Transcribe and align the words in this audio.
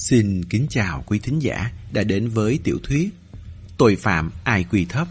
Xin 0.00 0.44
kính 0.44 0.66
chào 0.70 1.04
quý 1.06 1.18
thính 1.18 1.38
giả 1.38 1.70
đã 1.92 2.02
đến 2.02 2.28
với 2.28 2.58
tiểu 2.64 2.78
thuyết 2.82 3.10
Tội 3.78 3.96
phạm 3.96 4.30
ai 4.44 4.64
quy 4.70 4.84
thấp 4.84 5.08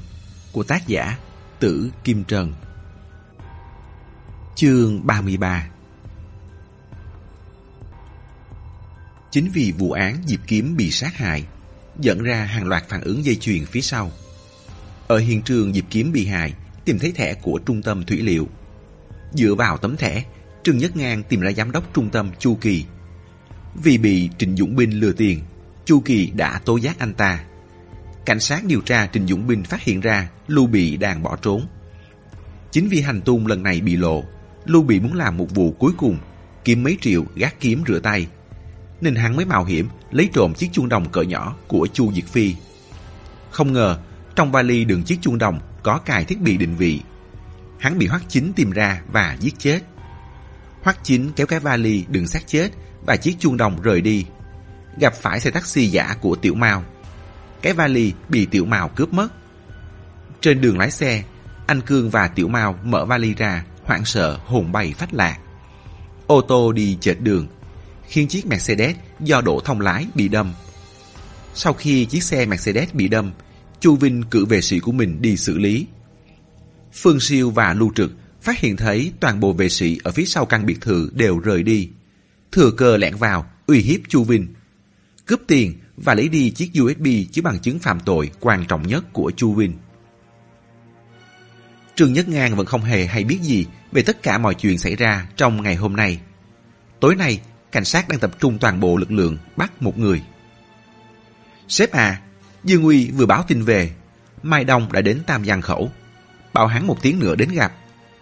của 0.51 0.64
tác 0.64 0.88
giả 0.88 1.17
Tử 1.59 1.92
Kim 2.04 2.24
Trần. 2.24 2.54
Chương 4.56 5.08
33 5.08 5.70
Chính 9.31 9.52
vì 9.54 9.73
vụ 9.77 9.91
án 9.91 10.23
Diệp 10.27 10.39
Kiếm 10.47 10.77
bị 10.77 10.91
sát 10.91 11.17
hại 11.17 11.45
dẫn 11.99 12.23
ra 12.23 12.45
hàng 12.45 12.67
loạt 12.67 12.89
phản 12.89 13.01
ứng 13.01 13.25
dây 13.25 13.35
chuyền 13.35 13.65
phía 13.65 13.81
sau. 13.81 14.11
Ở 15.07 15.17
hiện 15.17 15.41
trường 15.41 15.73
Diệp 15.73 15.85
Kiếm 15.89 16.11
bị 16.11 16.25
hại 16.25 16.53
tìm 16.85 16.99
thấy 16.99 17.11
thẻ 17.11 17.33
của 17.33 17.59
trung 17.65 17.81
tâm 17.81 18.05
thủy 18.05 18.17
liệu. 18.21 18.47
Dựa 19.33 19.55
vào 19.55 19.77
tấm 19.77 19.97
thẻ, 19.97 20.23
Trương 20.63 20.77
Nhất 20.77 20.97
Ngang 20.97 21.23
tìm 21.23 21.39
ra 21.39 21.51
giám 21.51 21.71
đốc 21.71 21.93
trung 21.93 22.09
tâm 22.09 22.31
Chu 22.39 22.57
Kỳ 22.61 22.85
vì 23.84 23.98
bị 23.98 24.30
Trịnh 24.38 24.57
Dũng 24.57 24.75
Binh 24.75 24.99
lừa 24.99 25.12
tiền, 25.12 25.41
Chu 25.85 25.99
Kỳ 25.99 26.31
đã 26.35 26.62
tố 26.66 26.77
giác 26.77 26.99
anh 26.99 27.13
ta. 27.13 27.44
Cảnh 28.26 28.40
sát 28.40 28.66
điều 28.66 28.81
tra 28.81 29.08
Trịnh 29.08 29.27
Dũng 29.27 29.48
Binh 29.48 29.63
phát 29.63 29.81
hiện 29.81 30.02
ra 30.02 30.30
Lưu 30.48 30.67
Bị 30.67 30.98
đang 30.98 31.23
bỏ 31.23 31.36
trốn. 31.36 31.67
Chính 32.72 32.89
vì 32.89 33.02
hành 33.02 33.22
tung 33.22 33.48
lần 33.48 33.63
này 33.63 33.81
bị 33.81 33.95
lộ, 33.95 34.23
Lưu 34.66 34.84
Bị 34.84 35.00
muốn 35.00 35.13
làm 35.13 35.38
một 35.38 35.48
vụ 35.55 35.72
cuối 35.72 35.91
cùng, 35.98 36.17
kiếm 36.63 36.84
mấy 36.84 36.98
triệu 37.02 37.26
gác 37.36 37.59
kiếm 37.59 37.84
rửa 37.88 38.00
tay. 38.00 38.27
Nên 39.02 39.16
hắn 39.16 39.36
mới 39.36 39.45
mạo 39.45 39.66
hiểm 39.66 39.88
lấy 40.11 40.30
trộm 40.34 40.53
chiếc 40.53 40.70
chuông 40.72 40.89
đồng 40.89 41.09
cỡ 41.09 41.22
nhỏ 41.22 41.55
của 41.67 41.88
Chu 41.94 42.14
Diệt 42.14 42.25
Phi. 42.25 42.55
Không 43.52 43.73
ngờ, 43.73 44.00
trong 44.36 44.52
vali 44.52 44.86
đựng 44.86 45.03
chiếc 45.03 45.22
chuông 45.22 45.38
đồng 45.38 45.59
có 45.84 45.98
cài 45.98 46.25
thiết 46.25 46.41
bị 46.41 46.58
định 46.58 46.75
vị. 46.75 47.02
Hắn 47.80 47.98
bị 47.98 48.08
Hoắc 48.08 48.23
Chính 48.27 48.53
tìm 48.53 48.72
ra 48.72 49.02
và 49.11 49.38
giết 49.39 49.59
chết. 49.59 49.80
Hoắc 50.81 50.98
Chính 51.03 51.31
kéo 51.36 51.48
cái 51.48 51.59
vali 51.59 52.05
đựng 52.09 52.27
xác 52.27 52.48
chết 52.48 52.70
và 53.05 53.16
chiếc 53.16 53.39
chuông 53.39 53.58
đồng 53.58 53.81
rời 53.81 54.02
đi. 54.02 54.26
Gặp 54.99 55.13
phải 55.13 55.39
xe 55.39 55.52
taxi 55.52 55.88
giả 55.88 56.16
của 56.21 56.35
Tiểu 56.35 56.55
Mao. 56.55 56.84
Cái 57.61 57.73
vali 57.73 58.14
bị 58.30 58.45
Tiểu 58.45 58.66
Mao 58.66 58.89
cướp 58.89 59.14
mất. 59.14 59.28
Trên 60.42 60.61
đường 60.61 60.78
lái 60.78 60.92
xe, 60.92 61.23
anh 61.67 61.81
Cương 61.81 62.09
và 62.09 62.27
Tiểu 62.27 62.47
Mao 62.47 62.80
mở 62.83 63.05
vali 63.05 63.33
ra, 63.33 63.66
hoảng 63.83 64.05
sợ 64.05 64.39
hồn 64.45 64.72
bay 64.72 64.94
phách 64.97 65.14
lạc. 65.14 65.38
Ô 66.27 66.42
tô 66.42 66.72
đi 66.72 66.97
chệch 67.02 67.22
đường, 67.22 67.47
khiến 68.08 68.27
chiếc 68.27 68.45
Mercedes 68.45 68.95
do 69.20 69.42
đổ 69.42 69.59
thông 69.66 69.81
lái 69.81 70.08
bị 70.16 70.27
đâm. 70.27 70.53
Sau 71.53 71.73
khi 71.73 72.05
chiếc 72.05 72.23
xe 72.23 72.45
Mercedes 72.45 72.94
bị 72.94 73.08
đâm, 73.08 73.31
Chu 73.80 73.95
Vinh 73.95 74.23
cử 74.23 74.45
vệ 74.45 74.61
sĩ 74.61 74.80
của 74.80 74.92
mình 74.92 75.22
đi 75.22 75.38
xử 75.38 75.58
lý. 75.58 75.86
Phương 76.94 77.20
Siêu 77.20 77.52
và 77.52 77.73
Lưu 77.73 77.92
Trực 77.95 78.11
phát 78.42 78.59
hiện 78.59 78.77
thấy 78.77 79.11
toàn 79.20 79.39
bộ 79.39 79.53
vệ 79.53 79.70
sĩ 79.70 80.00
ở 80.03 80.11
phía 80.11 80.25
sau 80.25 80.45
căn 80.45 80.66
biệt 80.66 80.81
thự 80.81 81.09
đều 81.14 81.39
rời 81.39 81.64
đi 81.64 81.89
thừa 82.52 82.72
cơ 82.72 82.97
lẻn 82.97 83.16
vào, 83.16 83.45
uy 83.67 83.80
hiếp 83.81 84.00
Chu 84.08 84.23
Vinh. 84.23 84.47
Cướp 85.25 85.39
tiền 85.47 85.80
và 85.97 86.14
lấy 86.16 86.30
đi 86.30 86.52
chiếc 86.52 86.72
USB 86.81 87.08
chứa 87.31 87.42
bằng 87.42 87.59
chứng 87.59 87.80
phạm 87.80 88.00
tội 88.00 88.31
quan 88.39 88.66
trọng 88.67 88.88
nhất 88.88 89.05
của 89.14 89.31
Chu 89.36 89.53
Vinh. 89.53 89.73
Trương 91.95 92.14
Nhất 92.14 92.30
Ngang 92.30 92.55
vẫn 92.55 92.66
không 92.66 92.81
hề 92.81 93.05
hay 93.05 93.23
biết 93.23 93.39
gì 93.42 93.66
về 93.92 94.02
tất 94.02 94.23
cả 94.23 94.38
mọi 94.38 94.55
chuyện 94.55 94.77
xảy 94.77 94.95
ra 94.95 95.27
trong 95.36 95.64
ngày 95.64 95.75
hôm 95.75 95.95
nay. 95.95 96.20
Tối 97.00 97.16
nay, 97.16 97.42
cảnh 97.72 97.86
sát 97.86 98.09
đang 98.09 98.20
tập 98.20 98.31
trung 98.39 98.58
toàn 98.59 98.80
bộ 98.80 98.97
lực 98.97 99.11
lượng 99.11 99.38
bắt 99.58 99.81
một 99.81 99.97
người. 99.97 100.22
Sếp 101.67 101.92
à, 101.92 102.22
Dương 102.64 102.83
Uy 102.83 103.11
vừa 103.11 103.25
báo 103.25 103.44
tin 103.47 103.64
về. 103.64 103.92
Mai 104.44 104.64
Đông 104.64 104.92
đã 104.92 105.02
đến 105.02 105.20
Tam 105.27 105.45
Giang 105.45 105.61
Khẩu. 105.61 105.92
Bảo 106.53 106.67
hắn 106.67 106.88
một 106.88 107.02
tiếng 107.02 107.20
nữa 107.20 107.36
đến 107.36 107.50
gặp. 107.50 107.73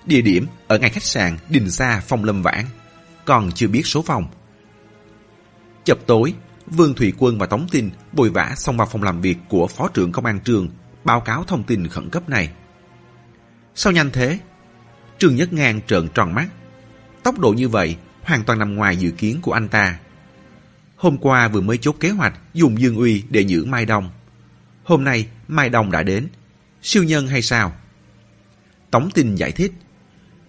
Địa 0.05 0.22
điểm 0.22 0.48
ở 0.67 0.80
ngay 0.80 0.89
khách 0.89 1.03
sạn 1.03 1.38
Đình 1.50 1.72
Sa 1.72 2.02
Phong 2.08 2.23
Lâm 2.23 2.42
Vãn 2.42 2.66
còn 3.28 3.52
chưa 3.52 3.67
biết 3.67 3.86
số 3.86 4.02
phòng. 4.02 4.28
Chập 5.83 5.97
tối, 6.06 6.33
Vương 6.67 6.94
Thủy 6.94 7.14
Quân 7.17 7.38
và 7.38 7.45
Tống 7.45 7.67
Tinh 7.72 7.92
bồi 8.11 8.30
vã 8.30 8.53
xông 8.58 8.78
vào 8.78 8.88
phòng 8.88 9.03
làm 9.03 9.22
việc 9.22 9.38
của 9.50 9.67
Phó 9.67 9.88
trưởng 9.88 10.11
Công 10.11 10.25
an 10.25 10.39
trường 10.39 10.70
báo 11.03 11.22
cáo 11.22 11.44
thông 11.44 11.64
tin 11.64 11.88
khẩn 11.88 12.09
cấp 12.09 12.30
này. 12.30 12.50
Sao 13.76 13.93
nhanh 13.93 14.11
thế? 14.11 14.39
Trường 15.20 15.36
Nhất 15.36 15.54
Ngang 15.54 15.82
trợn 15.88 16.08
tròn 16.14 16.36
mắt. 16.36 16.48
Tốc 17.23 17.39
độ 17.39 17.54
như 17.54 17.70
vậy 17.70 17.95
hoàn 18.23 18.43
toàn 18.43 18.60
nằm 18.60 18.76
ngoài 18.76 18.98
dự 18.98 19.11
kiến 19.11 19.39
của 19.42 19.52
anh 19.54 19.67
ta. 19.67 19.99
Hôm 20.95 21.17
qua 21.17 21.48
vừa 21.48 21.61
mới 21.61 21.77
chốt 21.77 21.95
kế 21.99 22.09
hoạch 22.09 22.33
dùng 22.54 22.80
Dương 22.82 22.95
Uy 22.95 23.23
để 23.30 23.42
giữ 23.42 23.65
Mai 23.65 23.86
Đông. 23.86 24.09
Hôm 24.83 25.04
nay 25.04 25.27
Mai 25.48 25.70
Đông 25.70 25.92
đã 25.92 26.04
đến. 26.04 26.27
Siêu 26.82 27.04
nhân 27.04 27.27
hay 27.27 27.42
sao? 27.42 27.73
Tống 28.92 29.09
Tinh 29.14 29.36
giải 29.36 29.52
thích. 29.52 29.71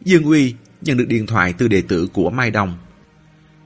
Dương 0.01 0.25
Uy 0.25 0.55
nhận 0.81 0.97
được 0.97 1.09
điện 1.09 1.27
thoại 1.27 1.55
từ 1.59 1.69
đệ 1.69 1.83
tử 1.83 2.09
của 2.13 2.31
Mai 2.31 2.51
Đông. 2.51 2.79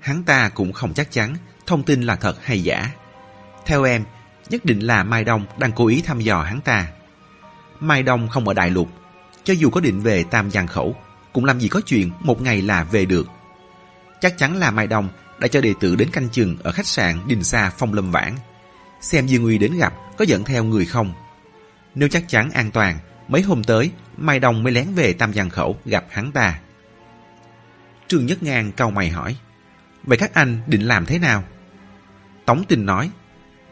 Hắn 0.01 0.23
ta 0.25 0.49
cũng 0.49 0.73
không 0.73 0.95
chắc 0.95 1.11
chắn 1.11 1.37
thông 1.67 1.83
tin 1.83 2.03
là 2.03 2.17
thật 2.17 2.37
hay 2.43 2.63
giả. 2.63 2.91
Theo 3.67 3.85
em, 3.85 4.05
nhất 4.49 4.65
định 4.65 4.81
là 4.81 5.05
Mai 5.05 5.25
Đông 5.25 5.47
đang 5.59 5.73
cố 5.73 5.87
ý 5.87 6.03
thăm 6.03 6.21
dò 6.21 6.43
hắn 6.43 6.61
ta. 6.61 6.89
Mai 7.81 8.03
Đông 8.03 8.29
không 8.29 8.49
ở 8.49 8.55
Đại 8.55 8.71
Lục, 8.71 8.89
cho 9.45 9.55
dù 9.55 9.71
có 9.71 9.81
định 9.81 10.01
về 10.01 10.25
Tam 10.25 10.51
Giang 10.51 10.67
Khẩu, 10.67 10.97
cũng 11.33 11.45
làm 11.45 11.61
gì 11.61 11.69
có 11.69 11.81
chuyện 11.87 12.11
một 12.21 12.43
ngày 12.43 12.63
là 12.63 12.85
về 12.85 13.05
được. 13.05 13.29
Chắc 14.21 14.39
chắn 14.39 14.57
là 14.57 14.71
Mai 14.71 14.87
Đông 14.87 15.09
đã 15.39 15.49
cho 15.49 15.61
đệ 15.61 15.75
tử 15.81 15.97
đến 15.97 16.11
canh 16.11 16.29
chừng 16.29 16.57
ở 16.63 16.73
khách 16.73 16.87
sạn 16.87 17.29
Đình 17.29 17.45
Sa 17.45 17.71
Phong 17.79 17.95
Lâm 17.95 18.11
Vãn. 18.11 18.35
Xem 19.01 19.27
Dương 19.27 19.45
Uy 19.45 19.59
đến 19.59 19.79
gặp 19.79 19.95
có 20.19 20.25
dẫn 20.25 20.45
theo 20.45 20.65
người 20.65 20.85
không. 20.85 21.15
Nếu 21.95 22.09
chắc 22.09 22.25
chắn 22.29 22.51
an 22.51 22.71
toàn, 22.71 22.99
mấy 23.29 23.43
hôm 23.43 23.65
tới 23.65 23.91
Mai 24.17 24.41
Đông 24.41 24.63
mới 24.63 24.73
lén 24.73 24.95
về 24.95 25.13
Tam 25.13 25.33
Giang 25.33 25.51
Khẩu 25.51 25.77
gặp 25.85 26.05
hắn 26.11 26.33
ta. 26.33 26.59
Trương 28.13 28.27
Nhất 28.27 28.43
Ngang 28.43 28.73
cau 28.73 28.91
mày 28.91 29.11
hỏi. 29.11 29.37
Vậy 30.05 30.19
các 30.19 30.35
anh 30.35 30.61
định 30.67 30.83
làm 30.83 31.07
thế 31.07 31.19
nào? 31.19 31.45
Tống 32.45 32.65
Tình 32.69 32.87
nói. 32.87 33.11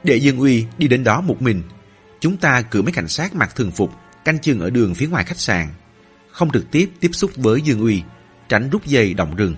Để 0.05 0.17
Dương 0.17 0.39
Uy 0.39 0.67
đi 0.79 0.89
đến 0.89 1.05
đó 1.05 1.21
một 1.21 1.43
mình. 1.43 1.63
Chúng 2.21 2.37
ta 2.37 2.63
cử 2.63 2.83
mấy 2.83 2.93
cảnh 2.93 3.09
sát 3.09 3.35
mặc 3.35 3.57
thường 3.57 3.71
phục 3.71 3.93
canh 4.25 4.39
chừng 4.39 4.61
ở 4.61 4.71
đường 4.71 4.95
phía 4.95 5.07
ngoài 5.07 5.25
khách 5.25 5.39
sạn. 5.39 5.69
Không 6.31 6.51
trực 6.51 6.71
tiếp 6.71 6.91
tiếp 7.01 7.11
xúc 7.13 7.31
với 7.37 7.63
Dương 7.63 7.81
Uy, 7.81 8.03
tránh 8.49 8.71
rút 8.71 8.87
dây 8.87 9.15
động 9.15 9.37
rừng. 9.37 9.55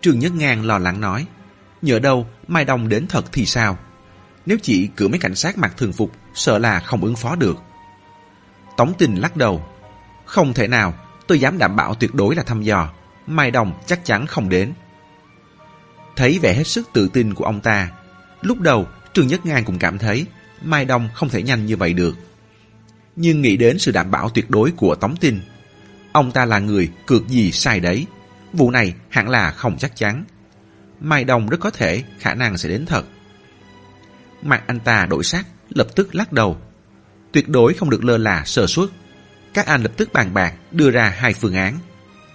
Trương 0.00 0.18
Nhất 0.18 0.32
Ngang 0.32 0.66
lo 0.66 0.78
lắng 0.78 1.00
nói. 1.00 1.26
Nhờ 1.82 1.98
đâu 1.98 2.26
Mai 2.48 2.64
Đông 2.64 2.88
đến 2.88 3.06
thật 3.08 3.24
thì 3.32 3.46
sao? 3.46 3.78
Nếu 4.46 4.58
chỉ 4.62 4.86
cử 4.96 5.08
mấy 5.08 5.18
cảnh 5.18 5.34
sát 5.34 5.58
mặc 5.58 5.72
thường 5.76 5.92
phục, 5.92 6.12
sợ 6.34 6.58
là 6.58 6.80
không 6.80 7.04
ứng 7.04 7.16
phó 7.16 7.36
được. 7.36 7.56
Tống 8.76 8.92
Tình 8.98 9.14
lắc 9.14 9.36
đầu. 9.36 9.64
Không 10.24 10.54
thể 10.54 10.68
nào, 10.68 10.94
tôi 11.26 11.40
dám 11.40 11.58
đảm 11.58 11.76
bảo 11.76 11.94
tuyệt 11.94 12.14
đối 12.14 12.34
là 12.34 12.42
thăm 12.42 12.62
dò. 12.62 12.92
Mai 13.30 13.50
Đồng 13.50 13.72
chắc 13.86 14.04
chắn 14.04 14.26
không 14.26 14.48
đến. 14.48 14.72
Thấy 16.16 16.38
vẻ 16.38 16.54
hết 16.54 16.66
sức 16.66 16.88
tự 16.92 17.08
tin 17.12 17.34
của 17.34 17.44
ông 17.44 17.60
ta, 17.60 17.90
lúc 18.42 18.60
đầu 18.60 18.86
Trương 19.12 19.26
Nhất 19.26 19.46
Ngang 19.46 19.64
cũng 19.64 19.78
cảm 19.78 19.98
thấy 19.98 20.26
Mai 20.62 20.84
Đồng 20.84 21.08
không 21.14 21.28
thể 21.28 21.42
nhanh 21.42 21.66
như 21.66 21.76
vậy 21.76 21.92
được. 21.92 22.16
Nhưng 23.16 23.42
nghĩ 23.42 23.56
đến 23.56 23.78
sự 23.78 23.92
đảm 23.92 24.10
bảo 24.10 24.28
tuyệt 24.28 24.50
đối 24.50 24.70
của 24.70 24.94
Tống 24.94 25.16
Tinh, 25.16 25.40
ông 26.12 26.32
ta 26.32 26.44
là 26.44 26.58
người 26.58 26.90
cược 27.06 27.28
gì 27.28 27.52
sai 27.52 27.80
đấy. 27.80 28.06
Vụ 28.52 28.70
này 28.70 28.94
hẳn 29.08 29.28
là 29.28 29.50
không 29.50 29.78
chắc 29.78 29.96
chắn. 29.96 30.24
Mai 31.00 31.24
Đồng 31.24 31.48
rất 31.48 31.60
có 31.60 31.70
thể 31.70 32.02
khả 32.18 32.34
năng 32.34 32.58
sẽ 32.58 32.68
đến 32.68 32.86
thật. 32.86 33.04
Mặt 34.42 34.62
anh 34.66 34.80
ta 34.80 35.06
đổi 35.06 35.24
sắc, 35.24 35.46
lập 35.68 35.86
tức 35.96 36.14
lắc 36.14 36.32
đầu. 36.32 36.60
Tuyệt 37.32 37.48
đối 37.48 37.74
không 37.74 37.90
được 37.90 38.04
lơ 38.04 38.18
là 38.18 38.44
sơ 38.44 38.66
suất. 38.66 38.88
Các 39.54 39.66
anh 39.66 39.82
lập 39.82 39.92
tức 39.96 40.12
bàn 40.12 40.34
bạc 40.34 40.54
đưa 40.70 40.90
ra 40.90 41.14
hai 41.16 41.34
phương 41.34 41.54
án. 41.54 41.78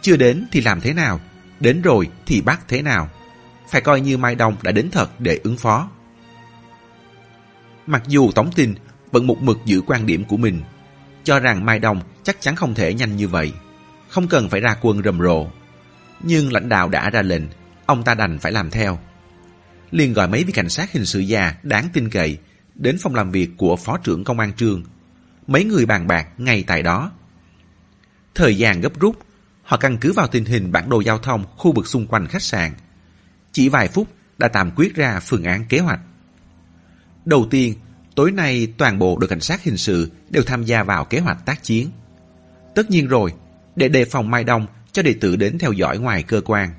Chưa 0.05 0.17
đến 0.17 0.45
thì 0.51 0.61
làm 0.61 0.81
thế 0.81 0.93
nào? 0.93 1.19
Đến 1.59 1.81
rồi 1.81 2.09
thì 2.25 2.41
bắt 2.41 2.61
thế 2.67 2.81
nào? 2.81 3.09
Phải 3.69 3.81
coi 3.81 4.01
như 4.01 4.17
Mai 4.17 4.35
Đông 4.35 4.55
đã 4.63 4.71
đến 4.71 4.89
thật 4.91 5.19
để 5.19 5.39
ứng 5.43 5.57
phó. 5.57 5.89
Mặc 7.85 8.03
dù 8.07 8.31
Tống 8.31 8.51
tin 8.51 8.73
vẫn 9.11 9.27
một 9.27 9.41
mực 9.41 9.57
giữ 9.65 9.81
quan 9.81 10.05
điểm 10.05 10.25
của 10.25 10.37
mình, 10.37 10.61
cho 11.23 11.39
rằng 11.39 11.65
Mai 11.65 11.79
Đông 11.79 12.01
chắc 12.23 12.41
chắn 12.41 12.55
không 12.55 12.73
thể 12.73 12.93
nhanh 12.93 13.15
như 13.15 13.27
vậy, 13.27 13.53
không 14.09 14.27
cần 14.27 14.49
phải 14.49 14.59
ra 14.61 14.75
quân 14.81 15.01
rầm 15.03 15.19
rộ. 15.19 15.47
Nhưng 16.23 16.53
lãnh 16.53 16.69
đạo 16.69 16.89
đã 16.89 17.09
ra 17.09 17.21
lệnh, 17.21 17.43
ông 17.85 18.03
ta 18.03 18.13
đành 18.13 18.39
phải 18.39 18.51
làm 18.51 18.69
theo. 18.69 18.99
liền 19.91 20.13
gọi 20.13 20.27
mấy 20.27 20.43
vị 20.43 20.51
cảnh 20.51 20.69
sát 20.69 20.91
hình 20.91 21.05
sự 21.05 21.19
già 21.19 21.55
đáng 21.63 21.89
tin 21.93 22.09
cậy 22.09 22.37
đến 22.75 22.97
phòng 22.97 23.15
làm 23.15 23.31
việc 23.31 23.49
của 23.57 23.75
Phó 23.75 23.97
trưởng 23.97 24.23
Công 24.23 24.39
an 24.39 24.53
Trương. 24.53 24.83
Mấy 25.47 25.63
người 25.63 25.85
bàn 25.85 26.07
bạc 26.07 26.27
ngay 26.37 26.63
tại 26.67 26.83
đó. 26.83 27.11
Thời 28.35 28.57
gian 28.57 28.81
gấp 28.81 28.99
rút, 28.99 29.19
Họ 29.65 29.77
căn 29.77 29.97
cứ 29.97 30.13
vào 30.13 30.27
tình 30.27 30.45
hình 30.45 30.71
bản 30.71 30.89
đồ 30.89 31.01
giao 31.01 31.17
thông 31.17 31.43
khu 31.57 31.71
vực 31.71 31.87
xung 31.87 32.07
quanh 32.07 32.27
khách 32.27 32.41
sạn. 32.41 32.73
Chỉ 33.51 33.69
vài 33.69 33.87
phút 33.87 34.07
đã 34.37 34.47
tạm 34.47 34.71
quyết 34.75 34.95
ra 34.95 35.19
phương 35.19 35.43
án 35.43 35.65
kế 35.65 35.79
hoạch. 35.79 35.99
Đầu 37.25 37.47
tiên, 37.51 37.73
tối 38.15 38.31
nay 38.31 38.67
toàn 38.77 38.99
bộ 38.99 39.17
đội 39.17 39.27
cảnh 39.27 39.39
sát 39.39 39.63
hình 39.63 39.77
sự 39.77 40.11
đều 40.29 40.43
tham 40.43 40.63
gia 40.63 40.83
vào 40.83 41.05
kế 41.05 41.19
hoạch 41.19 41.45
tác 41.45 41.63
chiến. 41.63 41.89
Tất 42.75 42.89
nhiên 42.89 43.07
rồi, 43.07 43.33
để 43.75 43.87
đề 43.87 44.05
phòng 44.05 44.31
Mai 44.31 44.43
Đông 44.43 44.67
cho 44.91 45.01
đệ 45.01 45.13
tử 45.13 45.35
đến 45.35 45.57
theo 45.57 45.71
dõi 45.71 45.97
ngoài 45.97 46.23
cơ 46.23 46.41
quan. 46.45 46.69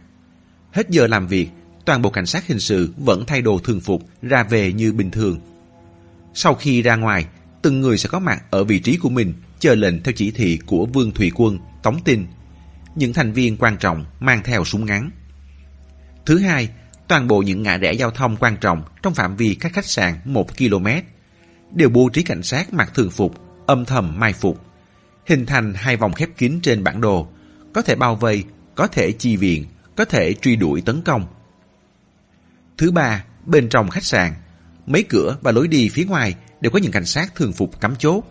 Hết 0.72 0.90
giờ 0.90 1.06
làm 1.06 1.26
việc, 1.26 1.48
toàn 1.84 2.02
bộ 2.02 2.10
cảnh 2.10 2.26
sát 2.26 2.46
hình 2.46 2.60
sự 2.60 2.94
vẫn 2.96 3.24
thay 3.26 3.42
đồ 3.42 3.58
thường 3.58 3.80
phục 3.80 4.02
ra 4.22 4.42
về 4.42 4.72
như 4.72 4.92
bình 4.92 5.10
thường. 5.10 5.40
Sau 6.34 6.54
khi 6.54 6.82
ra 6.82 6.96
ngoài, 6.96 7.26
từng 7.62 7.80
người 7.80 7.98
sẽ 7.98 8.08
có 8.08 8.18
mặt 8.18 8.42
ở 8.50 8.64
vị 8.64 8.78
trí 8.78 8.96
của 8.96 9.10
mình 9.10 9.34
chờ 9.58 9.74
lệnh 9.74 10.02
theo 10.02 10.12
chỉ 10.16 10.30
thị 10.30 10.58
của 10.66 10.86
Vương 10.86 11.12
Thủy 11.12 11.30
Quân, 11.34 11.58
Tống 11.82 12.02
Tinh 12.04 12.26
những 12.96 13.12
thành 13.12 13.32
viên 13.32 13.56
quan 13.56 13.76
trọng 13.76 14.04
mang 14.20 14.42
theo 14.44 14.64
súng 14.64 14.86
ngắn. 14.86 15.10
Thứ 16.26 16.38
hai, 16.38 16.68
toàn 17.08 17.28
bộ 17.28 17.42
những 17.42 17.62
ngã 17.62 17.76
rẽ 17.76 17.92
giao 17.92 18.10
thông 18.10 18.36
quan 18.36 18.56
trọng 18.56 18.82
trong 19.02 19.14
phạm 19.14 19.36
vi 19.36 19.56
các 19.60 19.72
khách 19.72 19.86
sạn 19.86 20.14
1 20.24 20.56
km 20.58 20.86
đều 21.72 21.88
bố 21.88 22.08
trí 22.12 22.22
cảnh 22.22 22.42
sát 22.42 22.72
mặc 22.72 22.90
thường 22.94 23.10
phục, 23.10 23.34
âm 23.66 23.84
thầm 23.84 24.20
mai 24.20 24.32
phục, 24.32 24.64
hình 25.26 25.46
thành 25.46 25.74
hai 25.74 25.96
vòng 25.96 26.12
khép 26.12 26.28
kín 26.36 26.60
trên 26.62 26.84
bản 26.84 27.00
đồ, 27.00 27.28
có 27.74 27.82
thể 27.82 27.94
bao 27.94 28.16
vây, 28.16 28.44
có 28.74 28.86
thể 28.86 29.12
chi 29.12 29.36
viện, 29.36 29.64
có 29.96 30.04
thể 30.04 30.34
truy 30.34 30.56
đuổi 30.56 30.80
tấn 30.80 31.02
công. 31.02 31.26
Thứ 32.78 32.90
ba, 32.90 33.24
bên 33.44 33.68
trong 33.68 33.90
khách 33.90 34.04
sạn, 34.04 34.32
mấy 34.86 35.02
cửa 35.02 35.36
và 35.42 35.52
lối 35.52 35.68
đi 35.68 35.88
phía 35.88 36.04
ngoài 36.04 36.34
đều 36.60 36.70
có 36.70 36.78
những 36.78 36.92
cảnh 36.92 37.06
sát 37.06 37.34
thường 37.34 37.52
phục 37.52 37.80
cắm 37.80 37.96
chốt. 37.96 38.24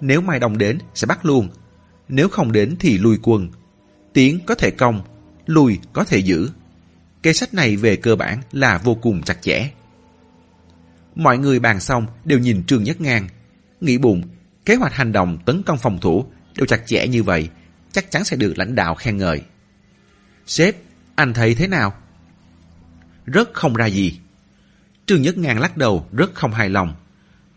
Nếu 0.00 0.20
Mai 0.20 0.40
Đông 0.40 0.58
đến 0.58 0.78
sẽ 0.94 1.06
bắt 1.06 1.24
luôn, 1.26 1.48
nếu 2.08 2.28
không 2.28 2.52
đến 2.52 2.76
thì 2.80 2.98
lui 2.98 3.18
quân. 3.22 3.50
Tiến 4.12 4.40
có 4.46 4.54
thể 4.54 4.70
công, 4.70 5.02
lùi 5.46 5.78
có 5.92 6.04
thể 6.04 6.18
giữ. 6.18 6.50
Kế 7.22 7.32
sách 7.32 7.54
này 7.54 7.76
về 7.76 7.96
cơ 7.96 8.16
bản 8.16 8.40
là 8.52 8.78
vô 8.78 8.94
cùng 8.94 9.22
chặt 9.22 9.42
chẽ. 9.42 9.70
Mọi 11.14 11.38
người 11.38 11.58
bàn 11.58 11.80
xong 11.80 12.06
đều 12.24 12.38
nhìn 12.38 12.64
Trương 12.64 12.84
Nhất 12.84 13.00
Ngang. 13.00 13.28
Nghĩ 13.80 13.98
bụng, 13.98 14.22
kế 14.64 14.74
hoạch 14.74 14.94
hành 14.94 15.12
động 15.12 15.38
tấn 15.46 15.62
công 15.62 15.78
phòng 15.78 15.98
thủ 16.00 16.24
đều 16.56 16.66
chặt 16.66 16.86
chẽ 16.86 17.06
như 17.08 17.22
vậy, 17.22 17.48
chắc 17.92 18.10
chắn 18.10 18.24
sẽ 18.24 18.36
được 18.36 18.58
lãnh 18.58 18.74
đạo 18.74 18.94
khen 18.94 19.16
ngợi. 19.16 19.42
Sếp, 20.46 20.76
anh 21.14 21.34
thấy 21.34 21.54
thế 21.54 21.68
nào? 21.68 21.94
Rất 23.26 23.54
không 23.54 23.74
ra 23.74 23.86
gì. 23.86 24.18
Trương 25.06 25.22
Nhất 25.22 25.38
Ngang 25.38 25.60
lắc 25.60 25.76
đầu 25.76 26.06
rất 26.12 26.34
không 26.34 26.52
hài 26.52 26.70
lòng. 26.70 26.94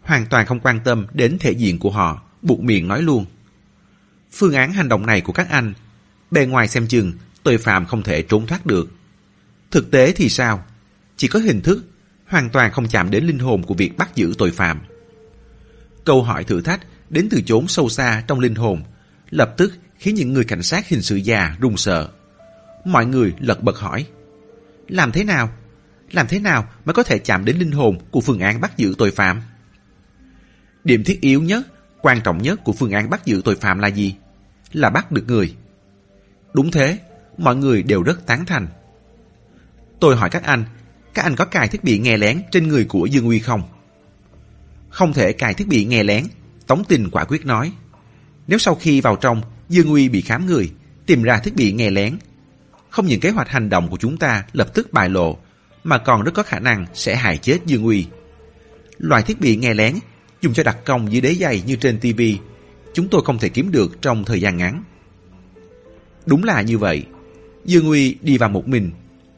Hoàn 0.01 0.25
toàn 0.25 0.45
không 0.45 0.59
quan 0.59 0.79
tâm 0.83 1.07
đến 1.13 1.37
thể 1.39 1.51
diện 1.51 1.79
của 1.79 1.91
họ, 1.91 2.21
buộc 2.41 2.59
miệng 2.59 2.87
nói 2.87 3.01
luôn. 3.01 3.25
Phương 4.31 4.53
án 4.53 4.73
hành 4.73 4.89
động 4.89 5.05
này 5.05 5.21
của 5.21 5.33
các 5.33 5.49
anh, 5.49 5.73
bề 6.31 6.45
ngoài 6.45 6.67
xem 6.67 6.87
chừng 6.87 7.13
tội 7.43 7.57
phạm 7.57 7.85
không 7.85 8.03
thể 8.03 8.21
trốn 8.21 8.47
thoát 8.47 8.65
được. 8.65 8.89
Thực 9.71 9.91
tế 9.91 10.11
thì 10.11 10.29
sao? 10.29 10.63
Chỉ 11.17 11.27
có 11.27 11.39
hình 11.39 11.61
thức, 11.61 11.85
hoàn 12.27 12.49
toàn 12.49 12.71
không 12.71 12.87
chạm 12.87 13.11
đến 13.11 13.25
linh 13.25 13.39
hồn 13.39 13.63
của 13.63 13.73
việc 13.73 13.97
bắt 13.97 14.15
giữ 14.15 14.33
tội 14.37 14.51
phạm. 14.51 14.81
Câu 16.05 16.23
hỏi 16.23 16.43
thử 16.43 16.61
thách 16.61 16.81
đến 17.09 17.27
từ 17.31 17.41
chốn 17.45 17.67
sâu 17.67 17.89
xa 17.89 18.23
trong 18.27 18.39
linh 18.39 18.55
hồn, 18.55 18.83
lập 19.29 19.53
tức 19.57 19.73
khiến 19.97 20.15
những 20.15 20.33
người 20.33 20.43
cảnh 20.43 20.63
sát 20.63 20.87
hình 20.87 21.01
sự 21.01 21.15
già 21.15 21.55
run 21.61 21.77
sợ. 21.77 22.09
Mọi 22.85 23.05
người 23.05 23.33
lật 23.39 23.63
bật 23.63 23.77
hỏi, 23.77 24.05
làm 24.87 25.11
thế 25.11 25.23
nào? 25.23 25.49
Làm 26.11 26.27
thế 26.27 26.39
nào 26.39 26.67
mới 26.85 26.93
có 26.93 27.03
thể 27.03 27.17
chạm 27.19 27.45
đến 27.45 27.57
linh 27.57 27.71
hồn 27.71 27.97
của 28.11 28.21
phương 28.21 28.39
án 28.39 28.61
bắt 28.61 28.77
giữ 28.77 28.95
tội 28.97 29.11
phạm? 29.11 29.41
Điểm 30.83 31.03
thiết 31.03 31.21
yếu 31.21 31.41
nhất, 31.41 31.67
quan 32.01 32.21
trọng 32.21 32.41
nhất 32.41 32.63
của 32.63 32.73
phương 32.73 32.91
án 32.91 33.09
bắt 33.09 33.25
giữ 33.25 33.41
tội 33.45 33.55
phạm 33.55 33.79
là 33.79 33.87
gì? 33.87 34.15
Là 34.73 34.89
bắt 34.89 35.11
được 35.11 35.23
người. 35.27 35.55
Đúng 36.53 36.71
thế, 36.71 36.99
mọi 37.37 37.55
người 37.55 37.83
đều 37.83 38.03
rất 38.03 38.25
tán 38.25 38.45
thành. 38.45 38.67
Tôi 39.99 40.15
hỏi 40.15 40.29
các 40.29 40.43
anh, 40.43 40.65
các 41.13 41.23
anh 41.23 41.35
có 41.35 41.45
cài 41.45 41.67
thiết 41.67 41.83
bị 41.83 41.99
nghe 41.99 42.17
lén 42.17 42.41
trên 42.51 42.67
người 42.67 42.85
của 42.85 43.05
Dương 43.05 43.27
Uy 43.27 43.39
không? 43.39 43.63
Không 44.89 45.13
thể 45.13 45.33
cài 45.33 45.53
thiết 45.53 45.67
bị 45.67 45.85
nghe 45.85 46.03
lén, 46.03 46.25
Tống 46.67 46.83
Tình 46.83 47.09
quả 47.11 47.25
quyết 47.25 47.45
nói. 47.45 47.71
Nếu 48.47 48.59
sau 48.59 48.75
khi 48.75 49.01
vào 49.01 49.15
trong, 49.15 49.41
Dương 49.69 49.91
Uy 49.91 50.09
bị 50.09 50.21
khám 50.21 50.45
người, 50.45 50.71
tìm 51.05 51.23
ra 51.23 51.39
thiết 51.39 51.55
bị 51.55 51.71
nghe 51.71 51.89
lén, 51.89 52.17
không 52.89 53.05
những 53.05 53.19
kế 53.19 53.29
hoạch 53.29 53.49
hành 53.49 53.69
động 53.69 53.89
của 53.89 53.97
chúng 53.97 54.17
ta 54.17 54.43
lập 54.53 54.73
tức 54.73 54.93
bại 54.93 55.09
lộ, 55.09 55.37
mà 55.83 55.97
còn 55.97 56.23
rất 56.23 56.31
có 56.33 56.43
khả 56.43 56.59
năng 56.59 56.85
sẽ 56.93 57.15
hại 57.15 57.37
chết 57.37 57.59
Dương 57.65 57.85
Uy. 57.85 58.07
Loại 58.97 59.23
thiết 59.23 59.39
bị 59.39 59.55
nghe 59.55 59.73
lén 59.73 59.95
dùng 60.41 60.53
cho 60.53 60.63
đặt 60.63 60.77
công 60.85 61.11
dưới 61.11 61.21
đế 61.21 61.35
giày 61.35 61.61
như 61.65 61.75
trên 61.75 61.99
TV, 61.99 62.21
chúng 62.93 63.07
tôi 63.07 63.21
không 63.25 63.39
thể 63.39 63.49
kiếm 63.49 63.71
được 63.71 64.01
trong 64.01 64.23
thời 64.23 64.41
gian 64.41 64.57
ngắn. 64.57 64.83
Đúng 66.25 66.43
là 66.43 66.61
như 66.61 66.77
vậy. 66.77 67.05
Dương 67.65 67.89
Uy 67.89 68.17
đi 68.21 68.37
vào 68.37 68.49
một 68.49 68.67
mình. 68.67 68.91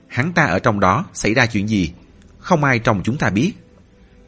Hắn 0.08 0.34
ta 0.34 0.46
ở 0.46 0.60
trong 0.60 0.80
đó 0.80 1.06
xảy 1.14 1.34
ra 1.34 1.46
chuyện 1.46 1.68
gì? 1.68 1.92
Không 2.40 2.64
ai 2.64 2.80
trong 2.80 3.02
chúng 3.04 3.18
ta 3.18 3.30
biết. 3.30 3.54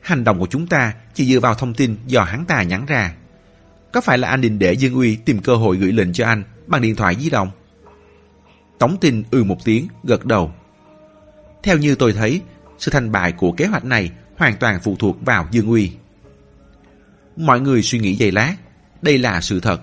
Hành 0.01 0.23
động 0.23 0.39
của 0.39 0.47
chúng 0.49 0.67
ta 0.67 0.93
chỉ 1.13 1.25
dựa 1.25 1.39
vào 1.39 1.55
thông 1.55 1.73
tin 1.73 1.95
do 2.07 2.23
hắn 2.23 2.45
ta 2.45 2.63
nhắn 2.63 2.85
ra. 2.85 3.15
Có 3.91 4.01
phải 4.01 4.17
là 4.17 4.29
anh 4.29 4.41
định 4.41 4.59
để 4.59 4.73
Dương 4.73 4.95
Uy 4.95 5.15
tìm 5.15 5.39
cơ 5.39 5.55
hội 5.55 5.77
gửi 5.77 5.91
lệnh 5.91 6.13
cho 6.13 6.25
anh 6.25 6.43
bằng 6.67 6.81
điện 6.81 6.95
thoại 6.95 7.15
di 7.19 7.29
động? 7.29 7.51
Tống 8.79 8.97
tin 9.01 9.23
ừ 9.31 9.43
một 9.43 9.57
tiếng, 9.65 9.87
gật 10.03 10.25
đầu. 10.25 10.53
Theo 11.63 11.77
như 11.77 11.95
tôi 11.95 12.13
thấy, 12.13 12.41
sự 12.77 12.91
thành 12.91 13.11
bại 13.11 13.31
của 13.31 13.51
kế 13.51 13.65
hoạch 13.65 13.85
này 13.85 14.11
hoàn 14.37 14.57
toàn 14.57 14.79
phụ 14.83 14.95
thuộc 14.99 15.25
vào 15.25 15.47
Dương 15.51 15.69
Uy. 15.69 15.91
Mọi 17.35 17.61
người 17.61 17.81
suy 17.81 17.99
nghĩ 17.99 18.15
giây 18.15 18.31
lát, 18.31 18.55
đây 19.01 19.17
là 19.17 19.41
sự 19.41 19.59
thật. 19.59 19.81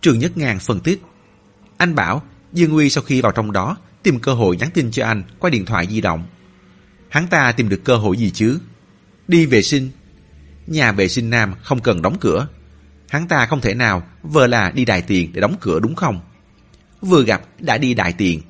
Trường 0.00 0.18
Nhất 0.18 0.36
Ngàn 0.36 0.58
phân 0.58 0.80
tích. 0.80 1.02
Anh 1.82 1.94
bảo 1.94 2.22
Dương 2.52 2.76
Uy 2.76 2.90
sau 2.90 3.04
khi 3.04 3.20
vào 3.20 3.32
trong 3.32 3.52
đó 3.52 3.76
tìm 4.02 4.18
cơ 4.18 4.34
hội 4.34 4.56
nhắn 4.56 4.70
tin 4.74 4.90
cho 4.90 5.06
anh 5.06 5.22
qua 5.38 5.50
điện 5.50 5.64
thoại 5.64 5.86
di 5.90 6.00
động. 6.00 6.24
Hắn 7.08 7.26
ta 7.28 7.52
tìm 7.52 7.68
được 7.68 7.80
cơ 7.84 7.96
hội 7.96 8.16
gì 8.16 8.30
chứ? 8.30 8.58
Đi 9.28 9.46
vệ 9.46 9.62
sinh. 9.62 9.90
Nhà 10.66 10.92
vệ 10.92 11.08
sinh 11.08 11.30
nam 11.30 11.54
không 11.62 11.80
cần 11.80 12.02
đóng 12.02 12.16
cửa. 12.20 12.48
Hắn 13.08 13.28
ta 13.28 13.46
không 13.46 13.60
thể 13.60 13.74
nào 13.74 14.02
vờ 14.22 14.46
là 14.46 14.70
đi 14.70 14.84
đại 14.84 15.02
tiền 15.02 15.30
để 15.32 15.40
đóng 15.40 15.56
cửa 15.60 15.80
đúng 15.80 15.94
không? 15.94 16.20
Vừa 17.00 17.24
gặp 17.24 17.42
đã 17.58 17.78
đi 17.78 17.94
đại 17.94 18.12
tiền. 18.12 18.40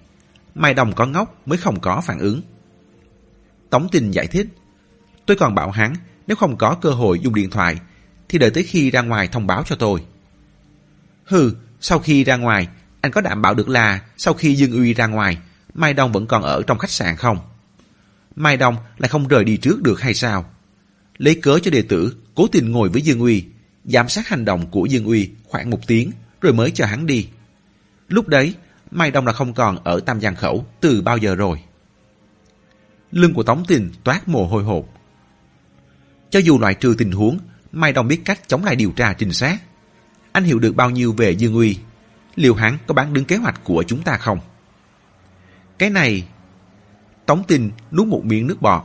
Mai 0.55 0.75
Đồng 0.75 0.93
có 0.93 1.07
ngốc 1.07 1.43
mới 1.47 1.59
không 1.59 1.81
có 1.81 2.01
phản 2.01 2.19
ứng. 2.19 2.43
Tống 3.71 3.89
tình 3.93 4.11
giải 4.11 4.27
thích. 4.27 4.47
Tôi 5.27 5.37
còn 5.37 5.55
bảo 5.55 5.71
hắn 5.71 5.95
nếu 6.27 6.37
không 6.37 6.57
có 6.57 6.75
cơ 6.75 6.91
hội 6.91 7.21
dùng 7.21 7.35
điện 7.35 7.51
thoại 7.51 7.79
thì 8.29 8.39
đợi 8.39 8.51
tới 8.51 8.63
khi 8.63 8.91
ra 8.91 9.03
ngoài 9.03 9.29
thông 9.29 9.47
báo 9.47 9.63
cho 9.67 9.77
tôi. 9.77 10.05
Hừ, 11.25 11.53
sau 11.81 11.99
khi 11.99 12.25
ra 12.25 12.37
ngoài, 12.37 12.69
anh 13.03 13.13
có 13.13 13.21
đảm 13.21 13.43
bảo 13.43 13.55
được 13.55 13.69
là 13.69 14.01
sau 14.17 14.35
khi 14.35 14.55
Dương 14.55 14.73
Uy 14.73 14.95
ra 14.95 15.07
ngoài, 15.07 15.39
Mai 15.75 15.95
Đông 15.95 16.13
vẫn 16.13 16.27
còn 16.27 16.43
ở 16.43 16.63
trong 16.67 16.79
khách 16.79 16.91
sạn 16.91 17.17
không? 17.17 17.39
Mai 18.37 18.57
Đông 18.57 18.77
lại 18.99 19.09
không 19.09 19.29
rời 19.29 19.45
đi 19.45 19.57
trước 19.57 19.83
được 19.83 20.01
hay 20.01 20.15
sao? 20.15 20.51
Lấy 21.19 21.35
cớ 21.35 21.59
cho 21.63 21.71
đệ 21.71 21.83
tử, 21.83 22.17
cố 22.35 22.47
tình 22.47 22.73
ngồi 22.73 22.89
với 22.89 23.03
Dương 23.03 23.21
Uy, 23.21 23.45
giám 23.85 24.09
sát 24.09 24.29
hành 24.29 24.45
động 24.45 24.71
của 24.71 24.87
Dương 24.87 25.05
Uy 25.05 25.31
khoảng 25.45 25.71
một 25.71 25.87
tiếng 25.87 26.11
rồi 26.41 26.53
mới 26.53 26.71
cho 26.71 26.87
hắn 26.87 27.07
đi. 27.07 27.29
Lúc 28.09 28.29
đấy, 28.29 28.55
Mai 28.91 29.11
Đông 29.11 29.27
là 29.27 29.33
không 29.33 29.55
còn 29.55 29.85
ở 29.85 30.01
Tam 30.01 30.21
Giang 30.21 30.37
Khẩu 30.37 30.67
từ 30.81 31.03
bao 31.03 31.17
giờ 31.17 31.35
rồi. 31.35 31.63
Lưng 33.13 33.35
của 33.35 33.43
Tống 33.43 33.65
Tình 33.69 33.91
toát 34.05 34.29
mồ 34.29 34.47
hôi 34.47 34.63
hột. 34.63 34.89
Cho 36.31 36.39
dù 36.39 36.59
loại 36.59 36.75
trừ 36.75 36.95
tình 36.99 37.13
huống, 37.13 37.39
Mai 37.73 37.93
Đông 37.93 38.09
biết 38.09 38.21
cách 38.25 38.49
chống 38.49 38.65
lại 38.65 38.77
điều 38.77 38.91
tra 38.91 39.13
trinh 39.13 39.33
sát. 39.33 39.59
Anh 40.33 40.45
hiểu 40.45 40.59
được 40.59 40.77
bao 40.77 40.91
nhiêu 40.91 41.13
về 41.13 41.31
Dương 41.31 41.55
Uy? 41.55 41.79
Liệu 42.37 42.55
hắn 42.55 42.79
có 42.87 42.95
bán 42.95 43.13
đứng 43.13 43.25
kế 43.25 43.37
hoạch 43.37 43.65
của 43.65 43.85
chúng 43.87 44.03
ta 44.03 44.17
không? 44.17 44.39
Cái 45.79 45.91
này... 45.91 46.27
Tống 47.27 47.45
tin 47.49 47.71
nuốt 47.93 48.07
một 48.07 48.25
miếng 48.25 48.47
nước 48.47 48.63
bọt. 48.63 48.83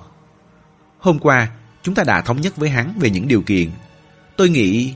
Hôm 1.00 1.20
qua, 1.20 1.52
chúng 1.82 1.96
ta 1.96 2.04
đã 2.04 2.22
thống 2.22 2.42
nhất 2.42 2.58
với 2.58 2.70
hắn 2.70 2.94
về 3.00 3.10
những 3.10 3.28
điều 3.28 3.42
kiện. 3.42 3.72
Tôi 4.38 4.50
nghĩ... 4.50 4.94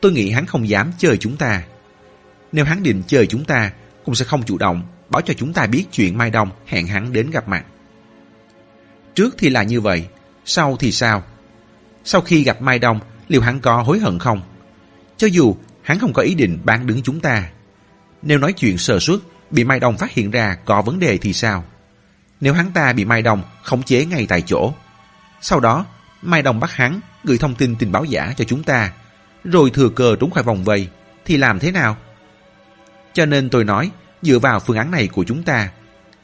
Tôi 0.00 0.12
nghĩ 0.12 0.30
hắn 0.30 0.46
không 0.46 0.68
dám 0.68 0.92
chơi 0.98 1.16
chúng 1.16 1.36
ta. 1.36 1.62
Nếu 2.52 2.64
hắn 2.64 2.82
định 2.82 3.02
chơi 3.06 3.26
chúng 3.26 3.44
ta, 3.44 3.72
cũng 4.04 4.14
sẽ 4.14 4.24
không 4.24 4.42
chủ 4.42 4.58
động 4.58 4.82
báo 5.08 5.22
cho 5.22 5.34
chúng 5.34 5.52
ta 5.52 5.66
biết 5.66 5.84
chuyện 5.92 6.18
Mai 6.18 6.30
Đông 6.30 6.50
hẹn 6.66 6.86
hắn 6.86 7.12
đến 7.12 7.30
gặp 7.30 7.48
mặt. 7.48 7.64
Trước 9.14 9.34
thì 9.38 9.48
là 9.48 9.62
như 9.62 9.80
vậy, 9.80 10.06
sau 10.44 10.76
thì 10.76 10.92
sao? 10.92 11.22
Sau 12.04 12.20
khi 12.20 12.42
gặp 12.42 12.62
Mai 12.62 12.78
Đông, 12.78 13.00
liệu 13.28 13.40
hắn 13.40 13.60
có 13.60 13.82
hối 13.82 13.98
hận 13.98 14.18
không? 14.18 14.40
Cho 15.16 15.26
dù 15.26 15.56
hắn 15.82 15.98
không 15.98 16.12
có 16.12 16.22
ý 16.22 16.34
định 16.34 16.58
bán 16.64 16.86
đứng 16.86 17.02
chúng 17.02 17.20
ta. 17.20 17.50
Nếu 18.22 18.38
nói 18.38 18.52
chuyện 18.52 18.78
sơ 18.78 18.98
suất, 18.98 19.18
bị 19.50 19.64
Mai 19.64 19.80
Đông 19.80 19.98
phát 19.98 20.10
hiện 20.10 20.30
ra 20.30 20.56
có 20.64 20.82
vấn 20.82 20.98
đề 20.98 21.18
thì 21.18 21.32
sao? 21.32 21.64
Nếu 22.40 22.54
hắn 22.54 22.70
ta 22.72 22.92
bị 22.92 23.04
Mai 23.04 23.22
Đông 23.22 23.42
khống 23.62 23.82
chế 23.82 24.04
ngay 24.04 24.26
tại 24.28 24.42
chỗ, 24.42 24.72
sau 25.40 25.60
đó 25.60 25.86
Mai 26.22 26.42
Đông 26.42 26.60
bắt 26.60 26.72
hắn 26.72 27.00
gửi 27.24 27.38
thông 27.38 27.54
tin 27.54 27.76
tình 27.76 27.92
báo 27.92 28.04
giả 28.04 28.34
cho 28.36 28.44
chúng 28.44 28.62
ta, 28.62 28.92
rồi 29.44 29.70
thừa 29.70 29.88
cơ 29.88 30.16
trốn 30.20 30.30
khỏi 30.30 30.42
vòng 30.42 30.64
vây, 30.64 30.88
thì 31.24 31.36
làm 31.36 31.58
thế 31.58 31.72
nào? 31.72 31.96
Cho 33.12 33.26
nên 33.26 33.50
tôi 33.50 33.64
nói, 33.64 33.90
dựa 34.22 34.38
vào 34.38 34.60
phương 34.60 34.76
án 34.76 34.90
này 34.90 35.06
của 35.06 35.24
chúng 35.24 35.42
ta, 35.42 35.70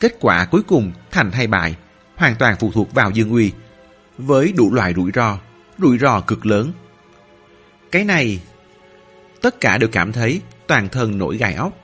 kết 0.00 0.16
quả 0.20 0.44
cuối 0.44 0.62
cùng 0.62 0.92
thành 1.10 1.30
hay 1.32 1.46
bại 1.46 1.76
hoàn 2.16 2.36
toàn 2.36 2.56
phụ 2.60 2.72
thuộc 2.74 2.94
vào 2.94 3.10
Dương 3.10 3.32
Uy, 3.32 3.52
với 4.18 4.52
đủ 4.56 4.74
loại 4.74 4.94
rủi 4.94 5.10
ro, 5.14 5.38
rủi 5.78 5.98
ro 5.98 6.20
cực 6.20 6.46
lớn. 6.46 6.72
Cái 7.92 8.04
này, 8.04 8.40
tất 9.42 9.60
cả 9.60 9.78
đều 9.78 9.88
cảm 9.92 10.12
thấy 10.12 10.40
toàn 10.66 10.88
thân 10.88 11.18
nổi 11.18 11.36
gai 11.36 11.54
ốc. 11.54 11.83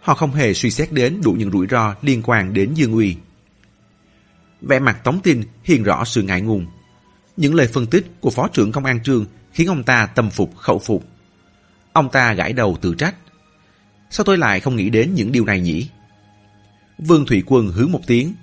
Họ 0.00 0.14
không 0.14 0.32
hề 0.32 0.54
suy 0.54 0.70
xét 0.70 0.92
đến 0.92 1.20
đủ 1.24 1.32
những 1.32 1.50
rủi 1.50 1.66
ro 1.70 1.94
liên 2.02 2.22
quan 2.24 2.54
đến 2.54 2.74
Dương 2.74 2.92
Uy. 2.92 3.16
Vẻ 4.60 4.78
mặt 4.78 5.04
Tống 5.04 5.20
Tin 5.20 5.42
hiện 5.64 5.82
rõ 5.82 6.04
sự 6.04 6.22
ngại 6.22 6.40
ngùng. 6.40 6.66
Những 7.36 7.54
lời 7.54 7.66
phân 7.66 7.86
tích 7.86 8.06
của 8.20 8.30
Phó 8.30 8.48
trưởng 8.48 8.72
Công 8.72 8.84
an 8.84 9.02
Trương 9.02 9.26
khiến 9.52 9.68
ông 9.68 9.82
ta 9.82 10.06
tâm 10.06 10.30
phục 10.30 10.56
khẩu 10.56 10.78
phục. 10.78 11.04
Ông 11.92 12.10
ta 12.10 12.32
gãi 12.32 12.52
đầu 12.52 12.78
tự 12.80 12.94
trách. 12.94 13.14
Sao 14.10 14.24
tôi 14.24 14.38
lại 14.38 14.60
không 14.60 14.76
nghĩ 14.76 14.90
đến 14.90 15.14
những 15.14 15.32
điều 15.32 15.44
này 15.44 15.60
nhỉ? 15.60 15.88
Vương 16.98 17.26
Thủy 17.26 17.42
Quân 17.46 17.68
hướng 17.68 17.92
một 17.92 18.00
tiếng. 18.06 18.34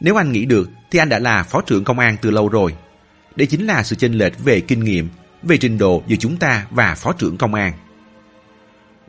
Nếu 0.00 0.16
anh 0.16 0.32
nghĩ 0.32 0.44
được 0.44 0.70
thì 0.90 0.98
anh 0.98 1.08
đã 1.08 1.18
là 1.18 1.42
phó 1.42 1.60
trưởng 1.60 1.84
công 1.84 1.98
an 1.98 2.16
từ 2.22 2.30
lâu 2.30 2.48
rồi. 2.48 2.76
Đây 3.36 3.46
chính 3.46 3.66
là 3.66 3.82
sự 3.82 3.96
chênh 3.96 4.12
lệch 4.12 4.44
về 4.44 4.60
kinh 4.60 4.84
nghiệm, 4.84 5.08
về 5.42 5.56
trình 5.56 5.78
độ 5.78 6.02
giữa 6.06 6.16
chúng 6.16 6.36
ta 6.36 6.66
và 6.70 6.94
phó 6.94 7.12
trưởng 7.12 7.36
công 7.36 7.54
an. 7.54 7.72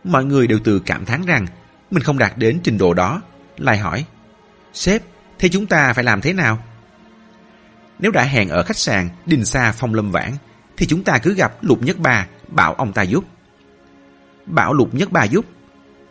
Mọi 0.03 0.25
người 0.25 0.47
đều 0.47 0.59
tự 0.59 0.79
cảm 0.79 1.05
thán 1.05 1.25
rằng 1.25 1.45
mình 1.91 2.03
không 2.03 2.17
đạt 2.17 2.37
đến 2.37 2.59
trình 2.63 2.77
độ 2.77 2.93
đó. 2.93 3.21
Lại 3.57 3.77
hỏi, 3.77 4.05
sếp, 4.73 5.03
Thế 5.39 5.49
chúng 5.49 5.67
ta 5.67 5.93
phải 5.93 6.03
làm 6.03 6.21
thế 6.21 6.33
nào? 6.33 6.63
Nếu 7.99 8.11
đã 8.11 8.23
hẹn 8.23 8.49
ở 8.49 8.63
khách 8.63 8.77
sạn 8.77 9.09
Đình 9.25 9.45
Sa 9.45 9.71
Phong 9.71 9.93
Lâm 9.93 10.11
Vãn, 10.11 10.33
thì 10.77 10.85
chúng 10.85 11.03
ta 11.03 11.17
cứ 11.17 11.33
gặp 11.33 11.63
Lục 11.63 11.83
Nhất 11.83 11.99
Ba, 11.99 12.27
bảo 12.47 12.73
ông 12.73 12.93
ta 12.93 13.01
giúp. 13.01 13.25
Bảo 14.45 14.73
Lục 14.73 14.93
Nhất 14.93 15.11
Ba 15.11 15.23
giúp. 15.23 15.45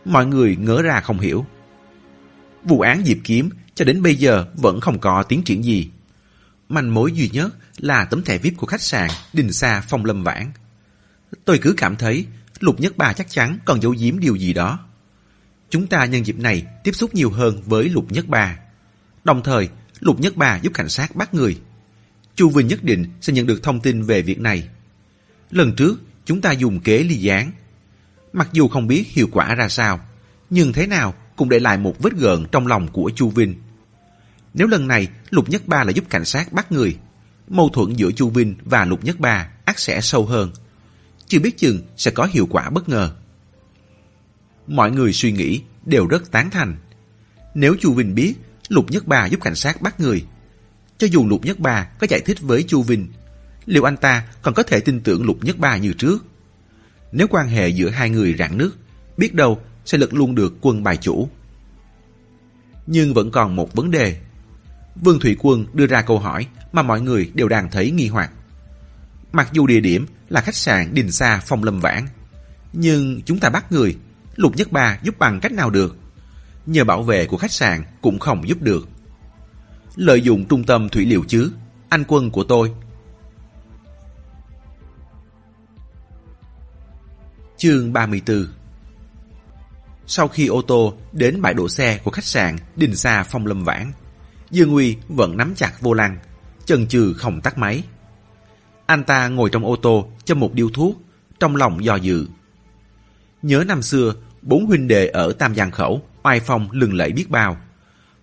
Mọi 0.05 0.25
người 0.25 0.55
ngỡ 0.55 0.81
ra 0.81 1.01
không 1.01 1.19
hiểu. 1.19 1.45
Vụ 2.63 2.81
án 2.81 3.03
Diệp 3.05 3.17
Kiếm 3.23 3.49
cho 3.75 3.85
đến 3.85 4.01
bây 4.01 4.15
giờ 4.15 4.45
vẫn 4.55 4.81
không 4.81 4.99
có 4.99 5.23
tiến 5.23 5.43
triển 5.43 5.63
gì. 5.63 5.89
Manh 6.69 6.93
mối 6.93 7.11
duy 7.11 7.29
nhất 7.29 7.53
là 7.77 8.05
tấm 8.05 8.23
thẻ 8.23 8.37
VIP 8.37 8.53
của 8.57 8.67
khách 8.67 8.81
sạn 8.81 9.09
Đình 9.33 9.53
Sa 9.53 9.83
Phong 9.87 10.05
Lâm 10.05 10.23
Vãn. 10.23 10.51
Tôi 11.45 11.59
cứ 11.61 11.73
cảm 11.77 11.95
thấy 11.95 12.25
Lục 12.59 12.79
Nhất 12.79 12.97
Ba 12.97 13.13
chắc 13.13 13.29
chắn 13.29 13.57
còn 13.65 13.81
giấu 13.81 13.95
giếm 13.99 14.19
điều 14.19 14.35
gì 14.35 14.53
đó. 14.53 14.79
Chúng 15.69 15.87
ta 15.87 16.05
nhân 16.05 16.25
dịp 16.25 16.39
này 16.39 16.65
tiếp 16.83 16.91
xúc 16.91 17.15
nhiều 17.15 17.29
hơn 17.29 17.61
với 17.65 17.89
Lục 17.89 18.11
Nhất 18.11 18.25
bà. 18.27 18.57
Đồng 19.23 19.43
thời, 19.43 19.69
Lục 19.99 20.19
Nhất 20.19 20.35
bà 20.35 20.59
giúp 20.59 20.73
cảnh 20.73 20.89
sát 20.89 21.15
bắt 21.15 21.33
người. 21.33 21.57
Chu 22.35 22.49
Vinh 22.49 22.67
nhất 22.67 22.83
định 22.83 23.05
sẽ 23.21 23.33
nhận 23.33 23.45
được 23.47 23.63
thông 23.63 23.79
tin 23.79 24.03
về 24.03 24.21
việc 24.21 24.39
này. 24.39 24.67
Lần 25.51 25.75
trước, 25.75 26.01
chúng 26.25 26.41
ta 26.41 26.51
dùng 26.51 26.79
kế 26.79 27.03
ly 27.03 27.15
gián. 27.15 27.51
Mặc 28.33 28.49
dù 28.53 28.67
không 28.67 28.87
biết 28.87 29.07
hiệu 29.07 29.27
quả 29.31 29.55
ra 29.55 29.69
sao, 29.69 29.99
nhưng 30.49 30.73
thế 30.73 30.87
nào 30.87 31.13
cũng 31.35 31.49
để 31.49 31.59
lại 31.59 31.77
một 31.77 31.99
vết 31.99 32.13
gợn 32.13 32.45
trong 32.51 32.67
lòng 32.67 32.87
của 32.87 33.11
Chu 33.15 33.29
Vinh. 33.29 33.55
Nếu 34.53 34.67
lần 34.67 34.87
này 34.87 35.07
Lục 35.29 35.49
Nhất 35.49 35.67
Ba 35.67 35.83
là 35.83 35.91
giúp 35.91 36.05
cảnh 36.09 36.25
sát 36.25 36.53
bắt 36.53 36.71
người, 36.71 36.97
mâu 37.47 37.69
thuẫn 37.69 37.93
giữa 37.93 38.11
Chu 38.11 38.29
Vinh 38.29 38.55
và 38.65 38.85
Lục 38.85 39.03
Nhất 39.03 39.19
Ba 39.19 39.49
ắt 39.65 39.79
sẽ 39.79 40.01
sâu 40.01 40.25
hơn. 40.25 40.51
Chưa 41.27 41.39
biết 41.39 41.57
chừng 41.57 41.81
sẽ 41.97 42.11
có 42.11 42.27
hiệu 42.31 42.47
quả 42.49 42.69
bất 42.69 42.89
ngờ. 42.89 43.11
Mọi 44.67 44.91
người 44.91 45.13
suy 45.13 45.31
nghĩ 45.31 45.61
đều 45.85 46.07
rất 46.07 46.31
tán 46.31 46.49
thành. 46.49 46.75
Nếu 47.55 47.75
Chu 47.79 47.93
Vinh 47.93 48.15
biết 48.15 48.33
Lục 48.69 48.91
Nhất 48.91 49.07
bà 49.07 49.25
giúp 49.25 49.41
cảnh 49.41 49.55
sát 49.55 49.81
bắt 49.81 49.99
người, 49.99 50.25
cho 50.97 51.07
dù 51.11 51.27
Lục 51.27 51.45
Nhất 51.45 51.59
bà 51.59 51.83
có 51.83 52.07
giải 52.09 52.21
thích 52.25 52.37
với 52.41 52.63
Chu 52.63 52.81
Vinh, 52.81 53.07
liệu 53.65 53.83
anh 53.83 53.97
ta 53.97 54.27
còn 54.41 54.53
có 54.53 54.63
thể 54.63 54.79
tin 54.79 55.01
tưởng 55.01 55.25
Lục 55.25 55.43
Nhất 55.43 55.55
bà 55.59 55.77
như 55.77 55.93
trước? 55.93 56.25
Nếu 57.11 57.27
quan 57.27 57.47
hệ 57.47 57.69
giữa 57.69 57.89
hai 57.89 58.09
người 58.09 58.35
rạn 58.39 58.57
nước, 58.57 58.77
biết 59.17 59.33
đâu 59.33 59.59
sẽ 59.85 59.97
lật 59.97 60.13
luôn 60.13 60.35
được 60.35 60.53
quân 60.61 60.83
bài 60.83 60.97
chủ. 60.97 61.29
Nhưng 62.87 63.13
vẫn 63.13 63.31
còn 63.31 63.55
một 63.55 63.73
vấn 63.73 63.91
đề. 63.91 64.17
Vương 64.95 65.19
Thủy 65.19 65.35
Quân 65.39 65.65
đưa 65.73 65.87
ra 65.87 66.01
câu 66.01 66.19
hỏi 66.19 66.47
mà 66.71 66.81
mọi 66.81 67.01
người 67.01 67.31
đều 67.33 67.47
đang 67.47 67.71
thấy 67.71 67.91
nghi 67.91 68.07
hoặc. 68.07 68.31
Mặc 69.31 69.49
dù 69.53 69.67
địa 69.67 69.79
điểm 69.79 70.05
là 70.29 70.41
khách 70.41 70.55
sạn 70.55 70.93
Đình 70.93 71.11
Sa 71.11 71.41
Phong 71.45 71.63
Lâm 71.63 71.79
Vãn, 71.79 72.07
nhưng 72.73 73.21
chúng 73.25 73.39
ta 73.39 73.49
bắt 73.49 73.71
người, 73.71 73.97
Lục 74.37 74.55
Nhất 74.55 74.71
Ba 74.71 74.99
giúp 75.03 75.19
bằng 75.19 75.39
cách 75.39 75.51
nào 75.51 75.69
được? 75.69 75.95
Nhờ 76.65 76.83
bảo 76.83 77.03
vệ 77.03 77.25
của 77.25 77.37
khách 77.37 77.51
sạn 77.51 77.83
cũng 78.01 78.19
không 78.19 78.47
giúp 78.47 78.61
được. 78.61 78.87
Lợi 79.95 80.21
dụng 80.21 80.45
trung 80.45 80.63
tâm 80.63 80.89
thủy 80.89 81.05
liệu 81.05 81.23
chứ, 81.27 81.51
anh 81.89 82.03
quân 82.07 82.31
của 82.31 82.43
tôi. 82.43 82.73
Chương 87.57 87.93
34 87.93 88.45
Sau 90.07 90.27
khi 90.27 90.47
ô 90.47 90.61
tô 90.61 90.93
đến 91.11 91.41
bãi 91.41 91.53
đổ 91.53 91.69
xe 91.69 91.97
của 92.03 92.11
khách 92.11 92.25
sạn 92.25 92.57
Đình 92.75 92.95
Sa 92.95 93.23
Phong 93.23 93.45
Lâm 93.45 93.63
Vãn, 93.63 93.91
Dương 94.51 94.73
Uy 94.73 94.97
vẫn 95.07 95.37
nắm 95.37 95.53
chặt 95.55 95.81
vô 95.81 95.93
lăng, 95.93 96.17
chần 96.65 96.87
chừ 96.87 97.13
không 97.13 97.41
tắt 97.41 97.57
máy. 97.57 97.83
Anh 98.85 99.03
ta 99.03 99.27
ngồi 99.27 99.49
trong 99.49 99.65
ô 99.65 99.75
tô 99.75 100.07
cho 100.25 100.35
một 100.35 100.53
điếu 100.53 100.69
thuốc, 100.69 101.01
trong 101.39 101.55
lòng 101.55 101.83
do 101.83 101.95
dự. 101.95 102.27
Nhớ 103.41 103.63
năm 103.67 103.81
xưa, 103.81 104.13
bốn 104.47 104.65
huynh 104.65 104.87
đệ 104.87 105.07
ở 105.07 105.33
Tam 105.33 105.55
Giang 105.55 105.71
Khẩu, 105.71 106.01
oai 106.23 106.39
phong 106.39 106.71
lừng 106.71 106.93
lẫy 106.93 107.11
biết 107.11 107.29
bao. 107.29 107.57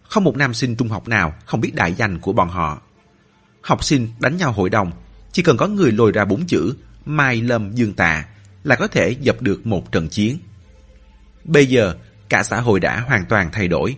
Không 0.02 0.24
một 0.24 0.36
nam 0.36 0.54
sinh 0.54 0.76
trung 0.76 0.88
học 0.88 1.08
nào 1.08 1.34
không 1.44 1.60
biết 1.60 1.74
đại 1.74 1.94
danh 1.94 2.18
của 2.18 2.32
bọn 2.32 2.48
họ. 2.48 2.82
Học 3.60 3.84
sinh 3.84 4.08
đánh 4.18 4.36
nhau 4.36 4.52
hội 4.52 4.70
đồng, 4.70 4.92
chỉ 5.32 5.42
cần 5.42 5.56
có 5.56 5.66
người 5.66 5.92
lồi 5.92 6.12
ra 6.12 6.24
bốn 6.24 6.46
chữ 6.46 6.74
Mai 7.04 7.42
Lâm 7.42 7.72
Dương 7.72 7.92
Tạ 7.92 8.24
là 8.64 8.76
có 8.76 8.86
thể 8.86 9.10
dập 9.20 9.42
được 9.42 9.66
một 9.66 9.92
trận 9.92 10.08
chiến. 10.08 10.38
Bây 11.44 11.66
giờ, 11.66 11.94
cả 12.28 12.42
xã 12.42 12.60
hội 12.60 12.80
đã 12.80 13.00
hoàn 13.00 13.24
toàn 13.26 13.48
thay 13.52 13.68
đổi. 13.68 13.96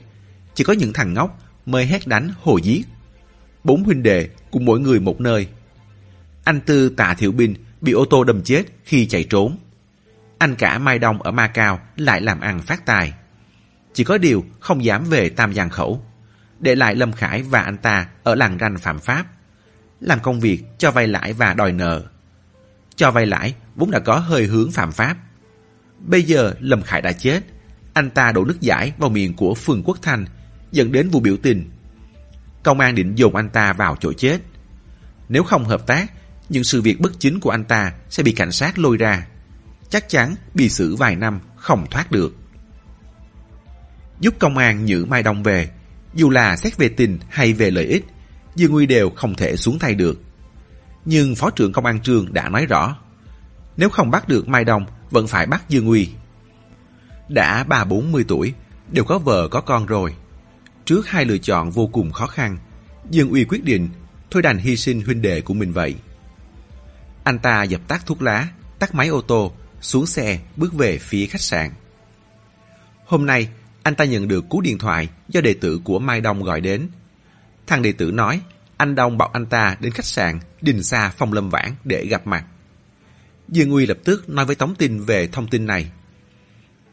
Chỉ 0.54 0.64
có 0.64 0.72
những 0.72 0.92
thằng 0.92 1.14
ngốc 1.14 1.38
mới 1.66 1.86
hét 1.86 2.06
đánh 2.06 2.30
hồ 2.42 2.56
giết. 2.56 2.82
Bốn 3.64 3.84
huynh 3.84 4.02
đệ 4.02 4.28
cùng 4.50 4.64
mỗi 4.64 4.80
người 4.80 5.00
một 5.00 5.20
nơi. 5.20 5.48
Anh 6.44 6.60
Tư 6.60 6.88
Tạ 6.88 7.14
Thiệu 7.14 7.32
Binh 7.32 7.54
bị 7.80 7.92
ô 7.92 8.04
tô 8.04 8.24
đâm 8.24 8.42
chết 8.42 8.62
khi 8.84 9.06
chạy 9.06 9.24
trốn. 9.24 9.56
Anh 10.38 10.54
cả 10.54 10.78
Mai 10.78 10.98
Đông 10.98 11.22
ở 11.22 11.30
Macau 11.30 11.80
lại 11.96 12.20
làm 12.20 12.40
ăn 12.40 12.62
phát 12.62 12.86
tài. 12.86 13.14
Chỉ 13.94 14.04
có 14.04 14.18
điều 14.18 14.44
không 14.60 14.84
dám 14.84 15.04
về 15.04 15.28
Tam 15.28 15.54
Giang 15.54 15.70
Khẩu. 15.70 16.04
Để 16.60 16.74
lại 16.74 16.94
Lâm 16.94 17.12
Khải 17.12 17.42
và 17.42 17.60
anh 17.60 17.76
ta 17.76 18.06
ở 18.22 18.34
làng 18.34 18.58
ranh 18.60 18.78
phạm 18.78 18.98
pháp. 18.98 19.26
Làm 20.00 20.20
công 20.20 20.40
việc 20.40 20.64
cho 20.78 20.90
vay 20.90 21.08
lãi 21.08 21.32
và 21.32 21.54
đòi 21.54 21.72
nợ. 21.72 22.02
Cho 22.96 23.10
vay 23.10 23.26
lãi 23.26 23.54
vốn 23.76 23.90
đã 23.90 23.98
có 23.98 24.18
hơi 24.18 24.46
hướng 24.46 24.72
phạm 24.72 24.92
pháp. 24.92 25.16
Bây 25.98 26.22
giờ 26.22 26.54
Lâm 26.60 26.82
Khải 26.82 27.02
đã 27.02 27.12
chết. 27.12 27.40
Anh 27.92 28.10
ta 28.10 28.32
đổ 28.32 28.44
nước 28.44 28.60
giải 28.60 28.92
vào 28.98 29.10
miệng 29.10 29.34
của 29.34 29.54
Phương 29.54 29.82
Quốc 29.84 29.98
Thanh 30.02 30.24
dẫn 30.72 30.92
đến 30.92 31.08
vụ 31.08 31.20
biểu 31.20 31.36
tình. 31.36 31.70
Công 32.62 32.80
an 32.80 32.94
định 32.94 33.14
dồn 33.14 33.36
anh 33.36 33.48
ta 33.48 33.72
vào 33.72 33.96
chỗ 34.00 34.12
chết. 34.12 34.38
Nếu 35.28 35.42
không 35.42 35.64
hợp 35.64 35.86
tác, 35.86 36.12
những 36.48 36.64
sự 36.64 36.82
việc 36.82 37.00
bất 37.00 37.12
chính 37.18 37.40
của 37.40 37.50
anh 37.50 37.64
ta 37.64 37.92
sẽ 38.08 38.22
bị 38.22 38.32
cảnh 38.32 38.52
sát 38.52 38.78
lôi 38.78 38.96
ra. 38.96 39.26
Chắc 39.96 40.08
chắn 40.08 40.34
bị 40.54 40.68
xử 40.68 40.96
vài 40.96 41.16
năm 41.16 41.40
không 41.56 41.86
thoát 41.90 42.10
được. 42.10 42.34
Giúp 44.20 44.34
công 44.38 44.56
an 44.58 44.84
nhử 44.84 45.04
Mai 45.04 45.22
Đông 45.22 45.42
về, 45.42 45.70
dù 46.14 46.30
là 46.30 46.56
xét 46.56 46.76
về 46.76 46.88
tình 46.88 47.18
hay 47.28 47.52
về 47.52 47.70
lợi 47.70 47.84
ích, 47.84 48.04
Dương 48.54 48.72
Nguy 48.72 48.86
đều 48.86 49.10
không 49.10 49.34
thể 49.34 49.56
xuống 49.56 49.78
tay 49.78 49.94
được. 49.94 50.20
Nhưng 51.04 51.34
Phó 51.34 51.50
trưởng 51.50 51.72
Công 51.72 51.86
an 51.86 52.00
Trương 52.00 52.32
đã 52.32 52.48
nói 52.48 52.66
rõ, 52.66 52.96
nếu 53.76 53.88
không 53.88 54.10
bắt 54.10 54.28
được 54.28 54.48
Mai 54.48 54.64
Đông, 54.64 54.86
vẫn 55.10 55.26
phải 55.26 55.46
bắt 55.46 55.68
Dương 55.68 55.84
Nguy. 55.84 56.08
Đã 57.28 57.64
ba 57.64 57.84
bốn 57.84 58.12
mươi 58.12 58.24
tuổi, 58.28 58.54
đều 58.90 59.04
có 59.04 59.18
vợ 59.18 59.48
có 59.48 59.60
con 59.60 59.86
rồi. 59.86 60.14
Trước 60.84 61.08
hai 61.08 61.24
lựa 61.24 61.38
chọn 61.38 61.70
vô 61.70 61.86
cùng 61.86 62.12
khó 62.12 62.26
khăn, 62.26 62.58
Dương 63.10 63.30
Uy 63.30 63.44
quyết 63.44 63.64
định 63.64 63.88
thôi 64.30 64.42
đành 64.42 64.58
hy 64.58 64.76
sinh 64.76 65.00
huynh 65.00 65.22
đệ 65.22 65.40
của 65.40 65.54
mình 65.54 65.72
vậy. 65.72 65.94
Anh 67.24 67.38
ta 67.38 67.62
dập 67.62 67.80
tắt 67.88 68.06
thuốc 68.06 68.22
lá, 68.22 68.48
tắt 68.78 68.94
máy 68.94 69.08
ô 69.08 69.20
tô, 69.20 69.52
xuống 69.80 70.06
xe 70.06 70.38
bước 70.56 70.74
về 70.74 70.98
phía 70.98 71.26
khách 71.26 71.40
sạn. 71.40 71.70
Hôm 73.04 73.26
nay, 73.26 73.48
anh 73.82 73.94
ta 73.94 74.04
nhận 74.04 74.28
được 74.28 74.48
cú 74.48 74.60
điện 74.60 74.78
thoại 74.78 75.08
do 75.28 75.40
đệ 75.40 75.54
tử 75.54 75.80
của 75.84 75.98
Mai 75.98 76.20
Đông 76.20 76.42
gọi 76.42 76.60
đến. 76.60 76.88
Thằng 77.66 77.82
đệ 77.82 77.92
tử 77.92 78.10
nói 78.10 78.40
anh 78.76 78.94
Đông 78.94 79.18
bảo 79.18 79.28
anh 79.32 79.46
ta 79.46 79.76
đến 79.80 79.92
khách 79.92 80.04
sạn 80.04 80.38
Đình 80.60 80.82
Sa 80.82 81.12
Phong 81.16 81.32
Lâm 81.32 81.50
Vãn 81.50 81.74
để 81.84 82.06
gặp 82.06 82.26
mặt. 82.26 82.44
Dương 83.48 83.70
Uy 83.70 83.86
lập 83.86 83.98
tức 84.04 84.28
nói 84.28 84.44
với 84.44 84.54
Tống 84.54 84.74
Tinh 84.74 85.04
về 85.04 85.26
thông 85.26 85.48
tin 85.48 85.66
này. 85.66 85.90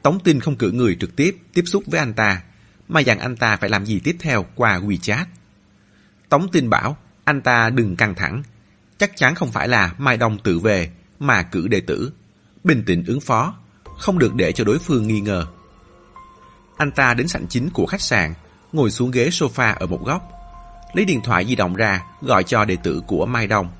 Tống 0.01 0.19
Tinh 0.19 0.39
không 0.39 0.55
cử 0.55 0.71
người 0.71 0.97
trực 0.99 1.15
tiếp 1.15 1.37
tiếp 1.53 1.63
xúc 1.65 1.83
với 1.85 1.99
anh 1.99 2.13
ta, 2.13 2.43
mà 2.87 2.99
dặn 2.99 3.19
anh 3.19 3.35
ta 3.35 3.57
phải 3.57 3.69
làm 3.69 3.85
gì 3.85 3.99
tiếp 3.99 4.15
theo 4.19 4.45
qua 4.55 4.79
WeChat. 4.79 5.25
Tống 6.29 6.47
Tinh 6.51 6.69
bảo 6.69 6.97
anh 7.23 7.41
ta 7.41 7.69
đừng 7.69 7.95
căng 7.95 8.15
thẳng, 8.15 8.43
chắc 8.97 9.17
chắn 9.17 9.35
không 9.35 9.51
phải 9.51 9.67
là 9.67 9.95
Mai 9.97 10.17
Đông 10.17 10.37
tự 10.37 10.59
về 10.59 10.91
mà 11.19 11.43
cử 11.43 11.67
đệ 11.67 11.81
tử. 11.81 12.11
Bình 12.63 12.83
tĩnh 12.85 13.03
ứng 13.07 13.21
phó, 13.21 13.53
không 13.97 14.19
được 14.19 14.33
để 14.35 14.51
cho 14.51 14.63
đối 14.63 14.79
phương 14.79 15.07
nghi 15.07 15.19
ngờ. 15.19 15.45
Anh 16.77 16.91
ta 16.91 17.13
đến 17.13 17.27
sảnh 17.27 17.47
chính 17.47 17.69
của 17.69 17.85
khách 17.85 18.01
sạn, 18.01 18.33
ngồi 18.71 18.91
xuống 18.91 19.11
ghế 19.11 19.29
sofa 19.29 19.75
ở 19.75 19.85
một 19.85 20.05
góc. 20.05 20.29
Lấy 20.93 21.05
điện 21.05 21.21
thoại 21.23 21.45
di 21.45 21.55
động 21.55 21.75
ra, 21.75 22.03
gọi 22.21 22.43
cho 22.43 22.65
đệ 22.65 22.75
tử 22.83 23.01
của 23.07 23.25
Mai 23.25 23.47
Đông. 23.47 23.71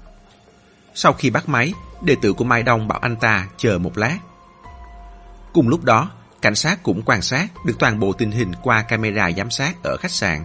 Sau 0.96 1.13
khi 1.13 1.30
bắt 1.30 1.50
máy, 1.50 1.74
đệ 2.02 2.16
tử 2.22 2.34
của 2.34 2.44
Mai 2.44 2.63
Đông 2.63 2.88
bảo 2.88 3.00
anh 3.00 3.16
ta 3.16 3.48
chờ 3.58 3.78
một 3.78 3.98
lát. 3.98 4.20
Cùng 5.54 5.68
lúc 5.68 5.84
đó, 5.84 6.12
cảnh 6.42 6.56
sát 6.56 6.84
cũng 6.84 7.02
quan 7.06 7.22
sát 7.22 7.48
được 7.66 7.74
toàn 7.80 8.00
bộ 8.00 8.13
tình 8.13 8.32
hình 8.32 8.52
qua 8.63 8.82
camera 8.82 9.32
giám 9.32 9.52
sát 9.52 9.84
ở 9.84 9.98
khách 9.98 10.12
sạn. 10.12 10.44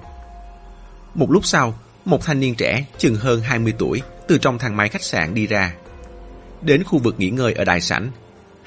Một 1.14 1.30
lúc 1.30 1.46
sau, 1.46 1.78
một 2.04 2.24
thanh 2.24 2.40
niên 2.40 2.54
trẻ 2.54 2.86
chừng 2.98 3.14
hơn 3.16 3.40
20 3.40 3.74
tuổi 3.78 4.02
từ 4.28 4.38
trong 4.38 4.58
thang 4.58 4.76
máy 4.76 4.88
khách 4.88 5.02
sạn 5.02 5.34
đi 5.34 5.46
ra. 5.46 5.74
Đến 6.62 6.84
khu 6.84 6.98
vực 6.98 7.14
nghỉ 7.18 7.30
ngơi 7.30 7.52
ở 7.52 7.64
đại 7.64 7.80
sảnh, 7.80 8.10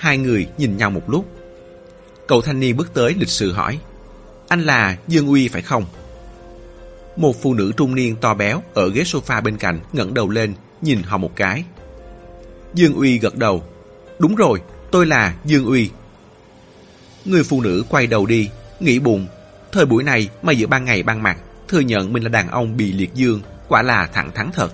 hai 0.02 0.18
người 0.18 0.48
nhìn 0.58 0.78
nhau 0.78 0.90
một 0.90 1.10
lúc 1.10 1.26
Cậu 2.28 2.42
thanh 2.42 2.60
niên 2.60 2.78
bước 2.78 2.94
tới 2.94 3.16
lịch 3.20 3.30
sự 3.30 3.52
hỏi 3.52 3.80
Anh 4.48 4.62
là 4.62 4.98
Dương 5.08 5.28
Uy 5.28 5.48
phải 5.48 5.62
không? 5.62 5.86
Một 7.16 7.42
phụ 7.42 7.54
nữ 7.54 7.72
trung 7.78 7.96
niên 7.96 8.16
to 8.16 8.34
béo 8.34 8.64
ở 8.74 8.90
ghế 8.90 9.02
sofa 9.02 9.42
bên 9.42 9.58
cạnh 9.58 9.80
ngẩng 9.94 10.14
đầu 10.14 10.30
lên 10.30 10.54
nhìn 10.82 11.04
họ 11.04 11.18
một 11.18 11.36
cái. 11.36 11.64
Dương 12.74 12.94
Uy 12.94 13.20
gật 13.20 13.36
đầu. 13.36 13.64
Đúng 14.20 14.36
rồi, 14.36 14.62
tôi 14.92 15.06
là 15.06 15.36
Dương 15.46 15.66
Uy. 15.66 15.90
Người 17.26 17.44
phụ 17.44 17.62
nữ 17.62 17.84
quay 17.90 18.08
đầu 18.08 18.26
đi, 18.26 18.50
nghĩ 18.80 19.00
bụng. 19.00 19.28
Thời 19.72 19.86
buổi 19.86 20.04
này 20.04 20.30
mà 20.42 20.54
giữa 20.54 20.68
ban 20.68 20.86
ngày 20.86 21.04
ban 21.04 21.24
mặt, 21.24 21.38
thừa 21.68 21.80
nhận 21.80 22.14
mình 22.14 22.24
là 22.24 22.30
đàn 22.30 22.50
ông 22.50 22.78
bị 22.78 22.92
liệt 22.92 23.14
dương, 23.14 23.42
quả 23.68 23.82
là 23.82 24.08
thẳng 24.14 24.32
thắn 24.32 24.50
thật. 24.54 24.74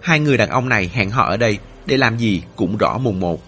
Hai 0.00 0.20
người 0.20 0.36
đàn 0.36 0.48
ông 0.48 0.68
này 0.68 0.90
hẹn 0.94 1.10
họ 1.10 1.24
ở 1.26 1.36
đây 1.36 1.58
để 1.86 1.96
làm 1.96 2.18
gì 2.18 2.42
cũng 2.56 2.76
rõ 2.76 2.98
mồn 2.98 3.20
một. 3.20 3.45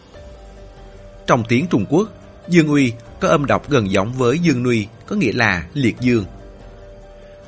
Trong 1.29 1.45
tiếng 1.49 1.67
Trung 1.67 1.87
Quốc, 1.89 2.09
Dương 2.49 2.69
Uy 2.69 2.93
có 3.21 3.29
âm 3.29 3.47
đọc 3.47 3.71
gần 3.71 3.91
giống 3.91 4.13
với 4.13 4.39
Dương 4.39 4.63
Nuy, 4.63 4.87
có 5.07 5.17
nghĩa 5.17 5.33
là 5.33 5.65
liệt 5.75 6.01
dương. 6.01 6.25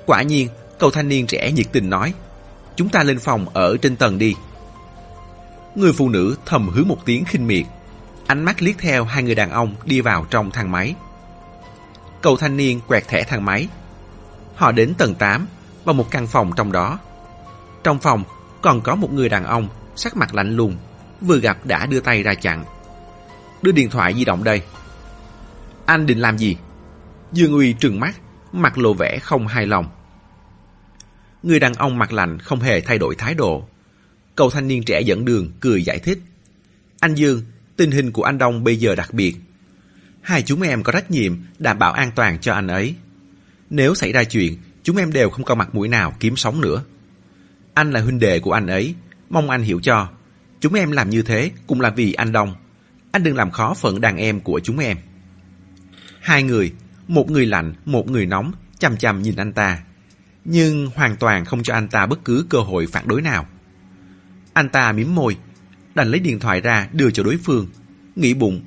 Quả 0.07 0.23
nhiên, 0.23 0.49
cậu 0.79 0.91
thanh 0.91 1.09
niên 1.09 1.27
trẻ 1.27 1.53
nhiệt 1.53 1.67
tình 1.73 1.91
nói, 1.91 2.15
chúng 2.77 2.89
ta 2.89 3.03
lên 3.03 3.19
phòng 3.19 3.47
ở 3.49 3.77
trên 3.77 3.97
tầng 3.97 4.19
đi. 4.19 4.35
Người 5.75 5.93
phụ 5.93 6.09
nữ 6.09 6.37
thầm 6.47 6.69
hứa 6.69 6.85
một 6.85 6.99
tiếng 7.05 7.25
khinh 7.25 7.47
miệt, 7.47 7.67
ánh 8.27 8.45
mắt 8.45 8.63
liếc 8.63 8.79
theo 8.79 9.05
hai 9.05 9.23
người 9.23 9.35
đàn 9.35 9.51
ông 9.51 9.75
đi 9.85 10.01
vào 10.01 10.27
trong 10.31 10.51
thang 10.51 10.71
máy. 10.71 10.95
Cậu 12.23 12.37
thanh 12.37 12.57
niên 12.57 12.81
quẹt 12.89 13.09
thẻ 13.09 13.23
thang 13.23 13.45
máy. 13.45 13.69
Họ 14.55 14.73
đến 14.73 14.95
tầng 14.95 15.15
8 15.15 15.47
và 15.85 15.93
một 15.93 16.11
căn 16.11 16.27
phòng 16.27 16.53
trong 16.57 16.73
đó. 16.73 16.99
Trong 17.85 17.99
phòng 17.99 18.25
còn 18.63 18.81
có 18.81 18.95
một 18.95 19.13
người 19.13 19.29
đàn 19.29 19.45
ông 19.45 19.69
sắc 19.97 20.17
mặt 20.17 20.35
lạnh 20.35 20.57
lùng, 20.57 20.77
vừa 21.21 21.39
gặp 21.39 21.67
đã 21.67 21.87
đưa 21.87 22.01
tay 22.01 22.23
ra 22.23 22.35
chặn. 22.35 22.65
Đưa 23.63 23.73
điện 23.73 23.91
thoại 23.91 24.15
di 24.15 24.25
động 24.25 24.45
đây. 24.45 24.63
Anh 25.87 26.07
định 26.07 26.19
làm 26.19 26.39
gì? 26.39 26.57
Dương 27.33 27.53
Uy 27.53 27.73
trừng 27.73 28.01
mắt, 28.01 28.21
mặt 28.53 28.79
lộ 28.79 28.95
vẻ 28.95 29.19
không 29.19 29.47
hài 29.47 29.67
lòng. 29.67 29.89
Người 31.43 31.61
đàn 31.61 31.75
ông 31.75 31.99
mặt 31.99 32.13
lạnh 32.13 32.39
không 32.39 32.61
hề 32.61 32.81
thay 32.81 32.99
đổi 32.99 33.15
thái 33.15 33.35
độ. 33.35 33.65
Cậu 34.35 34.51
thanh 34.51 34.69
niên 34.69 34.85
trẻ 34.85 35.01
dẫn 35.01 35.25
đường 35.25 35.51
cười 35.61 35.85
giải 35.85 35.99
thích. 35.99 36.19
Anh 37.01 37.15
Dương, 37.15 37.43
tình 37.77 37.91
hình 37.91 38.13
của 38.13 38.23
anh 38.23 38.39
Đông 38.39 38.65
bây 38.65 38.77
giờ 38.77 38.95
đặc 38.95 39.15
biệt. 39.15 39.37
Hai 40.21 40.43
chúng 40.43 40.63
em 40.63 40.83
có 40.83 40.93
trách 40.93 41.11
nhiệm 41.11 41.37
đảm 41.59 41.79
bảo 41.79 41.93
an 41.93 42.11
toàn 42.15 42.39
cho 42.39 42.55
anh 42.55 42.67
ấy. 42.67 42.95
Nếu 43.71 43.95
xảy 43.95 44.13
ra 44.13 44.25
chuyện, 44.25 44.57
chúng 44.83 44.97
em 44.97 45.13
đều 45.13 45.31
không 45.31 45.45
có 45.45 45.55
mặt 45.55 45.75
mũi 45.75 45.89
nào 45.89 46.15
kiếm 46.21 46.37
sống 46.37 46.61
nữa. 46.61 46.85
Anh 47.75 47.93
là 47.93 48.01
huynh 48.01 48.19
đệ 48.19 48.41
của 48.41 48.53
anh 48.53 48.67
ấy, 48.67 48.95
mong 49.31 49.51
anh 49.51 49.63
hiểu 49.63 49.81
cho. 49.83 50.09
Chúng 50.61 50.75
em 50.75 50.91
làm 50.91 51.11
như 51.11 51.23
thế 51.23 51.51
cũng 51.67 51.81
là 51.81 51.91
vì 51.91 52.13
anh 52.13 52.33
Đông. 52.33 52.55
Anh 53.13 53.23
đừng 53.23 53.37
làm 53.37 53.51
khó 53.51 53.75
phận 53.75 54.01
đàn 54.01 54.17
em 54.17 54.41
của 54.41 54.61
chúng 54.61 54.79
em. 54.79 54.97
Hai 56.21 56.43
người, 56.43 56.73
một 57.09 57.31
người 57.31 57.47
lạnh, 57.47 57.75
một 57.85 58.11
người 58.11 58.27
nóng, 58.27 58.53
chăm 58.79 58.97
chăm 58.97 59.23
nhìn 59.23 59.37
anh 59.37 59.53
ta. 59.53 59.79
Nhưng 60.45 60.91
hoàn 60.95 61.17
toàn 61.17 61.45
không 61.45 61.63
cho 61.63 61.75
anh 61.75 61.89
ta 61.89 62.07
bất 62.07 62.25
cứ 62.25 62.47
cơ 62.49 62.59
hội 62.59 62.87
phản 62.87 63.09
đối 63.09 63.23
nào. 63.23 63.47
Anh 64.53 64.69
ta 64.69 64.93
mím 64.93 65.15
môi, 65.15 65.37
đành 65.95 66.11
lấy 66.11 66.21
điện 66.21 66.41
thoại 66.41 66.61
ra 66.61 66.89
đưa 66.93 67.11
cho 67.11 67.23
đối 67.23 67.37
phương. 67.37 67.67
Nghĩ 68.17 68.35
bụng, 68.35 68.61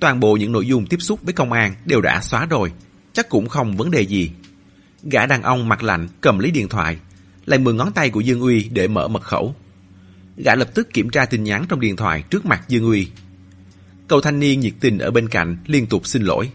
toàn 0.00 0.20
bộ 0.20 0.36
những 0.36 0.52
nội 0.52 0.66
dung 0.66 0.86
tiếp 0.86 0.96
xúc 1.00 1.22
với 1.22 1.32
công 1.32 1.52
an 1.52 1.74
đều 1.84 2.00
đã 2.00 2.20
xóa 2.20 2.46
rồi, 2.46 2.72
chắc 3.12 3.28
cũng 3.28 3.48
không 3.48 3.76
vấn 3.76 3.90
đề 3.90 4.00
gì. 4.00 4.30
Gã 5.02 5.26
đàn 5.26 5.42
ông 5.42 5.68
mặt 5.68 5.82
lạnh 5.82 6.08
cầm 6.20 6.38
lấy 6.38 6.50
điện 6.50 6.68
thoại, 6.68 6.96
lại 7.46 7.58
mượn 7.58 7.76
ngón 7.76 7.92
tay 7.92 8.10
của 8.10 8.20
Dương 8.20 8.40
Uy 8.40 8.68
để 8.68 8.88
mở 8.88 9.08
mật 9.08 9.22
khẩu. 9.22 9.54
Gã 10.36 10.54
lập 10.54 10.68
tức 10.74 10.88
kiểm 10.94 11.10
tra 11.10 11.26
tin 11.26 11.44
nhắn 11.44 11.64
trong 11.68 11.80
điện 11.80 11.96
thoại 11.96 12.24
trước 12.30 12.46
mặt 12.46 12.68
Dương 12.68 12.84
Uy. 12.84 13.10
Cậu 14.10 14.20
thanh 14.20 14.40
niên 14.40 14.60
nhiệt 14.60 14.72
tình 14.80 14.98
ở 14.98 15.10
bên 15.10 15.28
cạnh 15.28 15.56
liên 15.66 15.86
tục 15.86 16.06
xin 16.06 16.22
lỗi. 16.22 16.50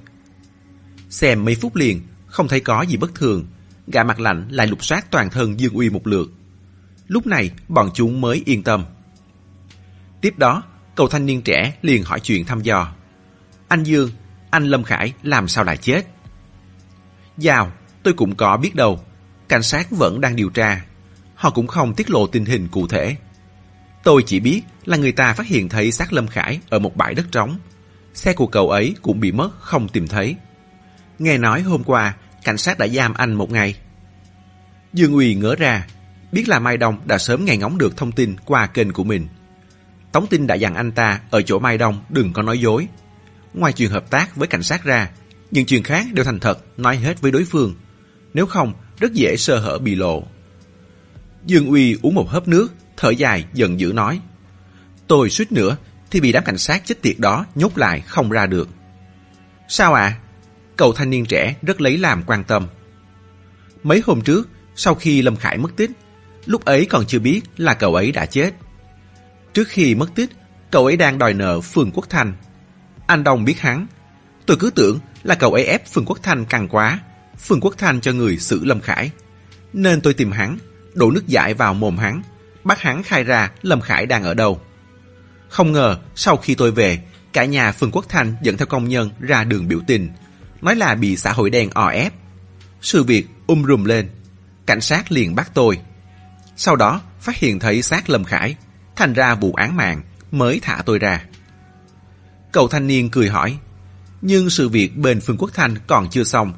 Xem 1.10 1.46
mấy 1.46 1.56
phút 1.56 1.76
liền, 1.76 2.02
không 2.28 2.48
thấy 2.48 2.60
có 2.60 2.82
gì 2.82 2.98
bất 2.98 3.16
thường, 3.16 3.46
gã 3.88 4.04
mặt 4.04 4.20
lạnh 4.20 4.48
lại 4.50 4.68
lục 4.68 4.86
soát 4.86 5.12
toàn 5.12 5.30
thân 5.30 5.60
Dương 5.60 5.74
Uy 5.74 5.90
một 5.90 6.08
lượt. 6.08 6.32
Lúc 7.08 7.28
này, 7.28 7.52
bọn 7.68 7.90
chúng 7.94 8.22
mới 8.22 8.44
yên 8.46 8.64
tâm. 8.64 8.86
Tiếp 10.22 10.38
đó, 10.38 10.64
cậu 10.96 11.08
thanh 11.08 11.26
niên 11.26 11.42
trẻ 11.42 11.78
liền 11.82 12.04
hỏi 12.04 12.20
chuyện 12.20 12.46
thăm 12.46 12.62
dò. 12.62 12.92
Anh 13.68 13.84
Dương, 13.84 14.10
anh 14.50 14.64
Lâm 14.64 14.84
Khải 14.84 15.14
làm 15.24 15.48
sao 15.48 15.64
lại 15.64 15.78
chết? 15.78 16.08
Dào, 17.38 17.72
tôi 18.04 18.14
cũng 18.14 18.36
có 18.36 18.58
biết 18.58 18.76
đâu. 18.76 19.04
Cảnh 19.48 19.64
sát 19.64 19.92
vẫn 19.92 20.22
đang 20.22 20.36
điều 20.36 20.50
tra. 20.50 20.86
Họ 21.36 21.50
cũng 21.50 21.68
không 21.68 21.96
tiết 21.96 22.10
lộ 22.10 22.28
tình 22.28 22.46
hình 22.46 22.68
cụ 22.68 22.88
thể. 22.88 23.16
Tôi 24.04 24.24
chỉ 24.26 24.40
biết 24.40 24.62
là 24.86 24.98
người 24.98 25.12
ta 25.12 25.34
phát 25.34 25.48
hiện 25.48 25.70
thấy 25.70 25.92
xác 25.92 26.14
Lâm 26.14 26.28
Khải 26.28 26.60
ở 26.70 26.80
một 26.80 26.98
bãi 26.98 27.14
đất 27.14 27.26
trống. 27.32 27.60
Xe 28.14 28.34
của 28.34 28.48
cậu 28.48 28.70
ấy 28.70 28.96
cũng 29.02 29.20
bị 29.20 29.32
mất 29.32 29.50
không 29.60 29.90
tìm 29.90 30.08
thấy. 30.08 30.36
Nghe 31.20 31.38
nói 31.38 31.62
hôm 31.62 31.84
qua 31.84 32.16
cảnh 32.44 32.58
sát 32.58 32.78
đã 32.78 32.88
giam 32.88 33.14
anh 33.14 33.34
một 33.34 33.52
ngày. 33.52 33.76
Dương 34.94 35.14
Uy 35.14 35.36
ngỡ 35.36 35.56
ra, 35.56 35.88
biết 36.32 36.48
là 36.48 36.60
Mai 36.60 36.78
Đông 36.78 36.98
đã 37.06 37.18
sớm 37.18 37.46
nghe 37.46 37.58
ngóng 37.58 37.78
được 37.78 37.98
thông 37.98 38.12
tin 38.12 38.36
qua 38.46 38.68
kênh 38.68 38.94
của 38.94 39.04
mình. 39.04 39.28
Tống 40.12 40.28
tin 40.28 40.48
đã 40.48 40.56
dặn 40.56 40.76
anh 40.76 40.92
ta 40.92 41.20
ở 41.32 41.42
chỗ 41.42 41.60
Mai 41.60 41.78
Đông 41.78 42.04
đừng 42.10 42.34
có 42.34 42.42
nói 42.42 42.60
dối. 42.60 42.88
Ngoài 43.54 43.74
chuyện 43.74 43.90
hợp 43.90 44.10
tác 44.10 44.36
với 44.36 44.48
cảnh 44.48 44.64
sát 44.64 44.84
ra, 44.84 45.10
những 45.52 45.66
chuyện 45.66 45.84
khác 45.84 46.06
đều 46.14 46.26
thành 46.26 46.40
thật 46.40 46.80
nói 46.80 46.98
hết 46.98 47.22
với 47.22 47.32
đối 47.32 47.46
phương. 47.46 47.76
Nếu 48.34 48.46
không, 48.46 48.74
rất 49.00 49.14
dễ 49.14 49.38
sơ 49.38 49.60
hở 49.60 49.80
bị 49.80 49.96
lộ. 49.96 50.24
Dương 51.46 51.68
Uy 51.68 51.98
uống 52.02 52.16
một 52.16 52.30
hớp 52.30 52.48
nước, 52.48 52.74
thở 52.98 53.10
dài 53.10 53.46
giận 53.54 53.80
dữ 53.80 53.94
nói. 53.94 54.22
Tôi 55.08 55.30
suýt 55.30 55.52
nữa 55.52 55.78
thì 56.12 56.20
bị 56.22 56.32
đám 56.32 56.44
cảnh 56.44 56.58
sát 56.58 56.86
chết 56.86 57.02
tiệt 57.02 57.16
đó 57.20 57.46
nhốt 57.56 57.78
lại 57.78 58.02
không 58.02 58.30
ra 58.30 58.46
được. 58.46 58.70
Sao 59.68 59.94
ạ? 59.94 60.02
À? 60.02 60.18
Cậu 60.76 60.94
thanh 60.94 61.10
niên 61.10 61.26
trẻ 61.26 61.56
rất 61.62 61.82
lấy 61.82 61.98
làm 61.98 62.24
quan 62.24 62.44
tâm. 62.44 62.68
Mấy 63.84 64.02
hôm 64.06 64.22
trước, 64.22 64.50
sau 64.76 64.96
khi 64.96 65.22
Lâm 65.22 65.36
Khải 65.36 65.58
mất 65.58 65.76
tích, 65.76 65.92
lúc 66.46 66.66
ấy 66.66 66.86
còn 66.86 67.06
chưa 67.06 67.20
biết 67.20 67.42
là 67.58 67.74
cậu 67.74 67.96
ấy 67.96 68.12
đã 68.12 68.26
chết. 68.26 68.54
Trước 69.54 69.68
khi 69.68 69.96
mất 69.96 70.16
tích, 70.16 70.30
cậu 70.72 70.86
ấy 70.86 70.98
đang 70.98 71.18
đòi 71.18 71.34
nợ 71.34 71.62
Phương 71.62 71.92
Quốc 71.94 72.10
thành 72.10 72.34
Anh 73.08 73.24
Đông 73.24 73.46
biết 73.46 73.60
hắn. 73.60 73.88
Tôi 74.46 74.58
cứ 74.60 74.70
tưởng 74.76 75.00
là 75.24 75.36
cậu 75.36 75.54
ấy 75.54 75.66
ép 75.66 75.88
Phương 75.88 76.06
Quốc 76.06 76.20
thành 76.24 76.46
càng 76.46 76.68
quá. 76.68 77.00
Phương 77.40 77.62
Quốc 77.62 77.76
thành 77.78 78.02
cho 78.02 78.12
người 78.12 78.38
xử 78.38 78.66
Lâm 78.66 78.82
Khải. 78.82 79.12
Nên 79.74 80.02
tôi 80.02 80.14
tìm 80.14 80.32
hắn, 80.32 80.58
đổ 80.94 81.12
nước 81.12 81.28
giải 81.28 81.54
vào 81.54 81.74
mồm 81.74 81.98
hắn, 81.98 82.22
bắt 82.64 82.82
hắn 82.82 83.04
khai 83.04 83.24
ra 83.24 83.52
Lâm 83.62 83.82
Khải 83.82 84.06
đang 84.06 84.24
ở 84.24 84.34
đâu. 84.34 84.62
Không 85.56 85.72
ngờ, 85.72 85.98
sau 86.16 86.38
khi 86.38 86.56
tôi 86.56 86.72
về, 86.72 87.00
cả 87.34 87.46
nhà 87.46 87.72
Phương 87.72 87.92
Quốc 87.92 88.06
Thanh 88.10 88.36
dẫn 88.42 88.58
theo 88.58 88.66
công 88.66 88.90
nhân 88.90 89.10
ra 89.20 89.44
đường 89.44 89.68
biểu 89.68 89.80
tình, 89.88 90.10
nói 90.62 90.76
là 90.76 90.96
bị 90.96 91.18
xã 91.18 91.32
hội 91.32 91.50
đen 91.50 91.70
o 91.74 91.88
ép. 91.88 92.14
Sự 92.82 93.04
việc 93.04 93.28
um 93.48 93.66
rùm 93.66 93.84
lên, 93.84 94.10
cảnh 94.66 94.82
sát 94.82 95.12
liền 95.12 95.36
bắt 95.36 95.52
tôi. 95.54 95.80
Sau 96.56 96.76
đó 96.76 97.02
phát 97.20 97.38
hiện 97.38 97.60
thấy 97.60 97.82
xác 97.82 98.10
Lâm 98.10 98.24
Khải, 98.24 98.56
thành 98.96 99.14
ra 99.14 99.36
vụ 99.36 99.54
án 99.54 99.76
mạng 99.76 100.02
mới 100.32 100.60
thả 100.64 100.82
tôi 100.86 101.00
ra. 101.00 101.26
Cậu 102.52 102.68
thanh 102.68 102.88
niên 102.88 103.10
cười 103.10 103.30
hỏi, 103.30 103.58
nhưng 104.22 104.50
sự 104.50 104.70
việc 104.70 104.98
bên 104.98 105.22
Phương 105.22 105.38
Quốc 105.38 105.50
Thanh 105.54 105.76
còn 105.88 106.10
chưa 106.10 106.24
xong, 106.24 106.54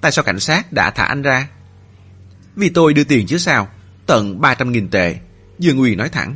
tại 0.00 0.12
sao 0.12 0.24
cảnh 0.24 0.40
sát 0.40 0.72
đã 0.72 0.90
thả 0.90 1.04
anh 1.04 1.22
ra? 1.22 1.48
Vì 2.56 2.68
tôi 2.68 2.94
đưa 2.94 3.04
tiền 3.04 3.26
chứ 3.26 3.38
sao, 3.38 3.68
tận 4.06 4.40
300.000 4.40 4.88
tệ, 4.88 5.16
Dương 5.58 5.78
Uy 5.78 5.94
nói 5.94 6.08
thẳng. 6.08 6.34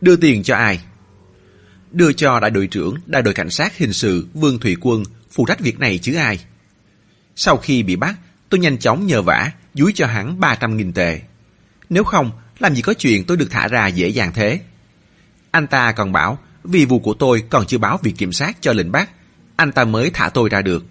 Đưa 0.00 0.16
tiền 0.16 0.42
cho 0.42 0.56
ai? 0.56 0.80
Đưa 1.92 2.12
cho 2.12 2.40
đại 2.40 2.50
đội 2.50 2.66
trưởng 2.66 2.94
đại 3.06 3.22
đội 3.22 3.34
cảnh 3.34 3.50
sát 3.50 3.78
hình 3.78 3.92
sự 3.92 4.26
Vương 4.34 4.58
Thủy 4.58 4.76
Quân 4.80 5.02
phụ 5.30 5.46
trách 5.46 5.60
việc 5.60 5.78
này 5.78 5.98
chứ 5.98 6.14
ai. 6.14 6.44
Sau 7.36 7.56
khi 7.56 7.82
bị 7.82 7.96
bắt, 7.96 8.18
tôi 8.48 8.60
nhanh 8.60 8.78
chóng 8.78 9.06
nhờ 9.06 9.22
vả, 9.22 9.52
dúi 9.74 9.92
cho 9.94 10.06
hắn 10.06 10.40
300.000 10.40 10.92
tệ. 10.92 11.20
Nếu 11.90 12.04
không, 12.04 12.30
làm 12.58 12.74
gì 12.74 12.82
có 12.82 12.94
chuyện 12.94 13.24
tôi 13.24 13.36
được 13.36 13.50
thả 13.50 13.68
ra 13.68 13.86
dễ 13.86 14.08
dàng 14.08 14.32
thế. 14.34 14.60
Anh 15.50 15.66
ta 15.66 15.92
còn 15.92 16.12
bảo, 16.12 16.38
vì 16.64 16.84
vụ 16.84 16.98
của 16.98 17.14
tôi 17.14 17.42
còn 17.50 17.66
chưa 17.66 17.78
báo 17.78 17.98
việc 18.02 18.14
kiểm 18.18 18.32
sát 18.32 18.56
cho 18.60 18.72
lệnh 18.72 18.92
bắt, 18.92 19.10
anh 19.56 19.72
ta 19.72 19.84
mới 19.84 20.10
thả 20.10 20.28
tôi 20.28 20.48
ra 20.48 20.62
được. 20.62 20.84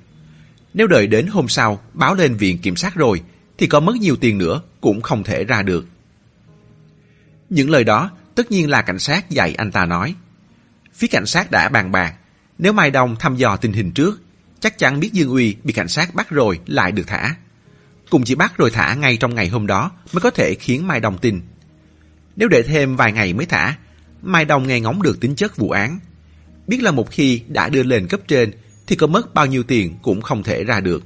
Nếu 0.74 0.88
đợi 0.88 1.08
đến 1.08 1.28
hôm 1.28 1.48
sau 1.48 1.82
báo 1.94 2.16
lên 2.16 2.36
viện 2.36 2.58
kiểm 2.58 2.76
sát 2.76 2.96
rồi, 2.96 3.22
thì 3.58 3.68
có 3.68 3.80
mất 3.80 3.96
nhiều 3.96 4.16
tiền 4.16 4.38
nữa 4.38 4.62
cũng 4.82 5.02
không 5.02 5.24
thể 5.24 5.44
ra 5.44 5.62
được. 5.62 5.86
Những 7.50 7.70
lời 7.70 7.84
đó 7.84 8.12
tất 8.36 8.52
nhiên 8.52 8.70
là 8.70 8.82
cảnh 8.82 9.00
sát 9.00 9.30
dạy 9.30 9.54
anh 9.54 9.72
ta 9.72 9.86
nói. 9.86 10.16
Phía 11.00 11.08
cảnh 11.08 11.26
sát 11.26 11.52
đã 11.52 11.70
bàn 11.70 11.92
bạc, 11.92 12.14
nếu 12.58 12.74
Mai 12.74 12.92
Đông 12.92 13.16
thăm 13.20 13.36
dò 13.36 13.58
tình 13.58 13.74
hình 13.74 13.92
trước, 13.92 14.22
chắc 14.60 14.78
chắn 14.78 15.00
biết 15.00 15.14
Dương 15.14 15.30
Uy 15.30 15.56
bị 15.64 15.74
cảnh 15.74 15.88
sát 15.88 16.16
bắt 16.16 16.30
rồi 16.30 16.60
lại 16.66 16.92
được 16.92 17.08
thả. 17.08 17.36
Cùng 18.10 18.24
chỉ 18.24 18.36
bắt 18.36 18.58
rồi 18.58 18.72
thả 18.72 18.94
ngay 18.94 19.18
trong 19.18 19.36
ngày 19.36 19.48
hôm 19.48 19.68
đó 19.68 19.92
mới 20.14 20.22
có 20.22 20.30
thể 20.30 20.56
khiến 20.60 20.88
Mai 20.88 21.00
Đông 21.00 21.18
tin. 21.18 21.42
Nếu 22.36 22.48
để 22.48 22.64
thêm 22.64 22.96
vài 22.96 23.12
ngày 23.12 23.34
mới 23.34 23.46
thả, 23.46 23.76
Mai 24.22 24.46
Đông 24.46 24.68
nghe 24.68 24.80
ngóng 24.80 25.02
được 25.02 25.20
tính 25.20 25.36
chất 25.36 25.58
vụ 25.58 25.70
án. 25.70 26.00
Biết 26.68 26.84
là 26.84 26.92
một 26.92 27.12
khi 27.12 27.42
đã 27.48 27.70
đưa 27.70 27.84
lên 27.84 28.08
cấp 28.08 28.20
trên 28.28 28.52
thì 28.88 28.96
có 28.96 29.08
mất 29.08 29.34
bao 29.34 29.46
nhiêu 29.46 29.64
tiền 29.64 29.96
cũng 30.02 30.22
không 30.22 30.44
thể 30.44 30.64
ra 30.64 30.80
được. 30.80 31.04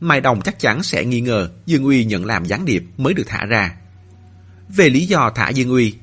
Mai 0.00 0.20
đồng 0.20 0.42
chắc 0.42 0.58
chắn 0.58 0.82
sẽ 0.82 1.04
nghi 1.04 1.20
ngờ 1.20 1.50
Dương 1.66 1.84
Uy 1.84 2.04
nhận 2.04 2.24
làm 2.24 2.44
gián 2.44 2.64
điệp 2.64 2.84
mới 2.96 3.14
được 3.14 3.26
thả 3.26 3.44
ra. 3.44 3.74
Về 4.68 4.88
lý 4.88 5.06
do 5.06 5.30
thả 5.34 5.48
Dương 5.48 5.70
Uy, 5.70 5.94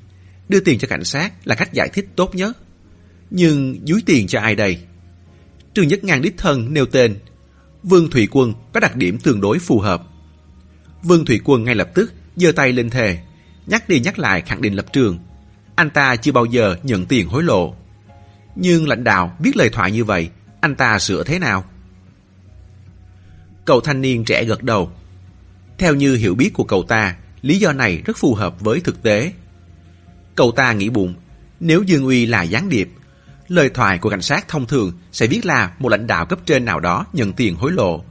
đưa 0.49 0.59
tiền 0.59 0.79
cho 0.79 0.87
cảnh 0.87 1.03
sát 1.03 1.33
là 1.47 1.55
cách 1.55 1.73
giải 1.73 1.89
thích 1.93 2.07
tốt 2.15 2.35
nhất. 2.35 2.57
Nhưng 3.31 3.79
dúi 3.85 4.03
tiền 4.05 4.27
cho 4.27 4.39
ai 4.39 4.55
đây? 4.55 4.79
Trương 5.73 5.87
Nhất 5.87 6.03
Ngang 6.03 6.21
đích 6.21 6.37
thân 6.37 6.73
nêu 6.73 6.85
tên. 6.85 7.19
Vương 7.83 8.09
Thủy 8.09 8.27
Quân 8.31 8.53
có 8.73 8.79
đặc 8.79 8.95
điểm 8.95 9.17
tương 9.17 9.41
đối 9.41 9.59
phù 9.59 9.79
hợp. 9.79 10.03
Vương 11.03 11.25
Thủy 11.25 11.39
Quân 11.43 11.63
ngay 11.63 11.75
lập 11.75 11.89
tức 11.95 12.13
giơ 12.35 12.51
tay 12.51 12.71
lên 12.73 12.89
thề, 12.89 13.19
nhắc 13.67 13.89
đi 13.89 13.99
nhắc 13.99 14.19
lại 14.19 14.41
khẳng 14.41 14.61
định 14.61 14.73
lập 14.73 14.85
trường. 14.93 15.19
Anh 15.75 15.89
ta 15.89 16.15
chưa 16.15 16.31
bao 16.31 16.45
giờ 16.45 16.75
nhận 16.83 17.05
tiền 17.05 17.27
hối 17.27 17.43
lộ. 17.43 17.75
Nhưng 18.55 18.87
lãnh 18.87 19.03
đạo 19.03 19.37
biết 19.39 19.55
lời 19.55 19.69
thoại 19.69 19.91
như 19.91 20.03
vậy, 20.03 20.29
anh 20.61 20.75
ta 20.75 20.99
sửa 20.99 21.23
thế 21.23 21.39
nào? 21.39 21.65
Cậu 23.65 23.81
thanh 23.81 24.01
niên 24.01 24.25
trẻ 24.25 24.43
gật 24.43 24.63
đầu. 24.63 24.91
Theo 25.77 25.95
như 25.95 26.15
hiểu 26.15 26.35
biết 26.35 26.53
của 26.53 26.63
cậu 26.63 26.83
ta, 26.83 27.15
lý 27.41 27.59
do 27.59 27.73
này 27.73 28.01
rất 28.05 28.17
phù 28.17 28.35
hợp 28.35 28.59
với 28.59 28.79
thực 28.79 29.03
tế. 29.03 29.33
Cậu 30.35 30.51
ta 30.51 30.73
nghĩ 30.73 30.89
bụng, 30.89 31.13
nếu 31.59 31.83
Dương 31.83 32.05
Uy 32.05 32.25
là 32.25 32.43
gián 32.43 32.69
điệp, 32.69 32.89
lời 33.49 33.69
thoại 33.69 33.97
của 33.97 34.09
cảnh 34.09 34.21
sát 34.21 34.47
thông 34.47 34.65
thường 34.65 34.91
sẽ 35.11 35.27
viết 35.27 35.45
là 35.45 35.71
một 35.79 35.89
lãnh 35.89 36.07
đạo 36.07 36.25
cấp 36.25 36.39
trên 36.45 36.65
nào 36.65 36.79
đó 36.79 37.05
nhận 37.13 37.33
tiền 37.33 37.55
hối 37.55 37.71
lộ. 37.71 38.03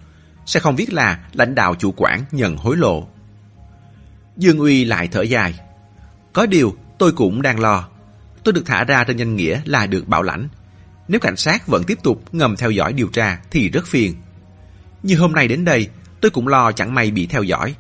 sẽ 0.46 0.60
không 0.60 0.76
viết 0.76 0.92
là 0.92 1.20
lãnh 1.32 1.54
đạo 1.54 1.74
chủ 1.74 1.94
quản 1.96 2.24
nhận 2.32 2.56
hối 2.56 2.76
lộ. 2.76 3.08
Dương 4.36 4.58
Uy 4.58 4.84
lại 4.84 5.08
thở 5.08 5.22
dài. 5.22 5.54
Có 6.32 6.46
điều 6.46 6.76
tôi 6.98 7.12
cũng 7.12 7.42
đang 7.42 7.60
lo. 7.60 7.88
Tôi 8.44 8.52
được 8.52 8.62
thả 8.66 8.84
ra 8.84 9.04
trên 9.04 9.16
danh 9.16 9.36
nghĩa 9.36 9.60
là 9.64 9.86
được 9.86 10.08
bảo 10.08 10.22
lãnh. 10.22 10.48
Nếu 11.08 11.20
cảnh 11.20 11.36
sát 11.36 11.66
vẫn 11.66 11.84
tiếp 11.84 11.98
tục 12.02 12.34
ngầm 12.34 12.56
theo 12.56 12.70
dõi 12.70 12.92
điều 12.92 13.08
tra 13.08 13.38
thì 13.50 13.68
rất 13.68 13.86
phiền. 13.86 14.14
Như 15.02 15.16
hôm 15.16 15.32
nay 15.32 15.48
đến 15.48 15.64
đây, 15.64 15.88
tôi 16.20 16.30
cũng 16.30 16.48
lo 16.48 16.72
chẳng 16.72 16.94
may 16.94 17.10
bị 17.10 17.26
theo 17.26 17.42
dõi. 17.42 17.74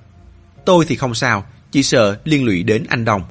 Tôi 0.64 0.84
thì 0.88 0.96
không 0.96 1.14
sao, 1.14 1.46
chỉ 1.70 1.82
sợ 1.82 2.18
liên 2.24 2.44
lụy 2.44 2.62
đến 2.62 2.84
anh 2.88 3.04
đồng 3.04 3.22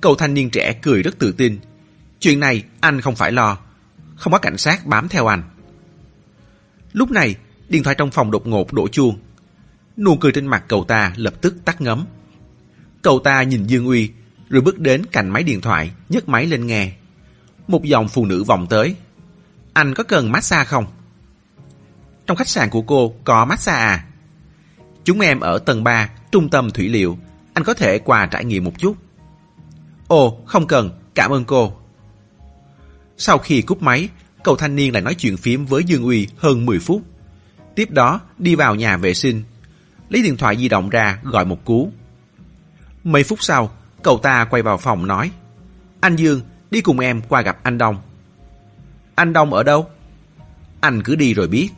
Cậu 0.00 0.14
thanh 0.14 0.34
niên 0.34 0.50
trẻ 0.50 0.72
cười 0.82 1.02
rất 1.02 1.18
tự 1.18 1.32
tin. 1.32 1.58
Chuyện 2.20 2.40
này 2.40 2.64
anh 2.80 3.00
không 3.00 3.16
phải 3.16 3.32
lo. 3.32 3.58
Không 4.16 4.32
có 4.32 4.38
cảnh 4.38 4.58
sát 4.58 4.86
bám 4.86 5.08
theo 5.08 5.26
anh. 5.26 5.42
Lúc 6.92 7.10
này, 7.10 7.36
điện 7.68 7.82
thoại 7.82 7.96
trong 7.98 8.10
phòng 8.10 8.30
đột 8.30 8.46
ngột 8.46 8.72
đổ 8.72 8.88
chuông. 8.88 9.18
Nụ 9.96 10.16
cười 10.16 10.32
trên 10.32 10.46
mặt 10.46 10.64
cậu 10.68 10.84
ta 10.84 11.12
lập 11.16 11.34
tức 11.40 11.54
tắt 11.64 11.80
ngấm. 11.80 12.06
Cậu 13.02 13.18
ta 13.18 13.42
nhìn 13.42 13.66
Dương 13.66 13.86
Uy, 13.86 14.10
rồi 14.48 14.62
bước 14.62 14.78
đến 14.78 15.06
cạnh 15.06 15.28
máy 15.28 15.42
điện 15.42 15.60
thoại, 15.60 15.90
nhấc 16.08 16.28
máy 16.28 16.46
lên 16.46 16.66
nghe. 16.66 16.92
Một 17.68 17.84
dòng 17.84 18.08
phụ 18.08 18.26
nữ 18.26 18.44
vòng 18.44 18.66
tới. 18.70 18.96
Anh 19.72 19.94
có 19.94 20.04
cần 20.04 20.32
massage 20.32 20.64
không? 20.64 20.86
Trong 22.26 22.36
khách 22.36 22.48
sạn 22.48 22.70
của 22.70 22.82
cô 22.82 23.14
có 23.24 23.44
massage 23.44 23.78
à? 23.78 24.04
Chúng 25.04 25.20
em 25.20 25.40
ở 25.40 25.58
tầng 25.58 25.84
3, 25.84 26.10
trung 26.32 26.48
tâm 26.48 26.70
thủy 26.70 26.88
liệu. 26.88 27.18
Anh 27.54 27.64
có 27.64 27.74
thể 27.74 27.98
qua 27.98 28.26
trải 28.26 28.44
nghiệm 28.44 28.64
một 28.64 28.78
chút. 28.78 28.96
Ồ, 30.08 30.42
không 30.46 30.66
cần, 30.66 30.90
cảm 31.14 31.30
ơn 31.30 31.44
cô. 31.44 31.80
Sau 33.22 33.38
khi 33.38 33.62
cúp 33.62 33.82
máy, 33.82 34.08
cậu 34.44 34.56
thanh 34.56 34.76
niên 34.76 34.92
lại 34.92 35.02
nói 35.02 35.14
chuyện 35.14 35.36
phím 35.36 35.66
với 35.66 35.84
Dương 35.84 36.02
Uy 36.02 36.28
hơn 36.38 36.66
10 36.66 36.78
phút. 36.78 37.02
Tiếp 37.74 37.90
đó, 37.90 38.20
đi 38.38 38.54
vào 38.54 38.74
nhà 38.74 38.96
vệ 38.96 39.14
sinh. 39.14 39.42
Lấy 40.08 40.22
điện 40.22 40.36
thoại 40.36 40.56
di 40.56 40.68
động 40.68 40.88
ra 40.88 41.18
gọi 41.22 41.44
một 41.44 41.64
cú. 41.64 41.92
Mấy 43.04 43.24
phút 43.24 43.42
sau, 43.42 43.72
cậu 44.02 44.18
ta 44.18 44.44
quay 44.44 44.62
vào 44.62 44.78
phòng 44.78 45.06
nói 45.06 45.30
Anh 46.00 46.16
Dương, 46.16 46.40
đi 46.70 46.80
cùng 46.80 46.98
em 46.98 47.22
qua 47.28 47.42
gặp 47.42 47.58
anh 47.62 47.78
Đông. 47.78 47.96
Anh 49.14 49.32
Đông 49.32 49.52
ở 49.52 49.62
đâu? 49.62 49.90
Anh 50.80 51.02
cứ 51.02 51.14
đi 51.14 51.34
rồi 51.34 51.48
biết. 51.48 51.68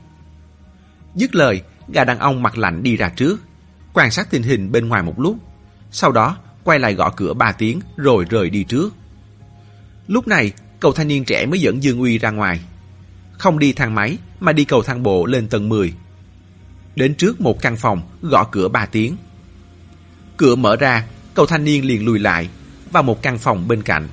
Dứt 1.14 1.34
lời, 1.34 1.62
gã 1.88 2.04
đàn 2.04 2.18
ông 2.18 2.42
mặt 2.42 2.58
lạnh 2.58 2.82
đi 2.82 2.96
ra 2.96 3.08
trước, 3.08 3.40
quan 3.92 4.10
sát 4.10 4.30
tình 4.30 4.42
hình 4.42 4.72
bên 4.72 4.88
ngoài 4.88 5.02
một 5.02 5.20
lúc. 5.20 5.36
Sau 5.90 6.12
đó, 6.12 6.36
quay 6.64 6.78
lại 6.78 6.94
gõ 6.94 7.10
cửa 7.16 7.34
ba 7.34 7.52
tiếng 7.52 7.80
rồi 7.96 8.26
rời 8.30 8.50
đi 8.50 8.64
trước. 8.64 8.94
Lúc 10.06 10.28
này, 10.28 10.52
cậu 10.82 10.92
thanh 10.92 11.08
niên 11.08 11.24
trẻ 11.24 11.46
mới 11.46 11.60
dẫn 11.60 11.82
Dương 11.82 12.00
Uy 12.00 12.18
ra 12.18 12.30
ngoài. 12.30 12.60
Không 13.32 13.58
đi 13.58 13.72
thang 13.72 13.94
máy 13.94 14.18
mà 14.40 14.52
đi 14.52 14.64
cầu 14.64 14.82
thang 14.82 15.02
bộ 15.02 15.26
lên 15.26 15.48
tầng 15.48 15.68
10. 15.68 15.92
Đến 16.96 17.14
trước 17.14 17.40
một 17.40 17.60
căn 17.60 17.76
phòng, 17.76 18.02
gõ 18.22 18.44
cửa 18.44 18.68
ba 18.68 18.86
tiếng. 18.86 19.16
Cửa 20.36 20.56
mở 20.56 20.76
ra, 20.76 21.06
cậu 21.34 21.46
thanh 21.46 21.64
niên 21.64 21.84
liền 21.84 22.04
lùi 22.04 22.18
lại, 22.18 22.48
vào 22.90 23.02
một 23.02 23.22
căn 23.22 23.38
phòng 23.38 23.68
bên 23.68 23.82
cạnh. 23.82 24.08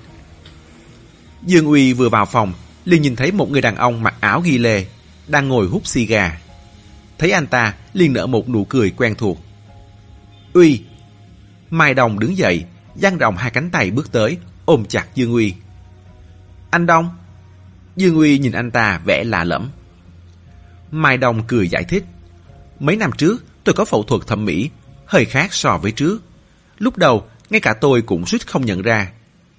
Dương 1.46 1.68
Uy 1.68 1.94
vừa 1.94 2.10
vào 2.10 2.26
phòng, 2.26 2.54
liền 2.86 3.02
nhìn 3.02 3.16
thấy 3.16 3.32
một 3.32 3.52
người 3.52 3.62
đàn 3.62 3.76
ông 3.76 4.04
mặc 4.04 4.16
áo 4.20 4.42
ghi 4.42 4.58
lê, 4.58 4.86
đang 5.28 5.48
ngồi 5.48 5.68
hút 5.68 5.88
xì 5.88 6.06
gà. 6.06 6.42
Thấy 7.18 7.32
anh 7.32 7.48
ta, 7.48 7.74
liền 7.94 8.14
nở 8.14 8.28
một 8.28 8.50
nụ 8.50 8.64
cười 8.64 8.92
quen 8.92 9.16
thuộc. 9.16 9.44
Uy! 10.54 10.82
Mai 11.70 11.94
Đồng 11.94 12.20
đứng 12.20 12.38
dậy, 12.38 12.64
dang 12.96 13.18
rộng 13.18 13.38
hai 13.38 13.52
cánh 13.52 13.70
tay 13.70 13.92
bước 13.92 14.12
tới, 14.12 14.38
ôm 14.66 14.86
chặt 14.86 15.06
Dương 15.16 15.34
Uy. 15.34 15.54
Anh 16.70 16.86
Đông! 16.86 17.10
Dương 17.96 18.18
Uy 18.18 18.40
nhìn 18.40 18.52
anh 18.52 18.72
ta 18.72 19.02
vẻ 19.06 19.24
lạ 19.24 19.44
lẫm. 19.44 19.70
Mai 20.92 21.18
Đông 21.18 21.44
cười 21.48 21.68
giải 21.68 21.84
thích. 21.84 22.04
Mấy 22.80 22.96
năm 22.96 23.12
trước, 23.18 23.44
tôi 23.64 23.76
có 23.76 23.86
phẫu 23.86 24.04
thuật 24.04 24.28
thẩm 24.28 24.46
mỹ, 24.46 24.70
hơi 25.06 25.26
khác 25.26 25.54
so 25.54 25.78
với 25.78 25.92
trước. 25.92 26.22
Lúc 26.78 26.98
đầu, 26.98 27.28
ngay 27.50 27.60
cả 27.60 27.74
tôi 27.74 28.02
cũng 28.02 28.26
suýt 28.26 28.48
không 28.48 28.66
nhận 28.66 28.82
ra. 28.82 29.12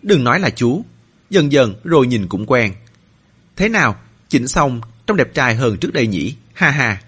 Đừng 0.02 0.24
nói 0.24 0.40
là 0.40 0.50
chú. 0.50 0.84
Dần 1.30 1.52
dần 1.52 1.74
rồi 1.84 2.06
nhìn 2.06 2.28
cũng 2.28 2.46
quen. 2.46 2.74
Thế 3.56 3.68
nào, 3.68 3.96
chỉnh 4.28 4.48
xong, 4.48 4.80
trông 5.06 5.16
đẹp 5.16 5.34
trai 5.34 5.54
hơn 5.54 5.76
trước 5.76 5.92
đây 5.92 6.06
nhỉ? 6.06 6.36
Ha 6.54 6.70
ha. 6.70 7.00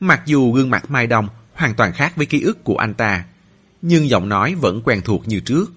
Mặc 0.00 0.22
dù 0.26 0.52
gương 0.52 0.70
mặt 0.70 0.90
Mai 0.90 1.06
Đông 1.06 1.28
hoàn 1.54 1.74
toàn 1.74 1.92
khác 1.92 2.16
với 2.16 2.26
ký 2.26 2.40
ức 2.40 2.64
của 2.64 2.76
anh 2.76 2.94
ta, 2.94 3.24
nhưng 3.82 4.08
giọng 4.08 4.28
nói 4.28 4.54
vẫn 4.54 4.82
quen 4.84 5.00
thuộc 5.04 5.28
như 5.28 5.40
trước. 5.40 5.72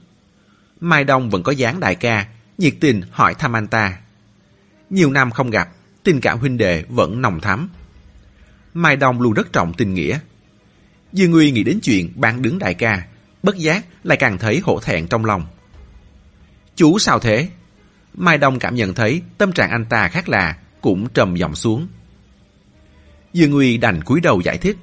Mai 0.80 1.04
Đông 1.04 1.30
vẫn 1.30 1.44
có 1.44 1.52
dáng 1.52 1.80
đại 1.80 1.96
ca, 1.96 2.28
nhiệt 2.58 2.74
tình 2.80 3.02
hỏi 3.12 3.34
thăm 3.34 3.56
anh 3.56 3.68
ta. 3.68 3.98
Nhiều 4.90 5.12
năm 5.12 5.32
không 5.32 5.50
gặp, 5.50 5.70
tình 6.04 6.22
cảm 6.22 6.40
huynh 6.40 6.58
đệ 6.58 6.84
vẫn 6.90 7.22
nồng 7.22 7.40
thắm. 7.40 7.70
Mai 8.74 8.96
Đông 8.96 9.22
luôn 9.22 9.34
rất 9.34 9.54
trọng 9.54 9.74
tình 9.74 9.94
nghĩa. 9.94 10.20
Dương 11.14 11.32
Nguy 11.32 11.52
nghĩ 11.52 11.64
đến 11.64 11.80
chuyện 11.84 12.12
bán 12.16 12.42
đứng 12.42 12.60
đại 12.60 12.74
ca, 12.74 13.08
bất 13.44 13.58
giác 13.58 13.86
lại 14.04 14.18
càng 14.18 14.38
thấy 14.38 14.60
hổ 14.64 14.80
thẹn 14.80 15.08
trong 15.08 15.26
lòng. 15.26 15.46
Chú 16.76 17.00
sao 17.00 17.20
thế? 17.20 17.50
Mai 18.14 18.38
Đông 18.38 18.60
cảm 18.60 18.76
nhận 18.76 18.94
thấy 18.94 19.22
tâm 19.38 19.52
trạng 19.52 19.70
anh 19.72 19.86
ta 19.86 20.08
khác 20.08 20.30
lạ, 20.30 20.58
cũng 20.82 21.10
trầm 21.10 21.36
giọng 21.36 21.56
xuống. 21.56 21.88
Dương 23.34 23.52
Nguy 23.52 23.78
đành 23.78 24.04
cúi 24.04 24.22
đầu 24.22 24.42
giải 24.42 24.58
thích. 24.58 24.78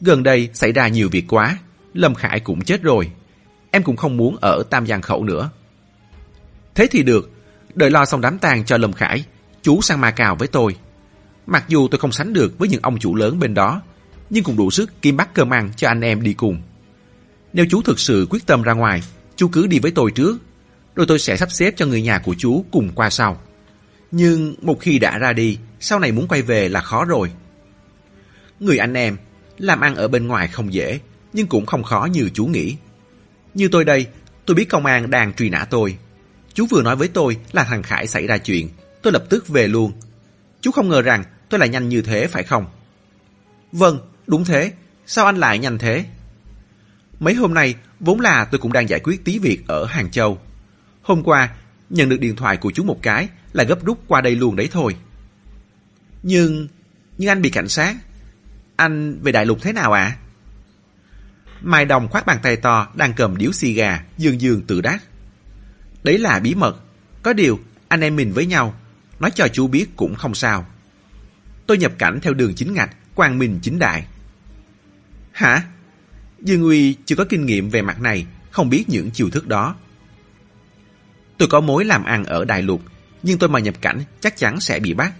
Gần 0.00 0.22
đây 0.22 0.48
xảy 0.54 0.72
ra 0.72 0.88
nhiều 0.88 1.08
việc 1.08 1.24
quá, 1.28 1.58
Lâm 1.94 2.14
Khải 2.14 2.40
cũng 2.40 2.64
chết 2.64 2.82
rồi. 2.82 3.10
Em 3.70 3.82
cũng 3.82 3.96
không 3.96 4.16
muốn 4.16 4.36
ở 4.40 4.62
Tam 4.70 4.86
Giang 4.86 5.02
Khẩu 5.02 5.24
nữa. 5.24 5.50
Thế 6.74 6.86
thì 6.90 7.02
được, 7.02 7.30
đợi 7.74 7.90
lo 7.90 8.04
xong 8.04 8.20
đám 8.20 8.38
tang 8.38 8.64
cho 8.64 8.76
Lâm 8.76 8.92
Khải, 8.92 9.24
chú 9.62 9.80
sang 9.80 10.00
Ma 10.00 10.10
Cào 10.10 10.36
với 10.36 10.48
tôi. 10.48 10.76
Mặc 11.46 11.64
dù 11.68 11.88
tôi 11.88 11.98
không 11.98 12.12
sánh 12.12 12.32
được 12.32 12.58
với 12.58 12.68
những 12.68 12.82
ông 12.82 12.98
chủ 12.98 13.14
lớn 13.14 13.38
bên 13.38 13.54
đó, 13.54 13.82
nhưng 14.30 14.44
cũng 14.44 14.56
đủ 14.56 14.70
sức 14.70 14.90
kiếm 15.02 15.16
bắt 15.16 15.34
cơm 15.34 15.52
ăn 15.52 15.70
cho 15.76 15.88
anh 15.88 16.00
em 16.00 16.22
đi 16.22 16.32
cùng. 16.32 16.62
Nếu 17.52 17.66
chú 17.70 17.82
thực 17.82 17.98
sự 17.98 18.26
quyết 18.30 18.46
tâm 18.46 18.62
ra 18.62 18.72
ngoài, 18.72 19.02
chú 19.36 19.48
cứ 19.48 19.66
đi 19.66 19.78
với 19.78 19.90
tôi 19.90 20.10
trước, 20.10 20.38
rồi 20.94 21.06
tôi 21.06 21.18
sẽ 21.18 21.36
sắp 21.36 21.52
xếp 21.52 21.74
cho 21.76 21.86
người 21.86 22.02
nhà 22.02 22.18
của 22.18 22.34
chú 22.38 22.64
cùng 22.70 22.90
qua 22.94 23.10
sau. 23.10 23.40
Nhưng 24.10 24.54
một 24.62 24.80
khi 24.80 24.98
đã 24.98 25.18
ra 25.18 25.32
đi, 25.32 25.58
sau 25.80 25.98
này 25.98 26.12
muốn 26.12 26.28
quay 26.28 26.42
về 26.42 26.68
là 26.68 26.80
khó 26.80 27.04
rồi. 27.04 27.30
Người 28.60 28.78
anh 28.78 28.94
em, 28.94 29.16
làm 29.58 29.80
ăn 29.80 29.94
ở 29.94 30.08
bên 30.08 30.26
ngoài 30.26 30.48
không 30.48 30.74
dễ, 30.74 31.00
nhưng 31.32 31.46
cũng 31.46 31.66
không 31.66 31.82
khó 31.82 32.08
như 32.12 32.30
chú 32.34 32.46
nghĩ. 32.46 32.76
Như 33.54 33.68
tôi 33.68 33.84
đây, 33.84 34.06
tôi 34.46 34.54
biết 34.54 34.68
công 34.68 34.86
an 34.86 35.10
đang 35.10 35.34
truy 35.34 35.50
nã 35.50 35.64
tôi. 35.64 35.96
Chú 36.54 36.66
vừa 36.66 36.82
nói 36.82 36.96
với 36.96 37.08
tôi 37.08 37.36
là 37.52 37.64
thằng 37.64 37.82
Khải 37.82 38.06
xảy 38.06 38.26
ra 38.26 38.38
chuyện, 38.38 38.68
tôi 39.02 39.12
lập 39.12 39.24
tức 39.30 39.48
về 39.48 39.68
luôn. 39.68 39.92
Chú 40.60 40.70
không 40.70 40.88
ngờ 40.88 41.02
rằng 41.02 41.24
tôi 41.48 41.60
lại 41.60 41.68
nhanh 41.68 41.88
như 41.88 42.02
thế 42.02 42.26
phải 42.26 42.42
không? 42.42 42.66
Vâng, 43.72 43.98
đúng 44.26 44.44
thế. 44.44 44.72
Sao 45.06 45.26
anh 45.26 45.36
lại 45.36 45.58
nhanh 45.58 45.78
thế? 45.78 46.04
Mấy 47.20 47.34
hôm 47.34 47.54
nay, 47.54 47.74
vốn 48.00 48.20
là 48.20 48.44
tôi 48.44 48.58
cũng 48.58 48.72
đang 48.72 48.88
giải 48.88 49.00
quyết 49.00 49.24
tí 49.24 49.38
việc 49.38 49.66
ở 49.66 49.84
Hàng 49.84 50.10
Châu. 50.10 50.38
Hôm 51.02 51.22
qua, 51.22 51.48
nhận 51.90 52.08
được 52.08 52.20
điện 52.20 52.36
thoại 52.36 52.56
của 52.56 52.70
chú 52.70 52.84
một 52.84 52.98
cái 53.02 53.28
là 53.52 53.64
gấp 53.64 53.84
rút 53.84 53.98
qua 54.06 54.20
đây 54.20 54.34
luôn 54.34 54.56
đấy 54.56 54.68
thôi. 54.72 54.96
Nhưng, 56.22 56.68
nhưng 57.18 57.28
anh 57.28 57.42
bị 57.42 57.50
cảnh 57.50 57.68
sát. 57.68 57.94
Anh 58.76 59.20
về 59.22 59.32
đại 59.32 59.46
lục 59.46 59.58
thế 59.62 59.72
nào 59.72 59.92
ạ? 59.92 60.02
À? 60.02 60.16
Mai 61.60 61.84
Đồng 61.84 62.08
khoát 62.08 62.26
bàn 62.26 62.38
tay 62.42 62.56
to 62.56 62.88
đang 62.94 63.12
cầm 63.12 63.36
điếu 63.36 63.52
xì 63.52 63.72
gà, 63.72 64.04
dương 64.18 64.40
dương 64.40 64.62
tự 64.62 64.80
đắc. 64.80 65.02
Đấy 66.04 66.18
là 66.18 66.38
bí 66.38 66.54
mật. 66.54 66.76
Có 67.22 67.32
điều, 67.32 67.60
anh 67.88 68.00
em 68.00 68.16
mình 68.16 68.32
với 68.32 68.46
nhau, 68.46 68.74
nói 69.20 69.30
cho 69.30 69.48
chú 69.48 69.66
biết 69.66 69.86
cũng 69.96 70.14
không 70.14 70.34
sao. 70.34 70.66
Tôi 71.66 71.78
nhập 71.78 71.92
cảnh 71.98 72.20
theo 72.22 72.34
đường 72.34 72.54
chính 72.54 72.74
ngạch, 72.74 72.90
quang 73.14 73.38
minh 73.38 73.58
chính 73.62 73.78
đại. 73.78 74.06
Hả? 75.32 75.62
Dương 76.40 76.62
Uy 76.62 76.96
chưa 77.04 77.16
có 77.16 77.24
kinh 77.24 77.46
nghiệm 77.46 77.70
về 77.70 77.82
mặt 77.82 78.00
này, 78.00 78.26
không 78.50 78.70
biết 78.70 78.84
những 78.88 79.10
chiêu 79.10 79.30
thức 79.30 79.46
đó. 79.46 79.74
Tôi 81.38 81.48
có 81.48 81.60
mối 81.60 81.84
làm 81.84 82.04
ăn 82.04 82.24
ở 82.24 82.44
Đại 82.44 82.62
Lục, 82.62 82.82
nhưng 83.22 83.38
tôi 83.38 83.48
mà 83.48 83.58
nhập 83.58 83.74
cảnh 83.80 84.04
chắc 84.20 84.36
chắn 84.36 84.60
sẽ 84.60 84.80
bị 84.80 84.94
bắt. 84.94 85.12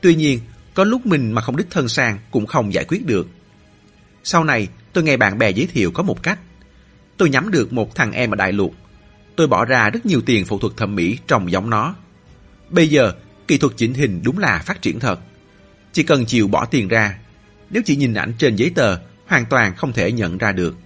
Tuy 0.00 0.14
nhiên, 0.14 0.40
có 0.74 0.84
lúc 0.84 1.06
mình 1.06 1.32
mà 1.32 1.42
không 1.42 1.56
đích 1.56 1.70
thân 1.70 1.88
sang 1.88 2.18
cũng 2.30 2.46
không 2.46 2.74
giải 2.74 2.84
quyết 2.84 3.06
được. 3.06 3.28
Sau 4.24 4.44
này, 4.44 4.68
tôi 4.92 5.04
nghe 5.04 5.16
bạn 5.16 5.38
bè 5.38 5.50
giới 5.50 5.66
thiệu 5.66 5.90
có 5.90 6.02
một 6.02 6.22
cách. 6.22 6.38
Tôi 7.16 7.30
nhắm 7.30 7.50
được 7.50 7.72
một 7.72 7.94
thằng 7.94 8.12
em 8.12 8.30
ở 8.30 8.36
Đại 8.36 8.52
Lục. 8.52 8.74
Tôi 9.38 9.46
bỏ 9.46 9.64
ra 9.64 9.90
rất 9.90 10.06
nhiều 10.06 10.20
tiền 10.26 10.44
phẫu 10.44 10.58
thuật 10.58 10.76
thẩm 10.76 10.94
mỹ 10.94 11.18
trồng 11.26 11.52
giống 11.52 11.70
nó. 11.70 11.94
Bây 12.70 12.88
giờ, 12.88 13.12
kỹ 13.48 13.58
thuật 13.58 13.72
chỉnh 13.76 13.94
hình 13.94 14.20
đúng 14.24 14.38
là 14.38 14.62
phát 14.66 14.82
triển 14.82 15.00
thật. 15.00 15.20
Chỉ 15.92 16.02
cần 16.02 16.26
chịu 16.26 16.48
bỏ 16.48 16.64
tiền 16.64 16.88
ra, 16.88 17.18
nếu 17.70 17.82
chỉ 17.86 17.96
nhìn 17.96 18.14
ảnh 18.14 18.32
trên 18.38 18.56
giấy 18.56 18.72
tờ, 18.74 18.98
hoàn 19.26 19.46
toàn 19.46 19.76
không 19.76 19.92
thể 19.92 20.12
nhận 20.12 20.38
ra 20.38 20.52
được. 20.52 20.76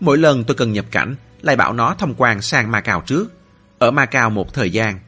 Mỗi 0.00 0.18
lần 0.18 0.44
tôi 0.44 0.54
cần 0.54 0.72
nhập 0.72 0.84
cảnh, 0.90 1.14
lại 1.42 1.56
bảo 1.56 1.72
nó 1.72 1.94
thông 1.98 2.14
quan 2.14 2.42
sang 2.42 2.70
Macau 2.70 3.02
trước. 3.06 3.32
Ở 3.78 3.90
Macau 3.90 4.30
một 4.30 4.54
thời 4.54 4.70
gian. 4.70 4.98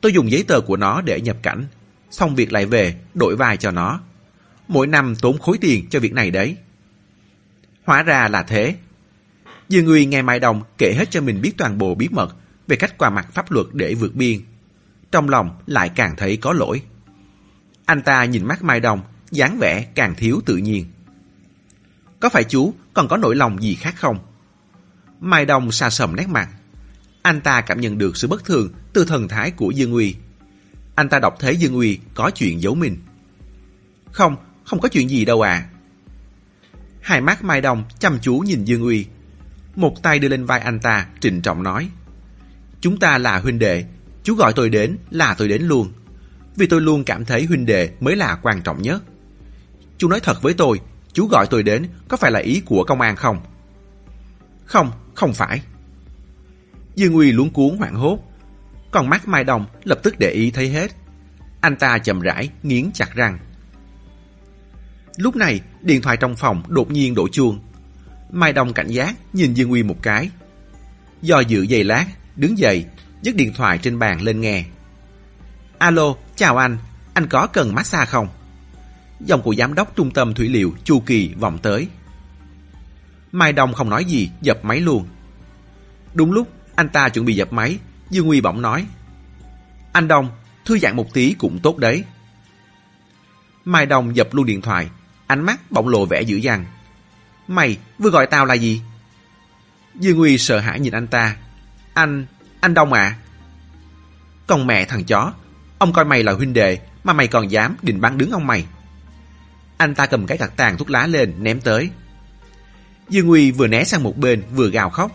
Tôi 0.00 0.12
dùng 0.12 0.30
giấy 0.30 0.44
tờ 0.48 0.60
của 0.60 0.76
nó 0.76 1.00
để 1.00 1.20
nhập 1.20 1.36
cảnh, 1.42 1.64
xong 2.10 2.34
việc 2.34 2.52
lại 2.52 2.66
về, 2.66 2.94
đổi 3.14 3.36
vai 3.36 3.56
cho 3.56 3.70
nó. 3.70 4.00
Mỗi 4.68 4.86
năm 4.86 5.14
tốn 5.16 5.38
khối 5.38 5.58
tiền 5.58 5.86
cho 5.90 6.00
việc 6.00 6.12
này 6.12 6.30
đấy. 6.30 6.56
Hóa 7.84 8.02
ra 8.02 8.28
là 8.28 8.42
thế. 8.42 8.74
Dương 9.68 9.86
Uy 9.86 10.06
nghe 10.06 10.22
Mai 10.22 10.40
Đồng 10.40 10.62
kể 10.78 10.94
hết 10.98 11.10
cho 11.10 11.20
mình 11.20 11.40
biết 11.40 11.52
toàn 11.58 11.78
bộ 11.78 11.94
bí 11.94 12.08
mật 12.08 12.36
về 12.66 12.76
cách 12.76 12.98
qua 12.98 13.10
mặt 13.10 13.28
pháp 13.32 13.50
luật 13.52 13.66
để 13.72 13.94
vượt 13.94 14.14
biên. 14.14 14.40
Trong 15.12 15.28
lòng 15.28 15.58
lại 15.66 15.88
càng 15.88 16.14
thấy 16.16 16.36
có 16.36 16.52
lỗi. 16.52 16.82
Anh 17.84 18.02
ta 18.02 18.24
nhìn 18.24 18.44
mắt 18.44 18.62
Mai 18.62 18.80
Đồng, 18.80 19.00
dáng 19.30 19.58
vẻ 19.60 19.86
càng 19.94 20.14
thiếu 20.14 20.40
tự 20.46 20.56
nhiên. 20.56 20.86
Có 22.20 22.28
phải 22.28 22.44
chú 22.44 22.74
còn 22.94 23.08
có 23.08 23.16
nỗi 23.16 23.36
lòng 23.36 23.62
gì 23.62 23.74
khác 23.74 23.94
không? 23.98 24.18
Mai 25.20 25.46
đồng 25.46 25.72
xa 25.72 25.90
sầm 25.90 26.16
nét 26.16 26.28
mặt. 26.28 26.48
Anh 27.22 27.40
ta 27.40 27.60
cảm 27.60 27.80
nhận 27.80 27.98
được 27.98 28.16
sự 28.16 28.28
bất 28.28 28.44
thường 28.44 28.72
từ 28.92 29.04
thần 29.04 29.28
thái 29.28 29.50
của 29.50 29.70
Dương 29.70 29.92
Uy. 29.92 30.14
Anh 30.94 31.08
ta 31.08 31.18
đọc 31.18 31.36
thấy 31.40 31.56
Dương 31.56 31.74
Uy 31.74 31.98
có 32.14 32.30
chuyện 32.30 32.62
giấu 32.62 32.74
mình. 32.74 32.96
Không, 34.12 34.36
không 34.64 34.80
có 34.80 34.88
chuyện 34.88 35.08
gì 35.08 35.24
đâu 35.24 35.42
à. 35.42 35.68
Hai 37.00 37.20
mắt 37.20 37.44
Mai 37.44 37.60
đồng 37.60 37.84
chăm 37.98 38.18
chú 38.22 38.38
nhìn 38.38 38.64
Dương 38.64 38.82
Uy. 38.82 39.06
Một 39.76 40.02
tay 40.02 40.18
đưa 40.18 40.28
lên 40.28 40.44
vai 40.44 40.60
anh 40.60 40.80
ta, 40.80 41.06
trịnh 41.20 41.42
trọng 41.42 41.62
nói. 41.62 41.88
Chúng 42.80 42.98
ta 42.98 43.18
là 43.18 43.38
huynh 43.38 43.58
đệ, 43.58 43.84
chú 44.22 44.34
gọi 44.34 44.52
tôi 44.52 44.68
đến 44.68 44.96
là 45.10 45.34
tôi 45.34 45.48
đến 45.48 45.62
luôn. 45.62 45.92
Vì 46.56 46.66
tôi 46.66 46.80
luôn 46.80 47.04
cảm 47.04 47.24
thấy 47.24 47.44
huynh 47.44 47.66
đệ 47.66 47.90
mới 48.00 48.16
là 48.16 48.38
quan 48.42 48.62
trọng 48.62 48.82
nhất. 48.82 49.02
Chú 49.98 50.08
nói 50.08 50.20
thật 50.20 50.42
với 50.42 50.54
tôi, 50.54 50.80
chú 51.12 51.26
gọi 51.26 51.46
tôi 51.46 51.62
đến 51.62 51.86
có 52.08 52.16
phải 52.16 52.30
là 52.30 52.40
ý 52.40 52.62
của 52.66 52.84
công 52.84 53.00
an 53.00 53.16
không? 53.16 53.40
Không, 54.64 54.90
không 55.14 55.34
phải. 55.34 55.62
Dương 56.94 57.14
Uy 57.14 57.32
luống 57.32 57.50
cuốn 57.50 57.76
hoảng 57.76 57.94
hốt. 57.94 58.18
Còn 58.90 59.10
mắt 59.10 59.28
Mai 59.28 59.44
đồng 59.44 59.66
lập 59.84 59.98
tức 60.02 60.18
để 60.18 60.30
ý 60.30 60.50
thấy 60.50 60.68
hết. 60.68 60.90
Anh 61.60 61.76
ta 61.76 61.98
chậm 61.98 62.20
rãi, 62.20 62.50
nghiến 62.62 62.90
chặt 62.94 63.14
răng. 63.14 63.38
Lúc 65.16 65.36
này, 65.36 65.60
điện 65.82 66.02
thoại 66.02 66.16
trong 66.16 66.36
phòng 66.36 66.62
đột 66.68 66.90
nhiên 66.90 67.14
đổ 67.14 67.28
chuông. 67.28 67.58
Mai 68.30 68.52
Đông 68.52 68.72
cảnh 68.72 68.88
giác 68.88 69.14
nhìn 69.32 69.54
Dương 69.54 69.70
Uy 69.70 69.82
một 69.82 70.02
cái. 70.02 70.30
Do 71.22 71.40
dự 71.40 71.62
giây 71.62 71.84
lát, 71.84 72.06
đứng 72.36 72.58
dậy, 72.58 72.86
nhấc 73.22 73.34
điện 73.34 73.52
thoại 73.56 73.78
trên 73.78 73.98
bàn 73.98 74.22
lên 74.22 74.40
nghe. 74.40 74.64
Alo, 75.78 76.14
chào 76.36 76.56
anh, 76.56 76.78
anh 77.14 77.26
có 77.26 77.46
cần 77.46 77.74
massage 77.74 78.06
không? 78.06 78.28
Dòng 79.20 79.42
của 79.42 79.54
giám 79.54 79.74
đốc 79.74 79.96
trung 79.96 80.10
tâm 80.10 80.34
thủy 80.34 80.48
liệu 80.48 80.74
Chu 80.84 81.00
Kỳ 81.00 81.34
vọng 81.34 81.58
tới. 81.62 81.88
Mai 83.32 83.52
Đông 83.52 83.72
không 83.72 83.90
nói 83.90 84.04
gì, 84.04 84.30
dập 84.40 84.64
máy 84.64 84.80
luôn. 84.80 85.06
Đúng 86.14 86.32
lúc 86.32 86.48
anh 86.74 86.88
ta 86.88 87.08
chuẩn 87.08 87.24
bị 87.24 87.34
dập 87.34 87.52
máy, 87.52 87.78
Dương 88.10 88.26
Nguy 88.26 88.40
bỗng 88.40 88.62
nói. 88.62 88.86
Anh 89.92 90.08
Đông, 90.08 90.28
thư 90.64 90.78
giãn 90.78 90.96
một 90.96 91.14
tí 91.14 91.34
cũng 91.38 91.58
tốt 91.58 91.78
đấy. 91.78 92.04
Mai 93.64 93.86
Đông 93.86 94.16
dập 94.16 94.34
luôn 94.34 94.46
điện 94.46 94.62
thoại, 94.62 94.88
ánh 95.26 95.40
mắt 95.46 95.70
bỗng 95.70 95.88
lộ 95.88 96.06
vẻ 96.06 96.22
dữ 96.22 96.36
dằn. 96.36 96.64
Mày, 97.48 97.78
vừa 97.98 98.10
gọi 98.10 98.26
tao 98.26 98.44
là 98.44 98.54
gì? 98.54 98.82
Dương 99.94 100.18
Uy 100.18 100.38
sợ 100.38 100.58
hãi 100.58 100.80
nhìn 100.80 100.92
anh 100.92 101.06
ta. 101.06 101.36
Anh, 101.94 102.26
anh 102.60 102.74
Đông 102.74 102.92
à? 102.92 103.16
Còn 104.46 104.66
mẹ 104.66 104.84
thằng 104.84 105.04
chó, 105.04 105.32
ông 105.78 105.92
coi 105.92 106.04
mày 106.04 106.22
là 106.22 106.32
huynh 106.32 106.52
đệ 106.52 106.78
mà 107.04 107.12
mày 107.12 107.28
còn 107.28 107.50
dám 107.50 107.76
định 107.82 108.00
bắn 108.00 108.18
đứng 108.18 108.30
ông 108.30 108.46
mày. 108.46 108.66
Anh 109.76 109.94
ta 109.94 110.06
cầm 110.06 110.26
cái 110.26 110.38
gạt 110.38 110.52
tàn 110.56 110.76
thuốc 110.76 110.90
lá 110.90 111.06
lên 111.06 111.34
ném 111.38 111.60
tới. 111.60 111.90
Dương 113.08 113.28
Uy 113.28 113.50
vừa 113.50 113.66
né 113.66 113.84
sang 113.84 114.02
một 114.02 114.16
bên 114.16 114.42
vừa 114.54 114.70
gào 114.70 114.90
khóc. 114.90 115.10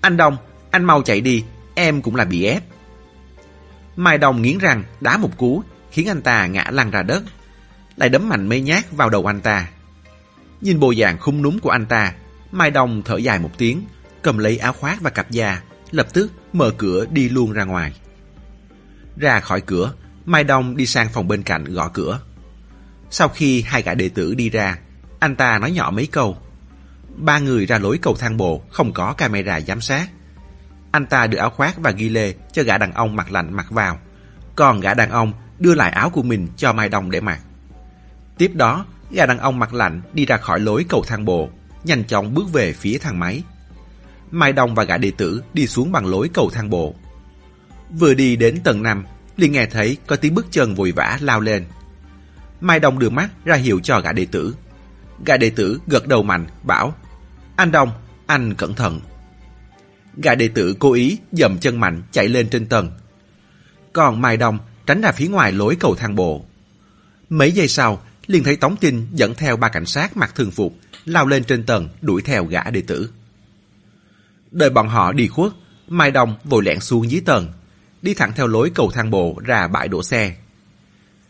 Anh 0.00 0.16
Đông, 0.16 0.36
anh 0.70 0.84
mau 0.84 1.02
chạy 1.02 1.20
đi, 1.20 1.44
em 1.74 2.02
cũng 2.02 2.16
là 2.16 2.24
bị 2.24 2.44
ép. 2.44 2.62
Mai 3.96 4.18
đồng 4.18 4.42
nghiến 4.42 4.58
răng 4.58 4.84
đá 5.00 5.16
một 5.16 5.36
cú 5.36 5.62
khiến 5.90 6.08
anh 6.08 6.22
ta 6.22 6.46
ngã 6.46 6.64
lăn 6.70 6.90
ra 6.90 7.02
đất. 7.02 7.22
Lại 7.96 8.08
đấm 8.08 8.28
mạnh 8.28 8.48
mấy 8.48 8.60
nhát 8.60 8.92
vào 8.92 9.10
đầu 9.10 9.26
anh 9.26 9.40
ta. 9.40 9.68
Nhìn 10.60 10.80
bộ 10.80 10.94
dạng 10.94 11.18
khung 11.18 11.42
núm 11.42 11.58
của 11.58 11.70
anh 11.70 11.86
ta, 11.86 12.14
Mai 12.52 12.70
Đồng 12.70 13.02
thở 13.04 13.16
dài 13.16 13.38
một 13.38 13.50
tiếng, 13.58 13.84
cầm 14.22 14.38
lấy 14.38 14.58
áo 14.58 14.72
khoác 14.72 15.00
và 15.00 15.10
cặp 15.10 15.30
da, 15.30 15.62
lập 15.90 16.06
tức 16.12 16.32
mở 16.52 16.70
cửa 16.78 17.06
đi 17.10 17.28
luôn 17.28 17.52
ra 17.52 17.64
ngoài. 17.64 17.92
Ra 19.16 19.40
khỏi 19.40 19.60
cửa, 19.60 19.92
Mai 20.24 20.44
Đông 20.44 20.76
đi 20.76 20.86
sang 20.86 21.08
phòng 21.08 21.28
bên 21.28 21.42
cạnh 21.42 21.64
gõ 21.64 21.88
cửa. 21.88 22.20
Sau 23.10 23.28
khi 23.28 23.62
hai 23.62 23.82
gã 23.82 23.94
đệ 23.94 24.08
tử 24.08 24.34
đi 24.34 24.50
ra, 24.50 24.78
anh 25.18 25.36
ta 25.36 25.58
nói 25.58 25.70
nhỏ 25.70 25.90
mấy 25.90 26.06
câu. 26.06 26.36
Ba 27.16 27.38
người 27.38 27.66
ra 27.66 27.78
lối 27.78 27.98
cầu 28.02 28.16
thang 28.16 28.36
bộ, 28.36 28.62
không 28.70 28.92
có 28.92 29.12
camera 29.12 29.60
giám 29.60 29.80
sát. 29.80 30.08
Anh 30.90 31.06
ta 31.06 31.26
đưa 31.26 31.38
áo 31.38 31.50
khoác 31.50 31.78
và 31.78 31.90
ghi 31.90 32.08
lê 32.08 32.34
cho 32.52 32.62
gã 32.62 32.78
đàn 32.78 32.92
ông 32.92 33.16
mặc 33.16 33.32
lạnh 33.32 33.52
mặc 33.52 33.70
vào. 33.70 33.98
Còn 34.56 34.80
gã 34.80 34.94
đàn 34.94 35.10
ông 35.10 35.32
đưa 35.58 35.74
lại 35.74 35.90
áo 35.90 36.10
của 36.10 36.22
mình 36.22 36.48
cho 36.56 36.72
Mai 36.72 36.88
Đông 36.88 37.10
để 37.10 37.20
mặc. 37.20 37.40
Tiếp 38.38 38.50
đó, 38.54 38.86
gã 39.10 39.26
đàn 39.26 39.38
ông 39.38 39.58
mặc 39.58 39.74
lạnh 39.74 40.00
đi 40.12 40.26
ra 40.26 40.36
khỏi 40.36 40.60
lối 40.60 40.84
cầu 40.88 41.04
thang 41.06 41.24
bộ, 41.24 41.48
nhanh 41.84 42.04
chóng 42.04 42.34
bước 42.34 42.52
về 42.52 42.72
phía 42.72 42.98
thang 42.98 43.18
máy. 43.18 43.42
Mai 44.30 44.52
Đông 44.52 44.74
và 44.74 44.84
gã 44.84 44.96
đệ 44.96 45.10
tử 45.10 45.42
đi 45.54 45.66
xuống 45.66 45.92
bằng 45.92 46.06
lối 46.06 46.28
cầu 46.34 46.50
thang 46.50 46.70
bộ. 46.70 46.94
Vừa 47.90 48.14
đi 48.14 48.36
đến 48.36 48.60
tầng 48.64 48.82
5, 48.82 49.04
liền 49.36 49.52
nghe 49.52 49.66
thấy 49.66 49.96
có 50.06 50.16
tiếng 50.16 50.34
bước 50.34 50.46
chân 50.50 50.74
vội 50.74 50.92
vã 50.92 51.18
lao 51.20 51.40
lên. 51.40 51.64
Mai 52.60 52.80
Đông 52.80 52.98
đưa 52.98 53.10
mắt 53.10 53.28
ra 53.44 53.56
hiệu 53.56 53.80
cho 53.80 54.00
gã 54.00 54.12
đệ 54.12 54.26
tử. 54.26 54.54
Gã 55.26 55.36
đệ 55.36 55.50
tử 55.50 55.80
gật 55.86 56.06
đầu 56.06 56.22
mạnh, 56.22 56.46
bảo 56.62 56.94
Anh 57.56 57.72
Đông, 57.72 57.90
anh 58.26 58.54
cẩn 58.54 58.74
thận. 58.74 59.00
Gã 60.22 60.34
đệ 60.34 60.48
tử 60.48 60.76
cố 60.78 60.92
ý 60.92 61.18
dầm 61.32 61.58
chân 61.58 61.80
mạnh 61.80 62.02
chạy 62.12 62.28
lên 62.28 62.48
trên 62.48 62.66
tầng. 62.66 62.90
Còn 63.92 64.20
Mai 64.20 64.36
Đông 64.36 64.58
tránh 64.86 65.00
ra 65.00 65.12
phía 65.12 65.28
ngoài 65.28 65.52
lối 65.52 65.76
cầu 65.80 65.94
thang 65.94 66.14
bộ. 66.14 66.44
Mấy 67.28 67.52
giây 67.52 67.68
sau, 67.68 68.02
liền 68.26 68.44
thấy 68.44 68.56
Tống 68.56 68.76
Tinh 68.76 69.06
dẫn 69.12 69.34
theo 69.34 69.56
ba 69.56 69.68
cảnh 69.68 69.86
sát 69.86 70.16
mặc 70.16 70.34
thường 70.34 70.50
phục 70.50 70.74
lao 71.04 71.26
lên 71.26 71.44
trên 71.44 71.66
tầng 71.66 71.88
đuổi 72.00 72.22
theo 72.22 72.44
gã 72.44 72.62
đệ 72.62 72.82
tử. 72.82 73.10
Đợi 74.50 74.70
bọn 74.70 74.88
họ 74.88 75.12
đi 75.12 75.28
khuất, 75.28 75.52
Mai 75.88 76.10
Đông 76.10 76.36
vội 76.44 76.62
lẹn 76.64 76.80
xuống 76.80 77.10
dưới 77.10 77.20
tầng, 77.20 77.52
đi 78.02 78.14
thẳng 78.14 78.32
theo 78.36 78.46
lối 78.46 78.70
cầu 78.74 78.90
thang 78.90 79.10
bộ 79.10 79.38
ra 79.44 79.68
bãi 79.68 79.88
đổ 79.88 80.02
xe. 80.02 80.36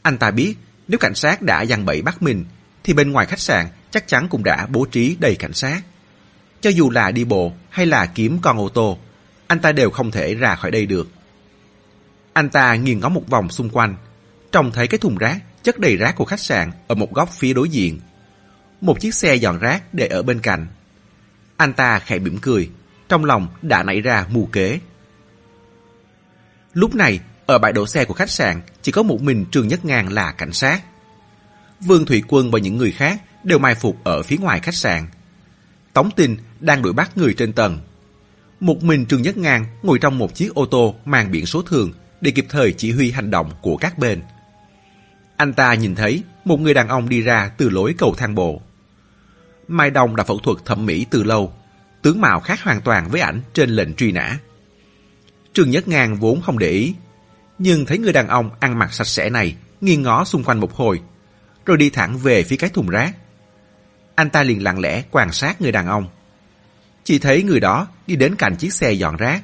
Anh 0.03 0.19
ta 0.19 0.31
biết 0.31 0.55
nếu 0.89 0.99
cảnh 0.99 1.15
sát 1.15 1.43
đã 1.43 1.63
dằn 1.63 1.85
bẫy 1.85 2.03
bắt 2.03 2.23
mình, 2.23 2.45
thì 2.85 2.93
bên 2.93 3.13
ngoài 3.13 3.27
khách 3.27 3.41
sạn 3.41 3.67
chắc 3.91 4.09
chắn 4.09 4.29
cũng 4.29 4.45
đã 4.45 4.67
bố 4.67 4.85
trí 4.85 5.17
đầy 5.21 5.35
cảnh 5.35 5.53
sát. 5.53 5.83
Cho 6.61 6.71
dù 6.71 6.91
là 6.91 7.11
đi 7.11 7.25
bộ 7.25 7.53
hay 7.71 7.87
là 7.87 8.07
kiếm 8.07 8.39
con 8.43 8.59
ô 8.59 8.69
tô, 8.69 8.99
anh 9.47 9.61
ta 9.61 9.73
đều 9.73 9.91
không 9.91 10.11
thể 10.11 10.35
ra 10.35 10.55
khỏi 10.55 10.71
đây 10.71 10.87
được. 10.87 11.09
Anh 12.33 12.49
ta 12.49 12.75
nghiêng 12.75 13.01
ngó 13.01 13.09
một 13.09 13.29
vòng 13.29 13.51
xung 13.51 13.71
quanh, 13.71 13.97
trông 14.53 14.73
thấy 14.73 14.87
cái 14.87 14.99
thùng 14.99 15.19
rác 15.19 15.39
chất 15.67 15.79
đầy 15.79 15.97
rác 15.97 16.17
của 16.17 16.25
khách 16.25 16.41
sạn 16.41 16.71
ở 16.87 16.95
một 16.95 17.15
góc 17.15 17.31
phía 17.33 17.53
đối 17.53 17.69
diện. 17.69 18.01
Một 18.81 19.01
chiếc 19.01 19.15
xe 19.15 19.35
dọn 19.35 19.59
rác 19.59 19.95
để 19.95 20.07
ở 20.07 20.23
bên 20.23 20.41
cạnh. 20.41 20.67
Anh 21.57 21.73
ta 21.73 21.99
khẽ 21.99 22.19
mỉm 22.19 22.39
cười, 22.39 22.71
trong 23.09 23.25
lòng 23.25 23.49
đã 23.63 23.83
nảy 23.83 24.01
ra 24.01 24.27
mù 24.31 24.47
kế. 24.47 24.81
Lúc 26.75 26.95
này, 26.95 27.21
ở 27.47 27.59
bãi 27.59 27.73
đổ 27.73 27.87
xe 27.87 28.05
của 28.05 28.15
khách 28.15 28.31
sạn 28.31 28.61
chỉ 28.83 28.93
có 28.93 29.03
một 29.03 29.23
mình 29.23 29.45
trường 29.51 29.69
Nhất 29.69 29.85
Ngang 29.85 30.13
là 30.13 30.33
cảnh 30.33 30.53
sát. 30.53 30.81
Vương 31.81 32.07
Thủy 32.07 32.23
Quân 32.29 32.51
và 32.51 32.59
những 32.59 32.77
người 32.77 32.93
khác 32.93 33.21
đều 33.45 33.59
mai 33.59 33.75
phục 33.75 34.05
ở 34.05 34.23
phía 34.23 34.37
ngoài 34.37 34.61
khách 34.61 34.75
sạn. 34.75 35.07
Tống 35.93 36.11
Tinh 36.17 36.37
đang 36.61 36.83
đuổi 36.83 36.93
bắt 36.93 37.17
người 37.17 37.35
trên 37.35 37.53
tầng. 37.53 37.79
Một 38.61 38.83
mình 38.83 39.07
trường 39.07 39.23
Nhất 39.23 39.37
Ngang 39.37 39.67
ngồi 39.83 39.99
trong 39.99 40.19
một 40.19 40.35
chiếc 40.35 40.55
ô 40.55 40.67
tô 40.67 40.95
mang 41.05 41.31
biển 41.31 41.47
số 41.47 41.63
thường 41.63 41.93
để 42.21 42.31
kịp 42.31 42.47
thời 42.49 42.73
chỉ 42.73 42.93
huy 42.93 43.11
hành 43.11 43.31
động 43.31 43.51
của 43.63 43.77
các 43.77 43.99
bên. 43.99 44.23
Anh 45.37 45.53
ta 45.53 45.75
nhìn 45.75 45.95
thấy 45.95 46.23
một 46.45 46.61
người 46.61 46.75
đàn 46.75 46.89
ông 46.89 47.09
đi 47.09 47.23
ra 47.23 47.51
từ 47.57 47.69
lối 47.69 47.95
cầu 47.99 48.15
thang 48.17 48.35
bộ. 48.35 48.61
Mai 49.69 49.91
Đông 49.91 50.17
đã 50.17 50.25
phẫu 50.25 50.39
thuật 50.39 50.65
thẩm 50.65 50.87
mỹ 50.87 51.07
từ 51.11 51.23
lâu, 51.23 51.53
tướng 52.03 52.21
mạo 52.21 52.41
khác 52.41 52.63
hoàn 52.63 52.81
toàn 52.81 53.09
với 53.09 53.21
ảnh 53.21 53.41
trên 53.53 53.71
lệnh 53.71 53.95
truy 53.95 54.13
nã. 54.13 54.39
Trương 55.53 55.71
Nhất 55.71 55.89
Ngang 55.89 56.17
vốn 56.17 56.41
không 56.43 56.59
để 56.59 56.71
ý, 56.71 56.95
nhưng 57.59 57.87
thấy 57.87 57.99
người 57.99 58.13
đàn 58.13 58.29
ông 58.29 58.51
ăn 58.61 58.79
mặc 58.79 58.93
sạch 58.93 59.07
sẽ 59.07 59.31
này 59.31 59.57
nghiêng 59.81 60.03
ngó 60.03 60.25
xung 60.25 60.45
quanh 60.45 60.61
một 60.61 60.75
hồi, 60.75 61.01
rồi 61.67 61.77
đi 61.77 61.91
thẳng 61.91 62.19
về 62.19 62.43
phía 62.43 62.57
cái 62.57 62.71
thùng 62.71 62.89
rác. 62.89 63.17
Anh 64.15 64.31
ta 64.31 64.43
liền 64.43 64.63
lặng 64.63 64.81
lẽ 64.81 65.03
quan 65.11 65.33
sát 65.33 65.61
người 65.61 65.73
đàn 65.73 65.87
ông. 65.87 66.09
Chỉ 67.05 67.19
thấy 67.19 67.43
người 67.43 67.61
đó 67.61 67.87
đi 68.07 68.17
đến 68.17 68.37
cạnh 68.37 68.57
chiếc 68.57 68.73
xe 68.73 68.93
dọn 68.93 69.17
rác, 69.17 69.43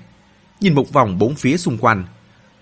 nhìn 0.61 0.75
một 0.75 0.93
vòng 0.93 1.19
bốn 1.19 1.35
phía 1.35 1.57
xung 1.57 1.79
quanh, 1.79 2.05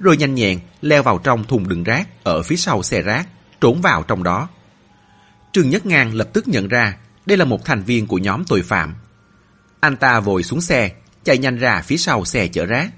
rồi 0.00 0.16
nhanh 0.16 0.34
nhẹn 0.34 0.58
leo 0.80 1.02
vào 1.02 1.18
trong 1.18 1.44
thùng 1.44 1.68
đựng 1.68 1.84
rác 1.84 2.24
ở 2.24 2.42
phía 2.42 2.56
sau 2.56 2.82
xe 2.82 3.02
rác, 3.02 3.28
trốn 3.60 3.80
vào 3.80 4.02
trong 4.02 4.22
đó. 4.22 4.48
Trương 5.52 5.70
Nhất 5.70 5.86
Ngang 5.86 6.14
lập 6.14 6.28
tức 6.32 6.48
nhận 6.48 6.68
ra 6.68 6.96
đây 7.26 7.38
là 7.38 7.44
một 7.44 7.64
thành 7.64 7.82
viên 7.82 8.06
của 8.06 8.18
nhóm 8.18 8.44
tội 8.44 8.62
phạm. 8.62 8.94
Anh 9.80 9.96
ta 9.96 10.20
vội 10.20 10.42
xuống 10.42 10.60
xe, 10.60 10.90
chạy 11.24 11.38
nhanh 11.38 11.56
ra 11.56 11.82
phía 11.82 11.96
sau 11.96 12.24
xe 12.24 12.48
chở 12.48 12.66
rác. 12.66 12.90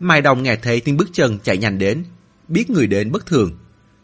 Mai 0.00 0.20
Đồng 0.20 0.42
nghe 0.42 0.56
thấy 0.56 0.80
tiếng 0.80 0.96
bước 0.96 1.08
chân 1.12 1.38
chạy 1.38 1.58
nhanh 1.58 1.78
đến, 1.78 2.04
biết 2.48 2.70
người 2.70 2.86
đến 2.86 3.12
bất 3.12 3.26
thường. 3.26 3.58